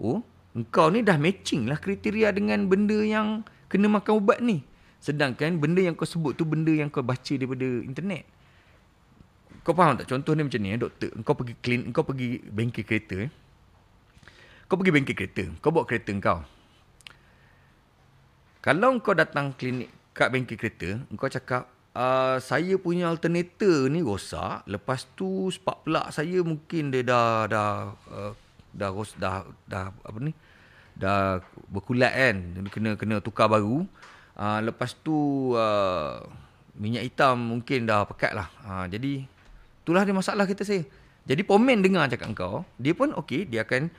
[0.00, 0.22] oh,
[0.54, 4.64] engkau ni dah matching lah kriteria dengan benda yang kena makan ubat ni.
[4.98, 8.26] Sedangkan benda yang kau sebut tu benda yang kau baca daripada internet.
[9.62, 10.08] Kau faham tak?
[10.08, 11.12] Contoh ni macam ni, eh, doktor.
[11.22, 13.28] Kau pergi clean, kau pergi bengkel kereta.
[13.28, 13.30] Eh.
[14.64, 15.44] Kau pergi bengkel kereta.
[15.60, 16.40] Kau bawa kereta kau.
[18.58, 24.66] Kalau kau datang klinik kat bengkel kereta, kau cakap, uh, saya punya alternator ni rosak.
[24.66, 27.70] Lepas tu spark plug saya mungkin dia dah dah
[28.10, 28.32] uh,
[28.74, 30.34] dah ros dah dah apa ni?
[30.98, 31.38] Dah
[31.70, 32.36] berkulat kan.
[32.74, 33.86] Kena kena tukar baru.
[34.38, 36.22] Uh, lepas tu uh,
[36.74, 38.50] minyak hitam mungkin dah pekat lah.
[38.66, 39.22] Uh, jadi
[39.86, 40.82] itulah dia masalah kita saya.
[41.28, 43.92] Jadi pomen dengar cakap kau, dia pun okey, dia akan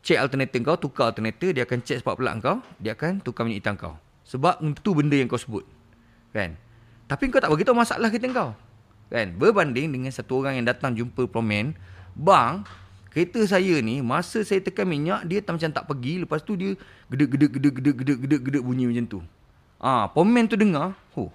[0.00, 3.64] check alternator kau, tukar alternator, dia akan check spark plug kau, dia akan tukar minyak
[3.64, 3.94] hitam kau.
[4.24, 5.64] Sebab itu benda yang kau sebut.
[6.30, 6.54] Kan?
[7.10, 8.50] Tapi kau tak bagi tahu masalah kereta kau.
[9.10, 9.34] Kan?
[9.34, 11.74] Berbanding dengan satu orang yang datang jumpa pomen,
[12.14, 12.62] bang,
[13.10, 16.78] kereta saya ni masa saya tekan minyak dia tak macam tak pergi, lepas tu dia
[17.10, 19.20] gedek gedek gedek gedek gedek gedek gedek bunyi macam tu.
[19.82, 21.32] Ah, pomen tu dengar, oh,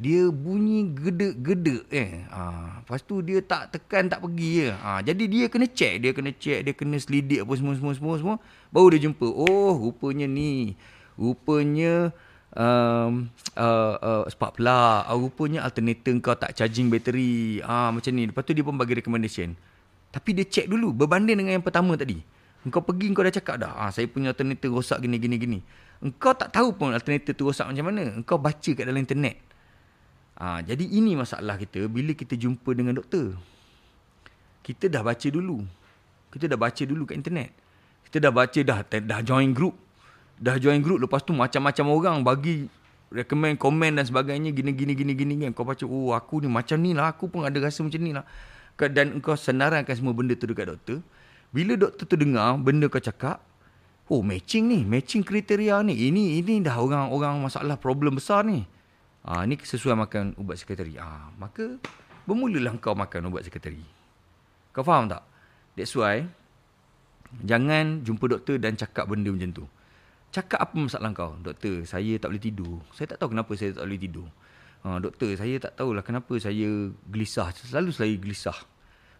[0.00, 2.24] dia bunyi gedek-gedek eh.
[2.32, 4.68] Ha, lepas tu dia tak tekan tak pergi je.
[4.72, 8.14] Ha, jadi dia kena check, dia kena check, dia kena selidik apa semua semua semua
[8.18, 8.36] semua
[8.72, 9.26] baru dia jumpa.
[9.28, 10.74] Oh, rupanya ni.
[11.14, 12.10] Rupanya
[12.56, 17.60] um, uh, uh, spark plug, uh, rupanya alternator kau tak charging bateri.
[17.62, 18.26] Ah ha, macam ni.
[18.26, 19.54] Lepas tu dia pun bagi recommendation.
[20.12, 22.20] Tapi dia check dulu berbanding dengan yang pertama tadi.
[22.62, 23.72] Engkau pergi engkau dah cakap dah.
[23.74, 25.58] Ah ha, saya punya alternator rosak gini gini gini.
[26.02, 28.18] Engkau tak tahu pun alternator tu rosak macam mana.
[28.18, 29.51] Engkau baca kat dalam internet.
[30.42, 33.38] Ha, jadi ini masalah kita bila kita jumpa dengan doktor.
[34.66, 35.62] Kita dah baca dulu.
[36.34, 37.54] Kita dah baca dulu kat internet.
[38.10, 39.78] Kita dah baca dah dah join group.
[40.42, 42.66] Dah join group lepas tu macam-macam orang bagi
[43.12, 46.80] recommend komen dan sebagainya gini gini gini gini kan kau baca oh aku ni macam
[46.80, 48.24] ni lah aku pun ada rasa macam ni lah
[48.88, 50.98] dan kau senarankan semua benda tu dekat doktor
[51.52, 53.44] bila doktor tu dengar benda kau cakap
[54.08, 58.64] oh matching ni matching kriteria ni ini ini dah orang-orang masalah problem besar ni
[59.22, 60.98] Ah ni sesuai makan ubat sekretari.
[60.98, 61.78] Ah maka
[62.26, 63.82] bermulalah kau makan ubat sekretari.
[64.74, 65.22] Kau faham tak?
[65.78, 66.26] That's why
[67.40, 69.64] jangan jumpa doktor dan cakap benda macam tu.
[70.32, 71.36] Cakap apa masalah kau?
[71.44, 72.80] Doktor, saya tak boleh tidur.
[72.96, 74.28] Saya tak tahu kenapa saya tak boleh tidur.
[74.82, 77.52] Ha, doktor, saya tak tahulah kenapa saya gelisah.
[77.52, 78.56] Selalu saya gelisah.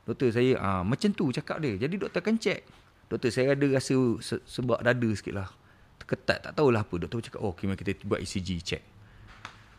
[0.09, 1.77] Doktor, saya ha, macam tu cakap dia.
[1.77, 2.65] Jadi doktor akan check.
[3.13, 3.93] Doktor, saya ada rasa
[4.25, 5.53] se- sebab dada sikit lah.
[6.01, 6.97] Terketat, tak tahulah apa.
[6.97, 8.83] Doktor cakap, oh, kita buat ECG, check.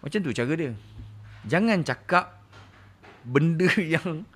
[0.04, 0.76] Macam tu cara dia.
[1.48, 2.44] Jangan cakap
[3.24, 4.28] benda yang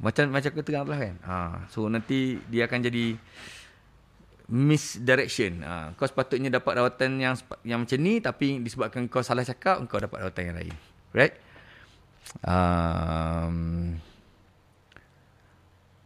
[0.00, 1.16] macam macam aku tengah belah kan.
[1.24, 1.36] Ha,
[1.68, 3.14] so nanti dia akan jadi
[4.48, 5.60] misdirection.
[5.64, 10.00] Ha, kau sepatutnya dapat rawatan yang yang macam ni tapi disebabkan kau salah cakap kau
[10.00, 10.76] dapat rawatan yang lain.
[11.14, 11.36] Right?
[12.40, 13.56] Um,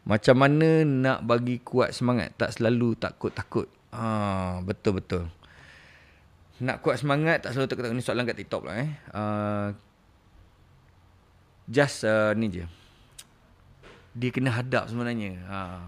[0.03, 3.70] macam mana nak bagi kuat semangat tak selalu takut-takut.
[3.89, 5.38] Ah, betul betul
[6.59, 8.90] nak kuat semangat tak selalu takut-takut ni soalan kat TikTok lah eh.
[9.14, 9.66] Uh,
[11.70, 12.64] just uh, ni je.
[14.18, 15.38] Dia kena hadap sebenarnya.
[15.46, 15.86] Uh,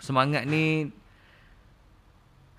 [0.00, 0.88] semangat ni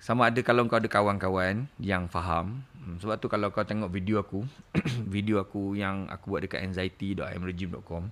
[0.00, 2.62] sama ada kalau kau ada kawan-kawan yang faham.
[2.80, 4.46] Hmm, sebab tu kalau kau tengok video aku,
[5.14, 8.08] video aku yang aku buat dekat anxiety.imregime.com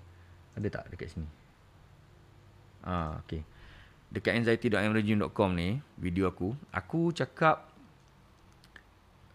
[0.59, 1.29] ada tak dekat sini?
[2.83, 3.47] Ah, uh, okay.
[4.11, 7.69] Dekat anxiety.imregime.com ni, video aku, aku cakap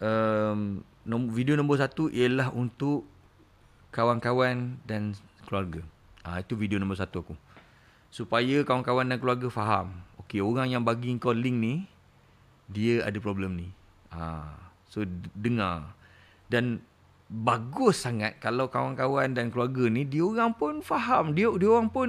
[0.04, 3.08] um, nom- video nombor satu ialah untuk
[3.88, 5.16] kawan-kawan dan
[5.48, 5.80] keluarga.
[6.28, 7.34] Ha, itu video nombor satu aku.
[8.12, 9.96] Supaya kawan-kawan dan keluarga faham.
[10.20, 11.74] Okey, orang yang bagi kau link ni
[12.68, 13.68] dia ada problem ni.
[14.12, 14.52] Ha,
[14.88, 15.92] so dengar.
[16.48, 16.84] Dan
[17.28, 21.32] bagus sangat kalau kawan-kawan dan keluarga ni dia orang pun faham.
[21.34, 22.08] Dia dia orang pun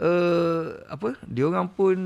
[0.00, 1.18] uh, apa?
[1.28, 1.96] Dia orang pun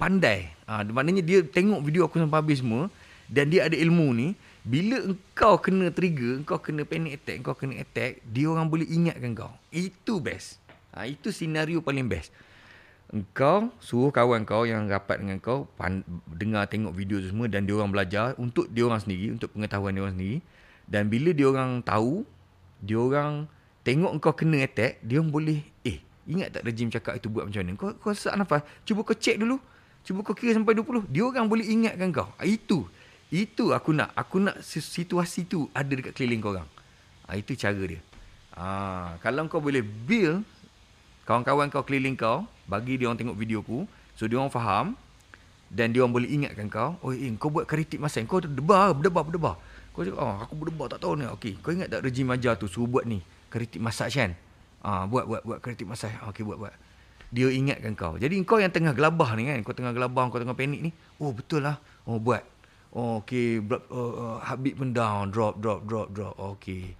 [0.00, 0.54] pandai.
[0.64, 2.88] Ah ha, maknanya dia tengok video aku sampai habis semua
[3.30, 4.28] dan dia ada ilmu ni
[4.60, 9.32] bila engkau kena trigger engkau kena panic attack engkau kena attack dia orang boleh ingatkan
[9.32, 9.52] kau.
[9.72, 10.60] Itu best.
[10.92, 12.28] Ha, itu senario paling best.
[13.10, 17.64] Engkau suruh kawan kau yang rapat dengan kau pan, dengar tengok video tu semua dan
[17.64, 20.38] dia orang belajar untuk dia orang sendiri untuk pengetahuan dia orang sendiri.
[20.84, 22.28] Dan bila dia orang tahu
[22.84, 23.48] dia orang
[23.80, 27.64] tengok engkau kena attack dia orang boleh eh ingat tak rejim cakap itu buat macam
[27.64, 27.72] mana?
[27.80, 28.60] Kau kau sesak nafas.
[28.84, 29.56] Cuba kau check dulu.
[30.04, 32.28] Cuba kau kira sampai 20 dia orang boleh ingatkan kau.
[32.36, 32.84] Ha, itu
[33.30, 34.10] itu aku nak.
[34.18, 36.68] Aku nak situasi tu ada dekat keliling kau orang.
[37.30, 38.02] Ha, itu cara dia.
[38.58, 40.42] Ha, kalau kau boleh build
[41.24, 43.86] kawan-kawan kau keliling kau, bagi dia orang tengok video aku,
[44.18, 44.98] so dia orang faham
[45.70, 49.22] dan dia orang boleh ingatkan kau, oh eh, kau buat karitik masa kau berdebar, berdebar,
[49.22, 49.54] berdebar.
[49.94, 51.30] Kau cakap, oh, aku berdebar tak tahu ni.
[51.30, 54.34] Okey, kau ingat tak rejim ajar tu suruh buat ni, karitik masak kan?
[54.82, 56.10] Ha, buat buat buat karitik masak.
[56.34, 56.74] Okey, buat buat.
[57.30, 58.18] Dia ingatkan kau.
[58.18, 60.90] Jadi kau yang tengah gelabah ni kan, kau tengah gelabah, kau tengah panik ni.
[61.22, 61.78] Oh, betul lah.
[62.02, 62.42] Oh, buat.
[62.90, 66.34] Oh, okay, blood, uh, uh, heartbeat pun down, drop, drop, drop, drop.
[66.58, 66.98] Okay.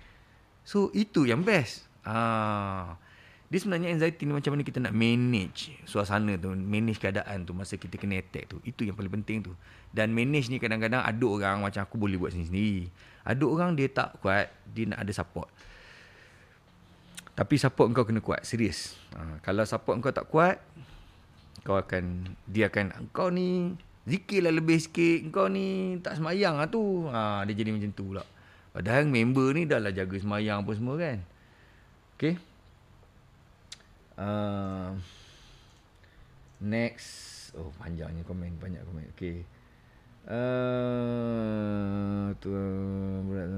[0.62, 1.90] So, itu yang best.
[2.06, 2.94] Ah,
[3.50, 7.74] Dia sebenarnya anxiety ni macam mana kita nak manage suasana tu, manage keadaan tu masa
[7.74, 8.62] kita kena attack tu.
[8.62, 9.52] Itu yang paling penting tu.
[9.90, 12.86] Dan manage ni kadang-kadang ada orang macam aku boleh buat sendiri-sendiri.
[13.26, 15.50] Ada orang dia tak kuat, dia nak ada support.
[17.34, 18.94] Tapi support kau kena kuat, serius.
[19.18, 20.62] Ha, kalau support kau tak kuat,
[21.66, 23.74] kau akan, dia akan, kau ni
[24.09, 28.24] Zikirlah lebih sikit Kau ni tak semayang lah tu ha, Dia jadi macam tu pula
[28.70, 31.18] Padahal member ni dah lah jaga semayang apa semua kan
[32.16, 32.40] Okay
[34.20, 34.93] Uh,
[36.60, 37.09] next.
[37.56, 38.52] Oh, panjangnya komen.
[38.60, 39.09] Banyak komen.
[39.16, 39.48] Okay.
[40.28, 40.36] Uh,
[42.44, 42.52] tu
[43.24, 43.48] berat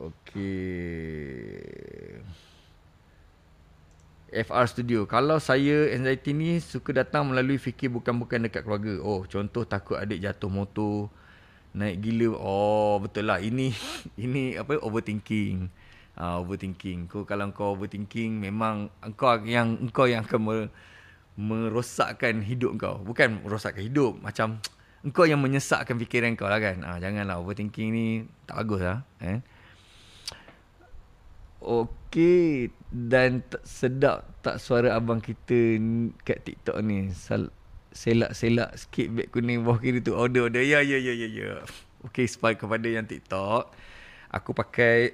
[0.00, 0.62] Okay.
[4.30, 5.04] FR Studio.
[5.10, 9.02] Kalau saya anxiety ni suka datang melalui fikir bukan-bukan dekat keluarga.
[9.02, 11.10] Oh, contoh takut adik jatuh motor,
[11.74, 12.38] naik gila.
[12.38, 13.42] Oh, betul lah.
[13.42, 13.74] Ini
[14.24, 15.66] ini apa overthinking.
[16.14, 17.10] Ah, uh, overthinking.
[17.10, 20.72] Kau kalau kau overthinking memang engkau yang engkau yang akan mer-
[21.34, 23.02] merosakkan hidup kau.
[23.02, 24.62] Bukan merosakkan hidup, macam
[25.06, 26.78] engkau yang menyesakkan fikiran kau lah kan.
[26.86, 28.06] Ah, uh, janganlah overthinking ni
[28.46, 28.98] tak bagus lah.
[29.22, 29.42] Eh.
[31.60, 35.76] Okey dan t- sedap tak suara abang kita
[36.24, 37.12] kat TikTok ni.
[37.12, 37.52] Sal-
[37.92, 40.16] selak-selak sikit beg kuning bawah kiri tu.
[40.16, 40.64] Order order.
[40.64, 41.50] Ya ya ya ya ya.
[42.08, 43.76] Okey spy kepada yang TikTok.
[44.32, 45.12] Aku pakai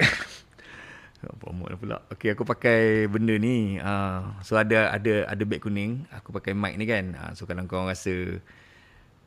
[1.42, 1.98] promote lah pula.
[2.14, 3.82] Okey aku pakai benda ni.
[3.82, 6.06] Uh, so ada ada ada beg kuning.
[6.14, 7.18] Aku pakai mic ni kan.
[7.18, 8.38] Uh, so kalau kau rasa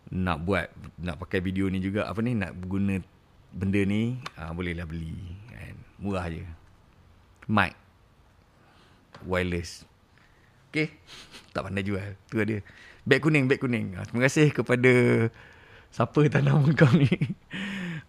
[0.08, 0.72] nak buat
[1.04, 2.98] nak pakai video ni juga apa ni nak guna
[3.52, 5.20] benda ni uh, bolehlah beli
[5.52, 5.76] kan.
[6.00, 6.59] Murah je
[7.50, 7.74] mic
[9.26, 9.84] wireless.
[10.70, 10.94] Okay.
[11.50, 12.14] Tak pandai jual.
[12.30, 12.62] Tu dia.
[13.10, 13.98] Beg kuning, beg kuning.
[13.98, 14.94] Ah, terima kasih kepada
[15.90, 17.10] siapa tanam kau ni.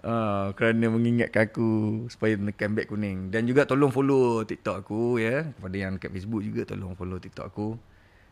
[0.00, 1.68] Uh, kerana mengingatkan aku
[2.12, 3.32] supaya menekan beg kuning.
[3.32, 5.48] Dan juga tolong follow TikTok aku ya.
[5.56, 7.68] Kepada yang kat Facebook juga tolong follow TikTok aku.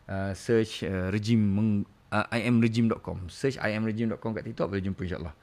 [0.09, 1.69] Uh, search uh, regime meng,
[2.13, 3.33] uh, imregime.com.
[3.33, 5.35] Search imregime.com kat TikTok boleh jumpa insyaAllah.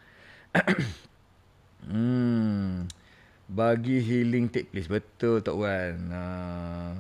[1.91, 3.06] hmm
[3.47, 4.90] bagi healing take place.
[4.90, 5.97] Betul tak Wan.
[6.10, 6.94] Uh,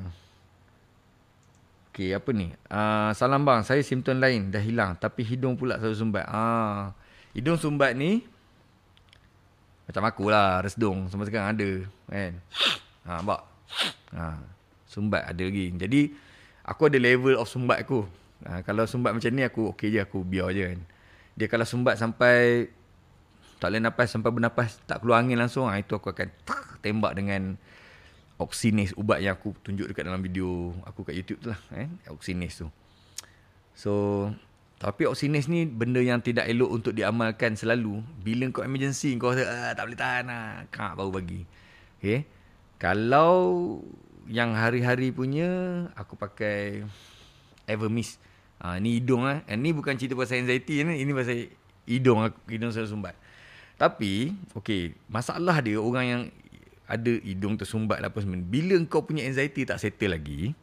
[1.96, 2.52] Okay apa ni?
[2.68, 3.64] Uh, salam bang.
[3.64, 5.00] Saya simptom lain dah hilang.
[5.00, 6.28] Tapi hidung pula selalu sumbat.
[6.28, 6.92] Uh,
[7.32, 8.20] hidung sumbat ni
[9.88, 11.08] macam aku lah resdung.
[11.08, 11.70] Sampai sekarang ada
[12.12, 12.32] kan?
[13.08, 13.40] Ha uh, nampak?
[14.12, 14.38] Ha uh,
[14.84, 15.72] sumbat ada lagi.
[15.72, 16.12] Jadi
[16.68, 18.04] aku ada level of sumbat aku.
[18.44, 20.04] Uh, kalau sumbat macam ni aku okey je.
[20.04, 20.80] Aku biar je kan?
[21.32, 22.68] Dia kalau sumbat sampai
[23.56, 25.68] tak boleh nafas sampai bernafas tak keluar angin langsung.
[25.68, 26.28] Ha, itu aku akan
[26.84, 27.56] tembak dengan
[28.36, 31.88] oksinis ubat yang aku tunjuk dekat dalam video aku kat YouTube tu lah eh.
[32.12, 32.68] Oksinis tu.
[33.72, 33.92] So
[34.76, 38.04] tapi oksinis ni benda yang tidak elok untuk diamalkan selalu.
[38.20, 40.68] Bila kau emergency kau rasa ah, tak boleh tahan lah.
[40.68, 41.48] Kak baru bagi.
[41.96, 42.28] Okay?
[42.76, 43.80] Kalau
[44.28, 45.48] yang hari-hari punya
[45.96, 46.84] aku pakai
[47.64, 48.20] Evermist.
[48.60, 49.40] Ha, ni hidung lah.
[49.48, 51.48] Eh, ni bukan cerita pasal anxiety ni ini pasal
[51.88, 53.16] hidung aku hidung selalu sumbat
[53.76, 56.22] tapi, okey, masalah dia orang yang
[56.88, 58.40] ada hidung tersumbat lah apa semua.
[58.40, 60.56] Bila kau punya anxiety tak settle lagi,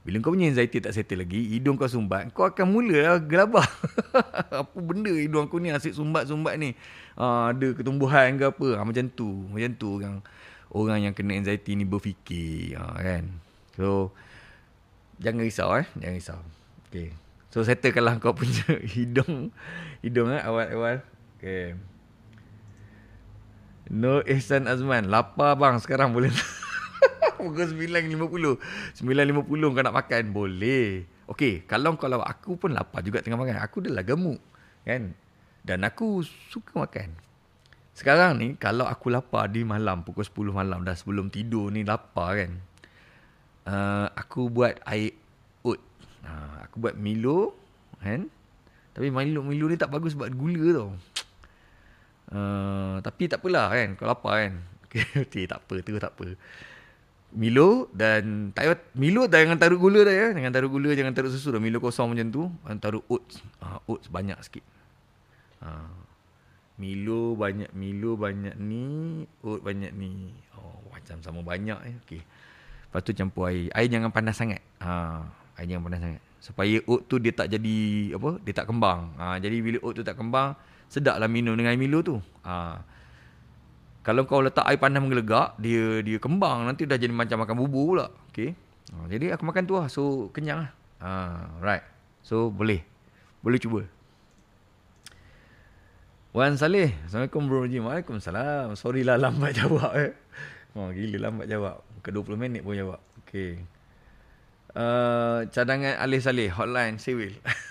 [0.00, 3.64] bila kau punya anxiety tak settle lagi, hidung kau sumbat, kau akan mula lah gelabah.
[4.64, 6.72] apa benda hidung aku ni asyik sumbat-sumbat ni.
[7.20, 8.68] Ha, ada ketumbuhan ke apa.
[8.76, 9.28] Ha, macam tu.
[9.52, 10.14] Macam tu orang
[10.72, 12.80] orang yang kena anxiety ni berfikir.
[12.80, 13.24] Ha, kan?
[13.76, 14.12] So,
[15.16, 15.86] jangan risau eh.
[16.00, 16.40] Jangan risau.
[16.88, 17.12] Okay.
[17.52, 19.52] So, settlekanlah kau punya hidung.
[20.00, 21.04] Hidung eh, awal-awal.
[21.36, 21.76] Okay.
[23.90, 26.30] No Ihsan Azman Lapar bang sekarang boleh
[27.40, 30.22] Pukul 9.50 9.50 kau nak makan?
[30.30, 31.08] Boleh.
[31.26, 33.58] Okay Kalau kalau aku pun lapar juga tengah makan.
[33.58, 34.38] Aku dah lah gemuk
[34.86, 35.16] Kan?
[35.66, 37.18] Dan aku suka makan.
[37.90, 42.38] Sekarang ni Kalau aku lapar di malam Pukul 10 malam Dah sebelum tidur ni lapar
[42.38, 42.52] kan?
[43.66, 45.18] Uh, Aku buat air
[45.66, 45.82] oat.
[46.22, 47.58] Uh, Aku buat Milo
[47.98, 48.30] Kan?
[48.94, 50.90] Tapi Milo, Milo ni tak bagus sebab gula tau
[52.30, 54.52] Uh, tapi tak apalah kan Kau lapar kan?
[55.26, 56.38] Okay tak apa tu tak apa.
[57.30, 60.28] Milo dan tak Milo dah jangan taruh gula dah ya?
[60.34, 61.62] Jangan taruh gula Jangan taruh susu dah.
[61.62, 63.42] Milo kosong macam tu Dan taruh oats.
[63.62, 64.66] Uh, Oats banyak sikit.
[65.62, 65.94] Uh,
[66.78, 70.34] Milo banyak Milo banyak ni Oats banyak ni.
[70.58, 72.22] Oh macam sama banyak eh Okay
[72.90, 73.70] Lepas tu campur air.
[73.74, 74.58] Air jangan panas sangat.
[74.82, 75.22] Uh,
[75.54, 76.22] Air jangan panas sangat.
[76.40, 77.76] Supaya oat tu dia tak jadi
[78.16, 79.14] Apa Dia tak kembang.
[79.14, 80.58] Uh, Jadi bila oat tu tak kembang
[80.90, 82.18] sedaplah minum dengan air Milo tu.
[82.42, 82.82] Ha.
[84.02, 87.84] Kalau kau letak air panas menggelegak, dia dia kembang nanti dah jadi macam makan bubur
[87.94, 88.06] pula.
[88.34, 88.58] Okay.
[88.90, 89.06] Ha.
[89.06, 89.86] Jadi aku makan tu lah.
[89.86, 90.70] So kenyang lah.
[90.98, 91.10] Ha.
[91.62, 91.86] Right.
[92.26, 92.82] So boleh.
[93.40, 93.86] Boleh cuba.
[96.34, 96.94] Wan Saleh.
[97.06, 97.66] Assalamualaikum bro.
[97.70, 98.74] Waalaikumsalam.
[98.74, 100.14] Sorry lah lambat jawab eh.
[100.74, 101.82] Oh, gila lambat jawab.
[102.02, 103.02] Ke 20 minit pun jawab.
[103.26, 103.62] Okay.
[104.70, 106.50] Uh, cadangan Alih Saleh.
[106.50, 106.98] Hotline.
[107.02, 107.34] Sewil.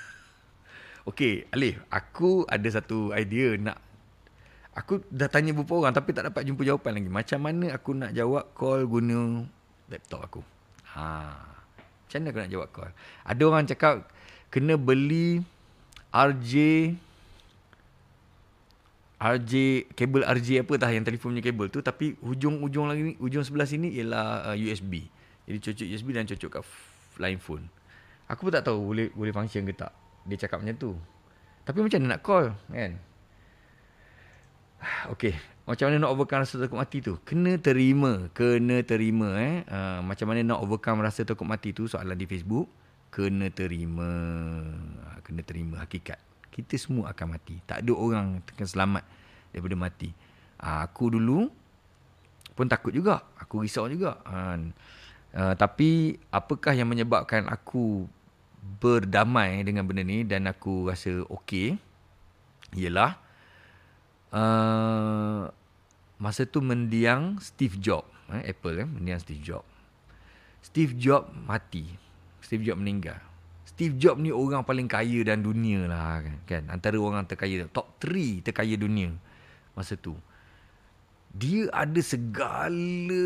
[1.09, 3.81] Okay, Alif, aku ada satu idea nak
[4.77, 7.09] Aku dah tanya beberapa orang tapi tak dapat jumpa jawapan lagi.
[7.09, 9.43] Macam mana aku nak jawab call guna
[9.89, 10.41] laptop aku?
[10.93, 11.35] Ha.
[12.05, 12.91] Macam mana aku nak jawab call?
[13.25, 14.07] Ada orang cakap
[14.53, 15.41] kena beli
[16.13, 16.53] RJ
[19.19, 19.51] RJ
[19.99, 23.67] kabel RJ apa tah yang telefon punya kabel tu tapi hujung-hujung lagi ni hujung sebelah
[23.67, 25.09] sini ialah uh, USB.
[25.49, 26.63] Jadi cocok USB dan cocok kat
[27.19, 27.65] line phone.
[28.31, 29.91] Aku pun tak tahu boleh boleh function ke tak.
[30.27, 30.91] Dia cakap macam tu.
[31.63, 32.91] Tapi macam mana nak call kan?
[35.15, 35.35] Okay.
[35.69, 37.21] Macam mana nak overcome rasa takut mati tu?
[37.21, 38.25] Kena terima.
[38.33, 39.61] Kena terima eh.
[39.69, 42.65] Uh, macam mana nak overcome rasa takut mati tu soalan di Facebook.
[43.13, 44.09] Kena terima.
[45.05, 46.17] Ah, kena terima hakikat.
[46.49, 47.61] Kita semua akan mati.
[47.69, 49.05] Tak ada orang akan selamat
[49.53, 50.09] daripada mati.
[50.57, 51.53] Uh, aku dulu
[52.57, 53.21] pun takut juga.
[53.37, 54.17] Aku risau juga.
[54.25, 54.73] Uh,
[55.37, 58.09] uh, tapi apakah yang menyebabkan aku
[58.77, 61.81] berdamai dengan benda ni dan aku rasa okey
[62.77, 63.17] ialah
[64.29, 65.49] uh,
[66.21, 69.65] masa tu mendiang Steve Jobs eh, Apple eh, mendiang Steve Jobs.
[70.61, 71.87] Steve Jobs mati.
[72.43, 73.17] Steve Jobs meninggal.
[73.65, 76.63] Steve Jobs ni orang paling kaya dalam dunia lah kan, kan?
[76.67, 79.15] antara orang terkaya top 3 terkaya dunia
[79.73, 80.13] masa tu.
[81.31, 83.25] Dia ada segala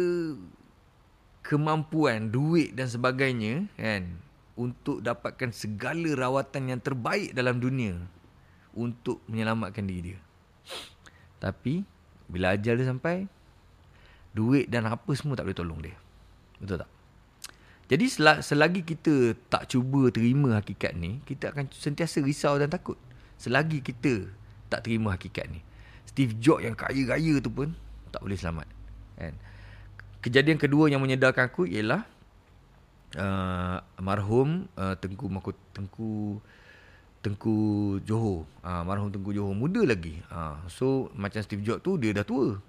[1.43, 4.07] kemampuan duit dan sebagainya kan
[4.53, 7.97] untuk dapatkan segala rawatan yang terbaik dalam dunia
[8.73, 10.19] untuk menyelamatkan diri dia
[11.43, 11.83] tapi
[12.31, 13.27] bila ajal dia sampai,
[14.31, 15.95] duit dan apa semua tak boleh tolong dia.
[16.63, 16.91] Betul tak?
[17.91, 18.05] Jadi
[18.39, 22.95] selagi kita tak cuba terima hakikat ni, kita akan sentiasa risau dan takut.
[23.35, 24.31] Selagi kita
[24.71, 25.59] tak terima hakikat ni.
[26.07, 27.75] Steve Jobs yang kaya-kaya tu pun
[28.15, 28.71] tak boleh selamat.
[29.19, 29.35] Kan?
[30.23, 32.07] Kejadian kedua yang menyedarkan aku ialah
[33.17, 36.39] uh, marhum uh, Tengku Makut Tengku
[37.23, 37.55] Tengku
[38.03, 38.43] Johor.
[38.67, 40.19] Ha, marhum Tengku Johor muda lagi.
[40.27, 42.59] Ha, so macam Steve Jobs tu dia dah tua.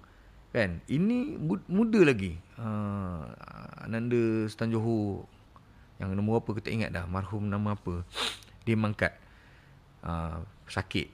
[0.55, 0.79] Kan?
[0.87, 1.35] Ini
[1.67, 2.39] muda lagi.
[2.55, 2.67] Ha,
[3.83, 5.27] Ananda Stan Johor
[5.99, 8.07] yang nombor apa kita ingat dah marhum nama apa.
[8.63, 9.11] Dia mangkat.
[10.07, 10.39] Ha,
[10.71, 11.11] sakit.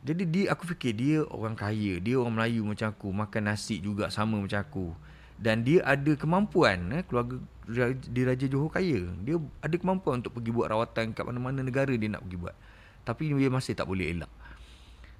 [0.00, 4.08] Jadi dia aku fikir dia orang kaya, dia orang Melayu macam aku, makan nasi juga
[4.08, 4.96] sama macam aku
[5.40, 7.40] dan dia ada kemampuan eh, keluarga
[7.94, 9.06] di Raja Johor kaya.
[9.22, 12.56] Dia ada kemampuan untuk pergi buat rawatan kat mana-mana negara dia nak pergi buat.
[13.06, 14.32] Tapi dia masih tak boleh elak.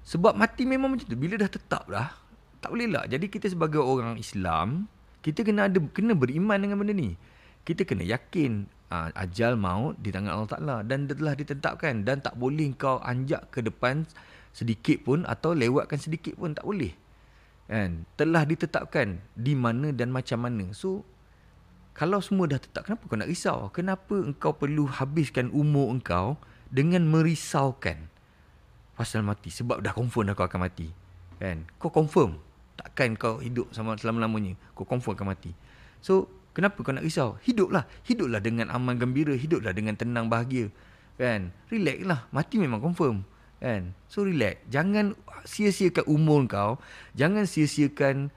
[0.05, 1.17] Sebab mati memang macam tu.
[1.17, 2.11] Bila dah tetap dah
[2.61, 3.05] tak boleh elak.
[3.09, 4.85] Jadi kita sebagai orang Islam
[5.21, 7.13] kita kena ada kena beriman dengan benda ni.
[7.61, 10.77] Kita kena yakin uh, ajal maut di tangan Allah Taala.
[10.81, 12.05] Dan telah ditetapkan.
[12.05, 14.05] Dan tak boleh kau anjak ke depan
[14.51, 16.93] sedikit pun atau lewatkan sedikit pun tak boleh.
[17.69, 18.03] Kan?
[18.17, 20.73] Telah ditetapkan di mana dan macam mana.
[20.75, 21.05] So
[21.91, 23.67] kalau semua dah tetap kenapa kau nak risau?
[23.75, 26.39] Kenapa engkau perlu habiskan umur engkau
[26.71, 28.07] dengan merisaukan?
[28.95, 30.87] Pasal mati sebab dah confirm dah kau akan mati
[31.41, 31.67] kan?
[31.81, 32.39] Kau confirm.
[32.79, 35.51] Takkan kau hidup sama selama-lamanya kau confirm akan mati.
[35.99, 37.35] So kenapa kau nak risau?
[37.43, 37.83] Hiduplah.
[38.07, 40.71] Hiduplah dengan aman gembira hiduplah dengan tenang bahagia
[41.19, 41.51] kan?
[41.67, 42.25] Relax lah.
[42.31, 43.27] Mati memang confirm
[43.59, 43.91] kan?
[44.07, 44.63] So relax.
[44.71, 45.13] Jangan
[45.45, 46.71] sia-siakan umur kau
[47.17, 48.29] jangan sia-siakan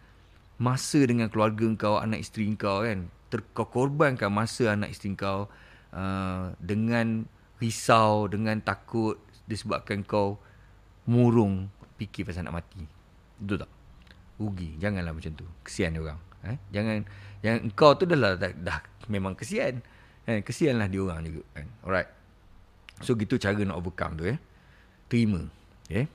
[0.57, 5.51] masa dengan keluarga kau anak isteri kau kan Ter, kau korbankan masa anak isteri kau
[5.91, 7.27] uh, dengan
[7.59, 9.19] risau dengan takut
[9.51, 10.39] disebabkan kau
[11.11, 11.67] murung
[11.99, 12.87] fikir pasal nak mati.
[13.43, 13.71] Betul tak?
[14.39, 14.79] Rugi.
[14.79, 15.43] Janganlah macam tu.
[15.67, 16.21] Kesian dia orang.
[16.47, 17.03] Eh jangan
[17.43, 18.79] yang kau tu dah, dah dah, dah
[19.11, 19.83] memang kesian.
[20.23, 21.67] Kan kesianlah dia orang juga kan.
[21.83, 22.11] Alright.
[23.03, 24.39] So gitu cara nak overcome tu eh
[25.11, 25.43] terima.
[25.91, 26.07] Okay.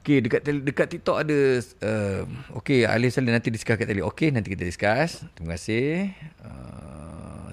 [0.00, 2.24] Okay, dekat dekat TikTok ada uh,
[2.56, 4.00] okay, Alif Salim nanti discuss kat tadi.
[4.00, 5.28] Okay, nanti kita discuss.
[5.36, 6.16] Terima kasih.
[6.40, 7.52] Uh,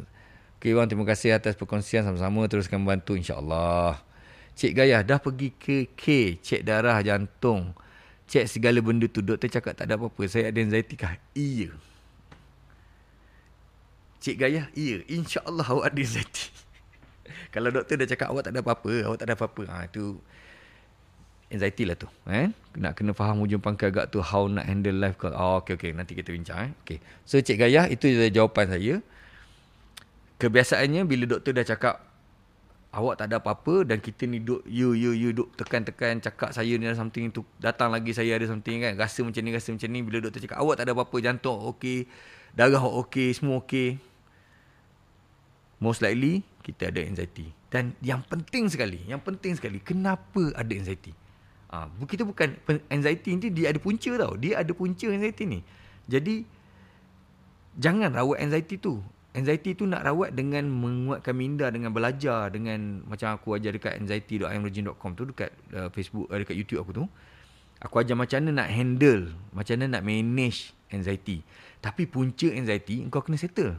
[0.55, 2.47] okay, bang, terima kasih atas perkongsian sama-sama.
[2.47, 3.99] Teruskan membantu insya-Allah.
[4.55, 7.75] Cik Gayah dah pergi ke K, cek darah jantung.
[8.31, 9.19] Cek segala benda tu.
[9.19, 10.23] Doktor cakap tak ada apa-apa.
[10.31, 11.19] Saya ada anxiety kah?
[11.35, 11.75] Iya.
[14.23, 15.03] Cik Gayah, iya.
[15.03, 16.47] InsyaAllah awak ada anxiety.
[17.53, 19.63] Kalau doktor dah cakap awak tak ada apa-apa, awak tak ada apa-apa.
[19.67, 20.23] Ha itu
[21.47, 22.51] anxiety lah tu, eh.
[22.75, 25.31] Nak kena faham hujung pangkal agak tu how nak handle life call.
[25.33, 26.71] Oh, okey okey, nanti kita bincang eh.
[26.83, 26.97] Okey.
[27.23, 28.99] So Cik Gayah itu jawapan saya.
[30.37, 32.03] Kebiasaannya bila doktor dah cakap
[32.93, 36.77] awak tak ada apa-apa dan kita ni duk you you you duk tekan-tekan cakap saya
[36.77, 39.89] ni ada something tu datang lagi saya ada something kan rasa macam ni rasa macam
[39.91, 42.09] ni bila doktor cakap awak tak ada apa-apa jantung okey
[42.57, 44.01] darah okey semua okey
[45.77, 47.47] most likely kita ada anxiety.
[47.71, 51.15] Dan yang penting sekali, yang penting sekali, kenapa ada anxiety?
[51.67, 52.55] Ah, ha, kita bukan
[52.87, 54.39] anxiety ni dia ada punca tau.
[54.39, 55.59] Dia ada punca anxiety ni.
[56.07, 56.47] Jadi
[57.75, 59.03] jangan rawat anxiety tu.
[59.35, 65.11] Anxiety tu nak rawat dengan menguatkan minda dengan belajar dengan macam aku ajar dekat anxiety.imrejin.com
[65.13, 67.05] tu dekat uh, Facebook uh, dekat YouTube aku tu.
[67.77, 71.45] Aku ajar macam mana nak handle, macam mana nak manage anxiety.
[71.77, 73.77] Tapi punca anxiety kau kena settle.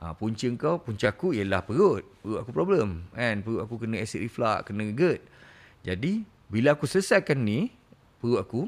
[0.00, 2.04] Ha, punca kau, punca aku ialah perut.
[2.24, 3.04] Perut aku problem.
[3.12, 3.44] Kan?
[3.44, 5.20] Perut aku kena acid reflux, kena GERD.
[5.84, 7.70] Jadi, bila aku selesaikan ni,
[8.18, 8.66] perut aku,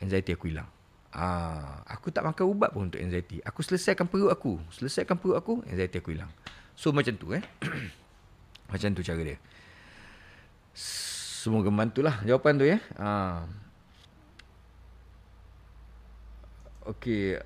[0.00, 0.68] anxiety aku hilang.
[1.12, 3.44] Ah, aku tak makan ubat pun untuk anxiety.
[3.44, 4.56] Aku selesaikan perut aku.
[4.72, 6.32] Selesaikan perut aku, anxiety aku hilang.
[6.72, 7.44] So macam tu eh.
[8.72, 9.38] macam tu cara dia.
[10.76, 12.78] Semoga membantulah jawapan tu ya.
[12.96, 13.44] Ah.
[16.84, 17.40] Okey.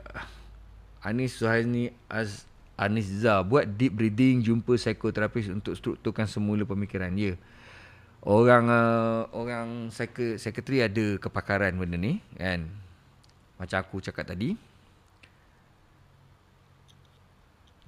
[1.00, 2.44] Anis Suhaini Az
[2.76, 7.12] Anis Zah buat deep breathing jumpa psikoterapis untuk strukturkan semula pemikiran.
[7.12, 7.38] Ya.
[8.20, 9.88] Orang uh, orang
[10.36, 12.68] sekretari ada kepakaran benda ni kan.
[13.56, 14.52] Macam aku cakap tadi.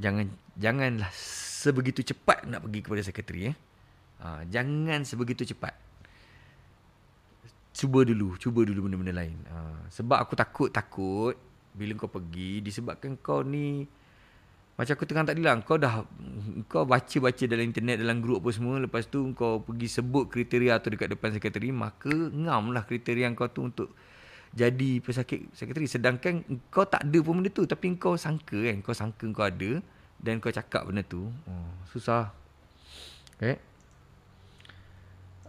[0.00, 0.26] Jangan
[0.56, 3.56] janganlah sebegitu cepat nak pergi kepada sekretari eh.
[4.24, 5.76] Ha, jangan sebegitu cepat.
[7.76, 9.36] Cuba dulu, cuba dulu benda-benda lain.
[9.52, 11.36] Ha, sebab aku takut-takut
[11.72, 13.84] bila kau pergi disebabkan kau ni
[14.72, 16.00] macam aku tengah tak bilang kau dah
[16.64, 20.88] kau baca-baca dalam internet dalam grup apa semua lepas tu kau pergi sebut kriteria tu
[20.88, 23.92] dekat depan sekretari maka ngam lah kriteria kau tu untuk
[24.52, 25.88] jadi pesakit sekretari.
[25.88, 29.80] Sedangkan kau tak ada pun benda tu tapi kau sangka kan kau sangka kau ada
[30.20, 31.28] dan kau cakap benda tu.
[31.48, 32.32] Oh, susah.
[33.36, 33.60] Okay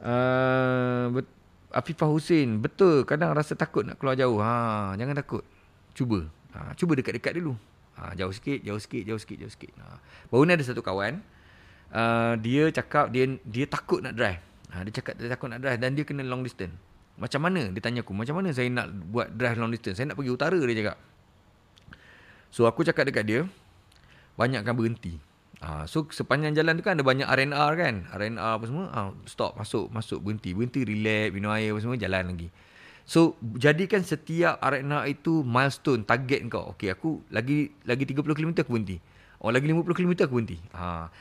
[0.03, 1.41] uh, bet-
[1.73, 3.07] Afifah Hussein betul.
[3.07, 4.43] Kadang rasa takut nak keluar jauh.
[4.43, 5.47] Ha jangan takut.
[5.95, 6.27] Cuba.
[6.53, 7.57] Ha, cuba dekat-dekat dulu
[8.03, 10.03] ha, jauh sikit jauh sikit jauh sikit jauh sikit ha.
[10.27, 11.23] baru ni ada satu kawan
[11.95, 14.43] uh, dia cakap dia dia takut nak drive
[14.75, 16.75] ha, dia cakap dia takut nak drive dan dia kena long distance
[17.15, 20.19] macam mana dia tanya aku macam mana saya nak buat drive long distance saya nak
[20.19, 20.97] pergi utara dia cakap
[22.51, 23.41] so aku cakap dekat dia
[24.35, 25.15] banyakkan berhenti
[25.63, 27.95] Ha, so sepanjang jalan tu kan ada banyak R&R kan.
[28.11, 28.91] R&R apa semua.
[28.91, 30.51] Ha, stop, masuk, masuk, berhenti.
[30.51, 32.51] Berhenti, relax, minum air apa semua, jalan lagi.
[33.03, 36.71] So jadikan setiap R&R itu milestone, target kau.
[36.75, 38.97] Okay, aku lagi lagi 30 km aku berhenti.
[39.43, 40.57] Oh, lagi 50 km aku berhenti.
[40.71, 41.11] Ha.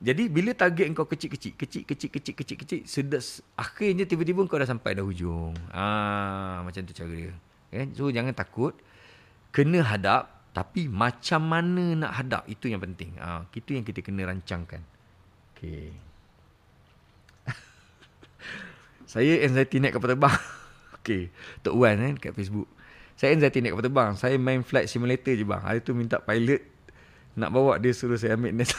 [0.00, 5.04] Jadi bila target kau kecil-kecil, kecil-kecil, kecil-kecil, kecil, sedas, akhirnya tiba-tiba kau dah sampai dah
[5.04, 5.56] hujung.
[5.72, 7.32] Ha, macam tu cara dia.
[7.72, 7.88] Okay?
[7.96, 8.76] So jangan takut.
[9.52, 13.16] Kena hadap, tapi macam mana nak hadap itu yang penting.
[13.16, 14.84] Ha, itu yang kita kena rancangkan.
[15.56, 15.92] Okey.
[19.12, 20.36] saya anxiety naik kapal terbang.
[21.10, 21.26] Okey,
[21.66, 22.70] Tok Wan kan kat Facebook.
[23.18, 24.14] Saya anxiety naik kapal terbang.
[24.14, 25.58] Saya main flight simulator je bang.
[25.58, 26.62] Hari tu minta pilot
[27.34, 28.78] nak bawa dia suruh saya ambil nest.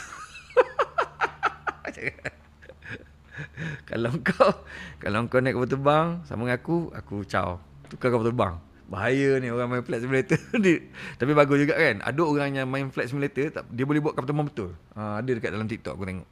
[3.92, 4.48] kalau kau
[4.96, 7.60] kalau kau naik kapal terbang sama dengan aku, aku caw.
[7.92, 8.56] Tukar kapal terbang.
[8.88, 10.88] Bahaya ni orang main flight simulator ni.
[11.20, 12.00] Tapi bagus juga kan.
[12.00, 14.72] Ada orang yang main flight simulator tak, dia boleh buat kapal terbang betul.
[14.96, 16.28] Ha, ada dekat dalam TikTok aku tengok.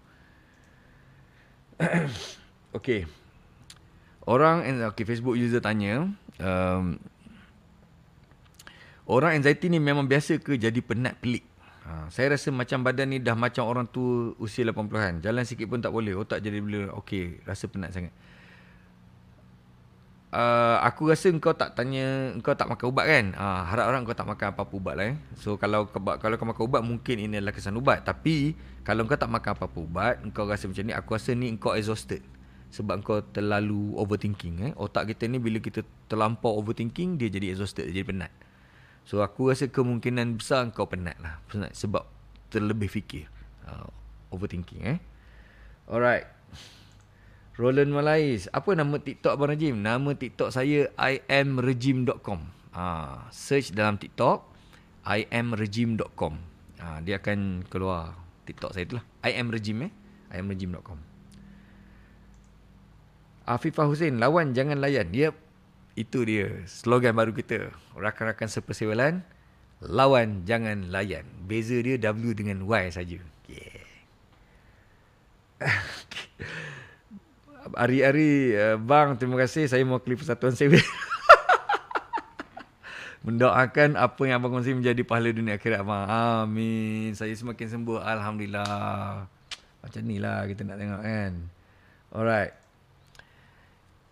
[2.81, 3.20] okay.
[4.29, 7.01] Orang okay, Facebook user tanya, um,
[9.09, 11.43] orang anxiety ni memang biasa ke jadi penat pelik?
[11.89, 15.25] Ha, saya rasa macam badan ni dah macam orang tu usia 80-an.
[15.25, 16.15] Jalan sikit pun tak boleh.
[16.15, 18.13] Otak jadi bila okey, rasa penat sangat
[20.35, 24.29] uh, aku rasa kau tak tanya kau tak makan ubat kan uh, harap-harap kau tak
[24.29, 25.17] makan apa-apa ubat lah eh.
[25.37, 28.55] so kalau kalau kau makan ubat mungkin ini adalah kesan ubat tapi
[28.87, 32.23] kalau kau tak makan apa-apa ubat kau rasa macam ni aku rasa ni kau exhausted
[32.71, 34.73] sebab kau terlalu overthinking eh.
[34.79, 38.33] otak kita ni bila kita terlampau overthinking dia jadi exhausted dia jadi penat
[39.03, 42.07] so aku rasa kemungkinan besar kau penat lah penat sebab
[42.51, 43.27] terlebih fikir
[43.67, 43.91] uh,
[44.31, 44.99] overthinking eh
[45.91, 46.27] alright
[47.61, 48.49] Roland Malais.
[48.57, 49.85] Apa nama TikTok Abang Rajim?
[49.85, 52.41] Nama TikTok saya iamregime.com.
[52.73, 54.49] Ha, search dalam TikTok
[55.05, 56.35] iamregime.com.
[56.81, 58.17] Ha, dia akan keluar
[58.49, 59.05] TikTok saya itulah.
[59.21, 60.41] iamregime eh.
[60.41, 61.10] iamregime.com.
[63.51, 65.11] Afifah Hussein, lawan jangan layan.
[65.11, 65.35] Yep.
[65.99, 67.75] Itu dia slogan baru kita.
[67.99, 69.27] Rakan-rakan sepersiwalan,
[69.83, 71.27] lawan jangan layan.
[71.51, 73.19] Beza dia W dengan Y saja.
[73.51, 73.83] Yeah.
[77.81, 80.81] Hari-hari uh, Bang terima kasih Saya klip Persatuan Sewa
[83.29, 89.29] Mendoakan apa yang Abang kongsi Menjadi pahala dunia akhirat Abang Amin Saya semakin sembuh Alhamdulillah
[89.85, 91.33] Macam ni lah kita nak tengok kan
[92.17, 92.60] Alright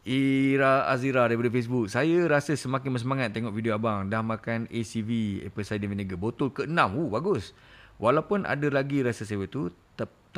[0.09, 5.69] Ira Azira daripada Facebook Saya rasa semakin bersemangat tengok video abang Dah makan ACV Apple
[5.69, 7.53] cider vinegar Botol ke-6 uh, Bagus
[8.01, 9.69] Walaupun ada lagi rasa sewa tu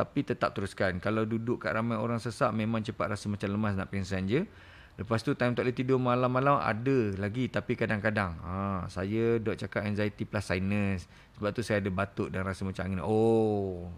[0.01, 0.97] tapi tetap teruskan.
[1.03, 4.49] Kalau duduk kat ramai orang sesak memang cepat rasa macam lemas nak pingsan je.
[4.97, 9.85] Lepas tu time tak boleh tidur malam-malam ada lagi tapi kadang-kadang ha, saya dok cakap
[9.85, 11.05] anxiety plus sinus.
[11.37, 13.01] Sebab tu saya ada batuk dan rasa macam angin.
[13.05, 13.89] Oh.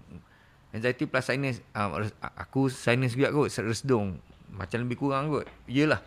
[0.75, 1.91] Anxiety plus sinus ha,
[2.39, 4.19] aku sinus juga kot resdung.
[4.53, 5.49] Macam lebih kurang kot.
[5.65, 6.01] Iyalah.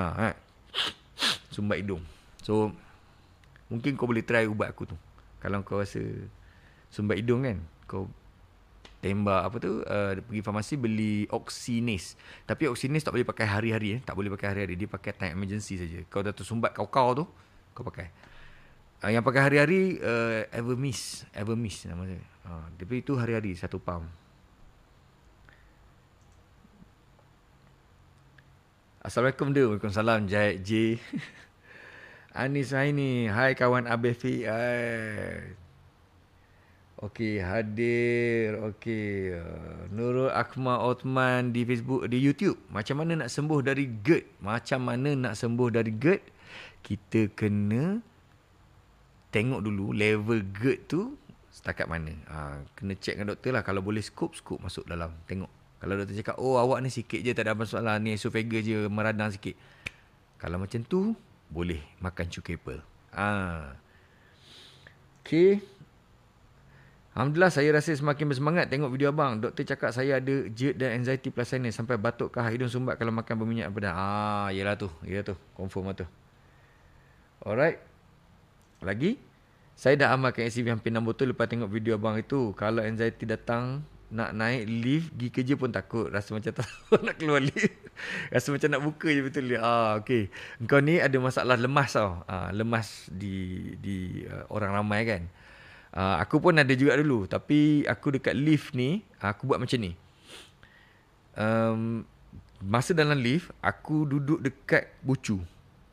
[0.00, 0.28] Ha, ha.
[1.52, 2.02] Sumbat hidung.
[2.40, 2.72] So
[3.68, 4.96] mungkin kau boleh try ubat aku tu.
[5.38, 6.00] Kalau kau rasa
[6.88, 7.60] sumbat hidung kan.
[7.84, 8.08] Kau
[9.04, 12.16] tembak apa tu uh, pergi farmasi beli Oxynis.
[12.48, 14.00] Tapi Oxynis tak boleh pakai hari-hari eh.
[14.00, 14.80] Tak boleh pakai hari-hari.
[14.80, 16.00] Dia pakai time emergency saja.
[16.08, 17.24] Kau dah tersumbat kau-kau tu,
[17.76, 18.08] kau pakai.
[19.04, 22.16] Uh, yang pakai hari-hari uh, Evermiss, Evermiss nama dia.
[22.48, 24.08] Uh, tapi itu hari-hari satu pam.
[29.04, 29.68] Assalamualaikum dia.
[29.68, 30.96] Waalaikumsalam Jahit J.
[32.40, 33.28] Anis Haini.
[33.28, 33.84] Hai kawan.
[33.84, 35.52] Hai.
[37.04, 38.64] Okey, hadir.
[38.64, 39.36] Okey.
[39.36, 42.56] Uh, Nurul Akmal Othman di Facebook, di YouTube.
[42.72, 44.40] Macam mana nak sembuh dari GERD?
[44.40, 46.24] Macam mana nak sembuh dari GERD?
[46.80, 48.00] Kita kena
[49.36, 51.12] tengok dulu level GERD tu
[51.52, 52.16] setakat mana.
[52.32, 53.60] Ha, kena check dengan doktor lah.
[53.60, 55.12] Kalau boleh scoop, scoop masuk dalam.
[55.28, 55.63] Tengok.
[55.84, 58.00] Kalau doktor cakap, oh awak ni sikit je tak ada masalah.
[58.00, 59.52] Ni esophagus je meradang sikit.
[60.40, 61.12] Kalau macam tu,
[61.52, 62.80] boleh makan cukai pearl.
[63.12, 63.28] Ha.
[65.20, 65.60] Okay.
[67.12, 69.44] Alhamdulillah saya rasa semakin bersemangat tengok video abang.
[69.44, 73.12] Doktor cakap saya ada GERD dan anxiety plus sinus sampai batuk kah hidung sumbat kalau
[73.12, 73.92] makan berminyak pedas.
[73.92, 74.88] Ah, yalah tu.
[75.04, 75.36] Yalah tu.
[75.52, 76.08] Confirm lah tu.
[77.44, 77.76] Alright.
[78.80, 79.20] Lagi.
[79.76, 82.56] Saya dah amalkan ACV hampir 6 botol lepas tengok video abang itu.
[82.56, 86.06] Kalau anxiety datang nak naik lift pergi kerja pun takut.
[86.06, 86.66] Rasa macam tak
[87.06, 87.74] nak keluar lift.
[88.30, 89.50] Rasa macam nak buka je betul.
[89.58, 90.30] Ah, okay.
[90.62, 92.22] Engkau ni ada masalah lemas tau.
[92.30, 95.22] Ah, lemas di di uh, orang ramai kan.
[95.94, 99.94] Uh, aku pun ada juga dulu Tapi aku dekat lift ni Aku buat macam ni
[101.38, 102.02] um,
[102.58, 105.38] Masa dalam lift Aku duduk dekat bucu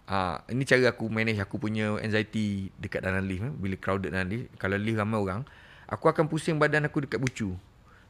[0.09, 4.25] uh, Ini cara aku manage Aku punya anxiety Dekat dalam lift eh, Bila crowded dalam
[4.25, 5.45] lift Kalau lift ramai orang
[5.85, 7.53] Aku akan pusing badan aku dekat bucu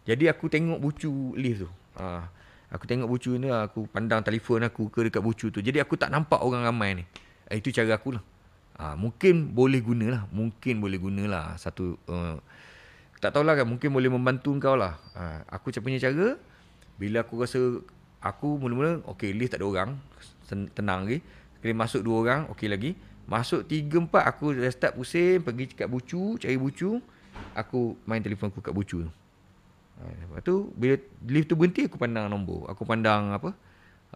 [0.06, 1.69] Jadi aku tengok bucu lift tu
[2.02, 2.26] uh,
[2.73, 6.10] Aku tengok bucu ni Aku pandang telefon aku ke dekat bucu tu Jadi aku tak
[6.10, 7.03] nampak orang ramai ni
[7.49, 8.23] uh, Itu cara aku lah
[8.82, 10.26] Ha, mungkin boleh gunalah.
[10.34, 11.53] Mungkin boleh gunalah.
[11.61, 12.41] Satu, uh,
[13.22, 13.69] tak tahulah kan.
[13.69, 14.98] Mungkin boleh membantu kau lah.
[15.14, 16.41] Ha, aku punya cara,
[16.98, 17.61] bila aku rasa,
[18.18, 19.90] aku mula-mula, okay, lift tak ada orang.
[20.49, 21.22] Tenang lagi.
[21.61, 22.98] Sekali masuk dua orang, okay lagi.
[23.30, 25.45] Masuk tiga, empat, aku dah start pusing.
[25.45, 26.98] Pergi kat bucu, cari bucu.
[27.53, 29.11] Aku main telefon aku kat bucu tu.
[30.02, 30.98] Ha, lepas tu, bila
[31.30, 32.65] lift tu berhenti, aku pandang nombor.
[32.73, 33.53] Aku pandang apa,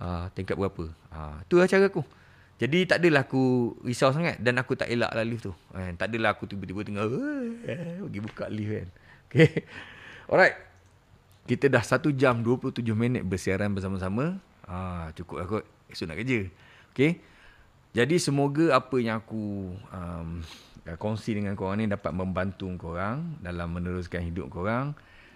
[0.01, 0.89] uh, tingkat berapa.
[1.13, 2.01] Ha, tu lah cara aku.
[2.55, 5.53] Jadi tak adalah aku risau sangat dan aku tak elak lah lift tu.
[5.75, 7.03] Eh, tak adalah aku tiba-tiba tengah
[7.67, 8.89] eh, pergi buka lift kan.
[9.25, 9.67] Okay.
[10.31, 10.55] Alright.
[11.43, 14.39] Kita dah 1 jam 27 minit bersiaran bersama-sama.
[14.63, 15.65] Ah, cukup lah kot.
[15.91, 16.47] Esok nak kerja.
[16.95, 17.19] Okay.
[17.91, 20.39] Jadi semoga apa yang aku um,
[20.95, 24.95] kongsi dengan korang ni dapat membantu korang dalam meneruskan hidup korang.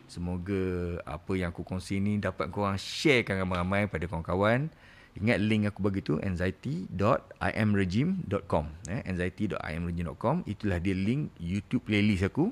[0.09, 4.73] Semoga apa yang aku kongsi ni dapat korang sharekan ramai-ramai pada kawan-kawan.
[5.13, 12.49] Ingat link aku bagi tu anxiety.imregime.com eh anxiety.imregime.com itulah dia link YouTube playlist aku.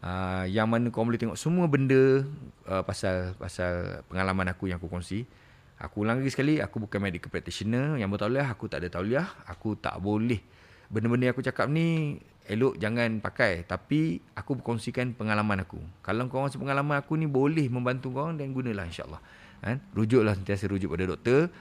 [0.00, 2.24] Uh, yang mana kau boleh tengok semua benda
[2.70, 5.26] uh, pasal pasal pengalaman aku yang aku kongsi.
[5.80, 9.80] Aku ulang lagi sekali, aku bukan medical practitioner yang bertauliah, aku tak ada tauliah, aku
[9.80, 10.38] tak boleh
[10.90, 12.18] benda-benda yang aku cakap ni
[12.48, 15.78] elok jangan pakai tapi aku berkongsikan pengalaman aku.
[16.00, 19.20] Kalau kau rasa pengalaman aku ni boleh membantu kau dan gunalah insya-Allah.
[19.60, 19.76] Kan?
[19.92, 21.52] Rujuklah sentiasa rujuk pada doktor.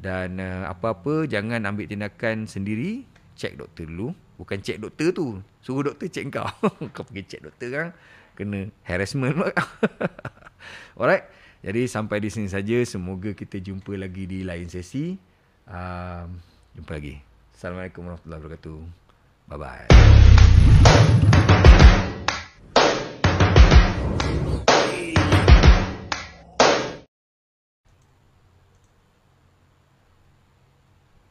[0.00, 3.04] Dan uh, apa-apa jangan ambil tindakan sendiri.
[3.36, 4.16] Cek doktor dulu.
[4.40, 5.26] Bukan cek doktor tu.
[5.60, 6.48] Suruh doktor cek kau.
[6.94, 7.88] Kau pergi cek doktor kan?
[8.38, 9.36] Kena harassment
[10.96, 11.28] alright.
[11.60, 12.80] Jadi sampai di sini saja.
[12.88, 15.12] Semoga kita jumpa lagi di lain sesi.
[15.68, 16.40] Um,
[16.72, 17.20] jumpa lagi.
[17.52, 18.99] Assalamualaikum warahmatullahi wabarakatuh
[19.50, 19.84] 拜拜。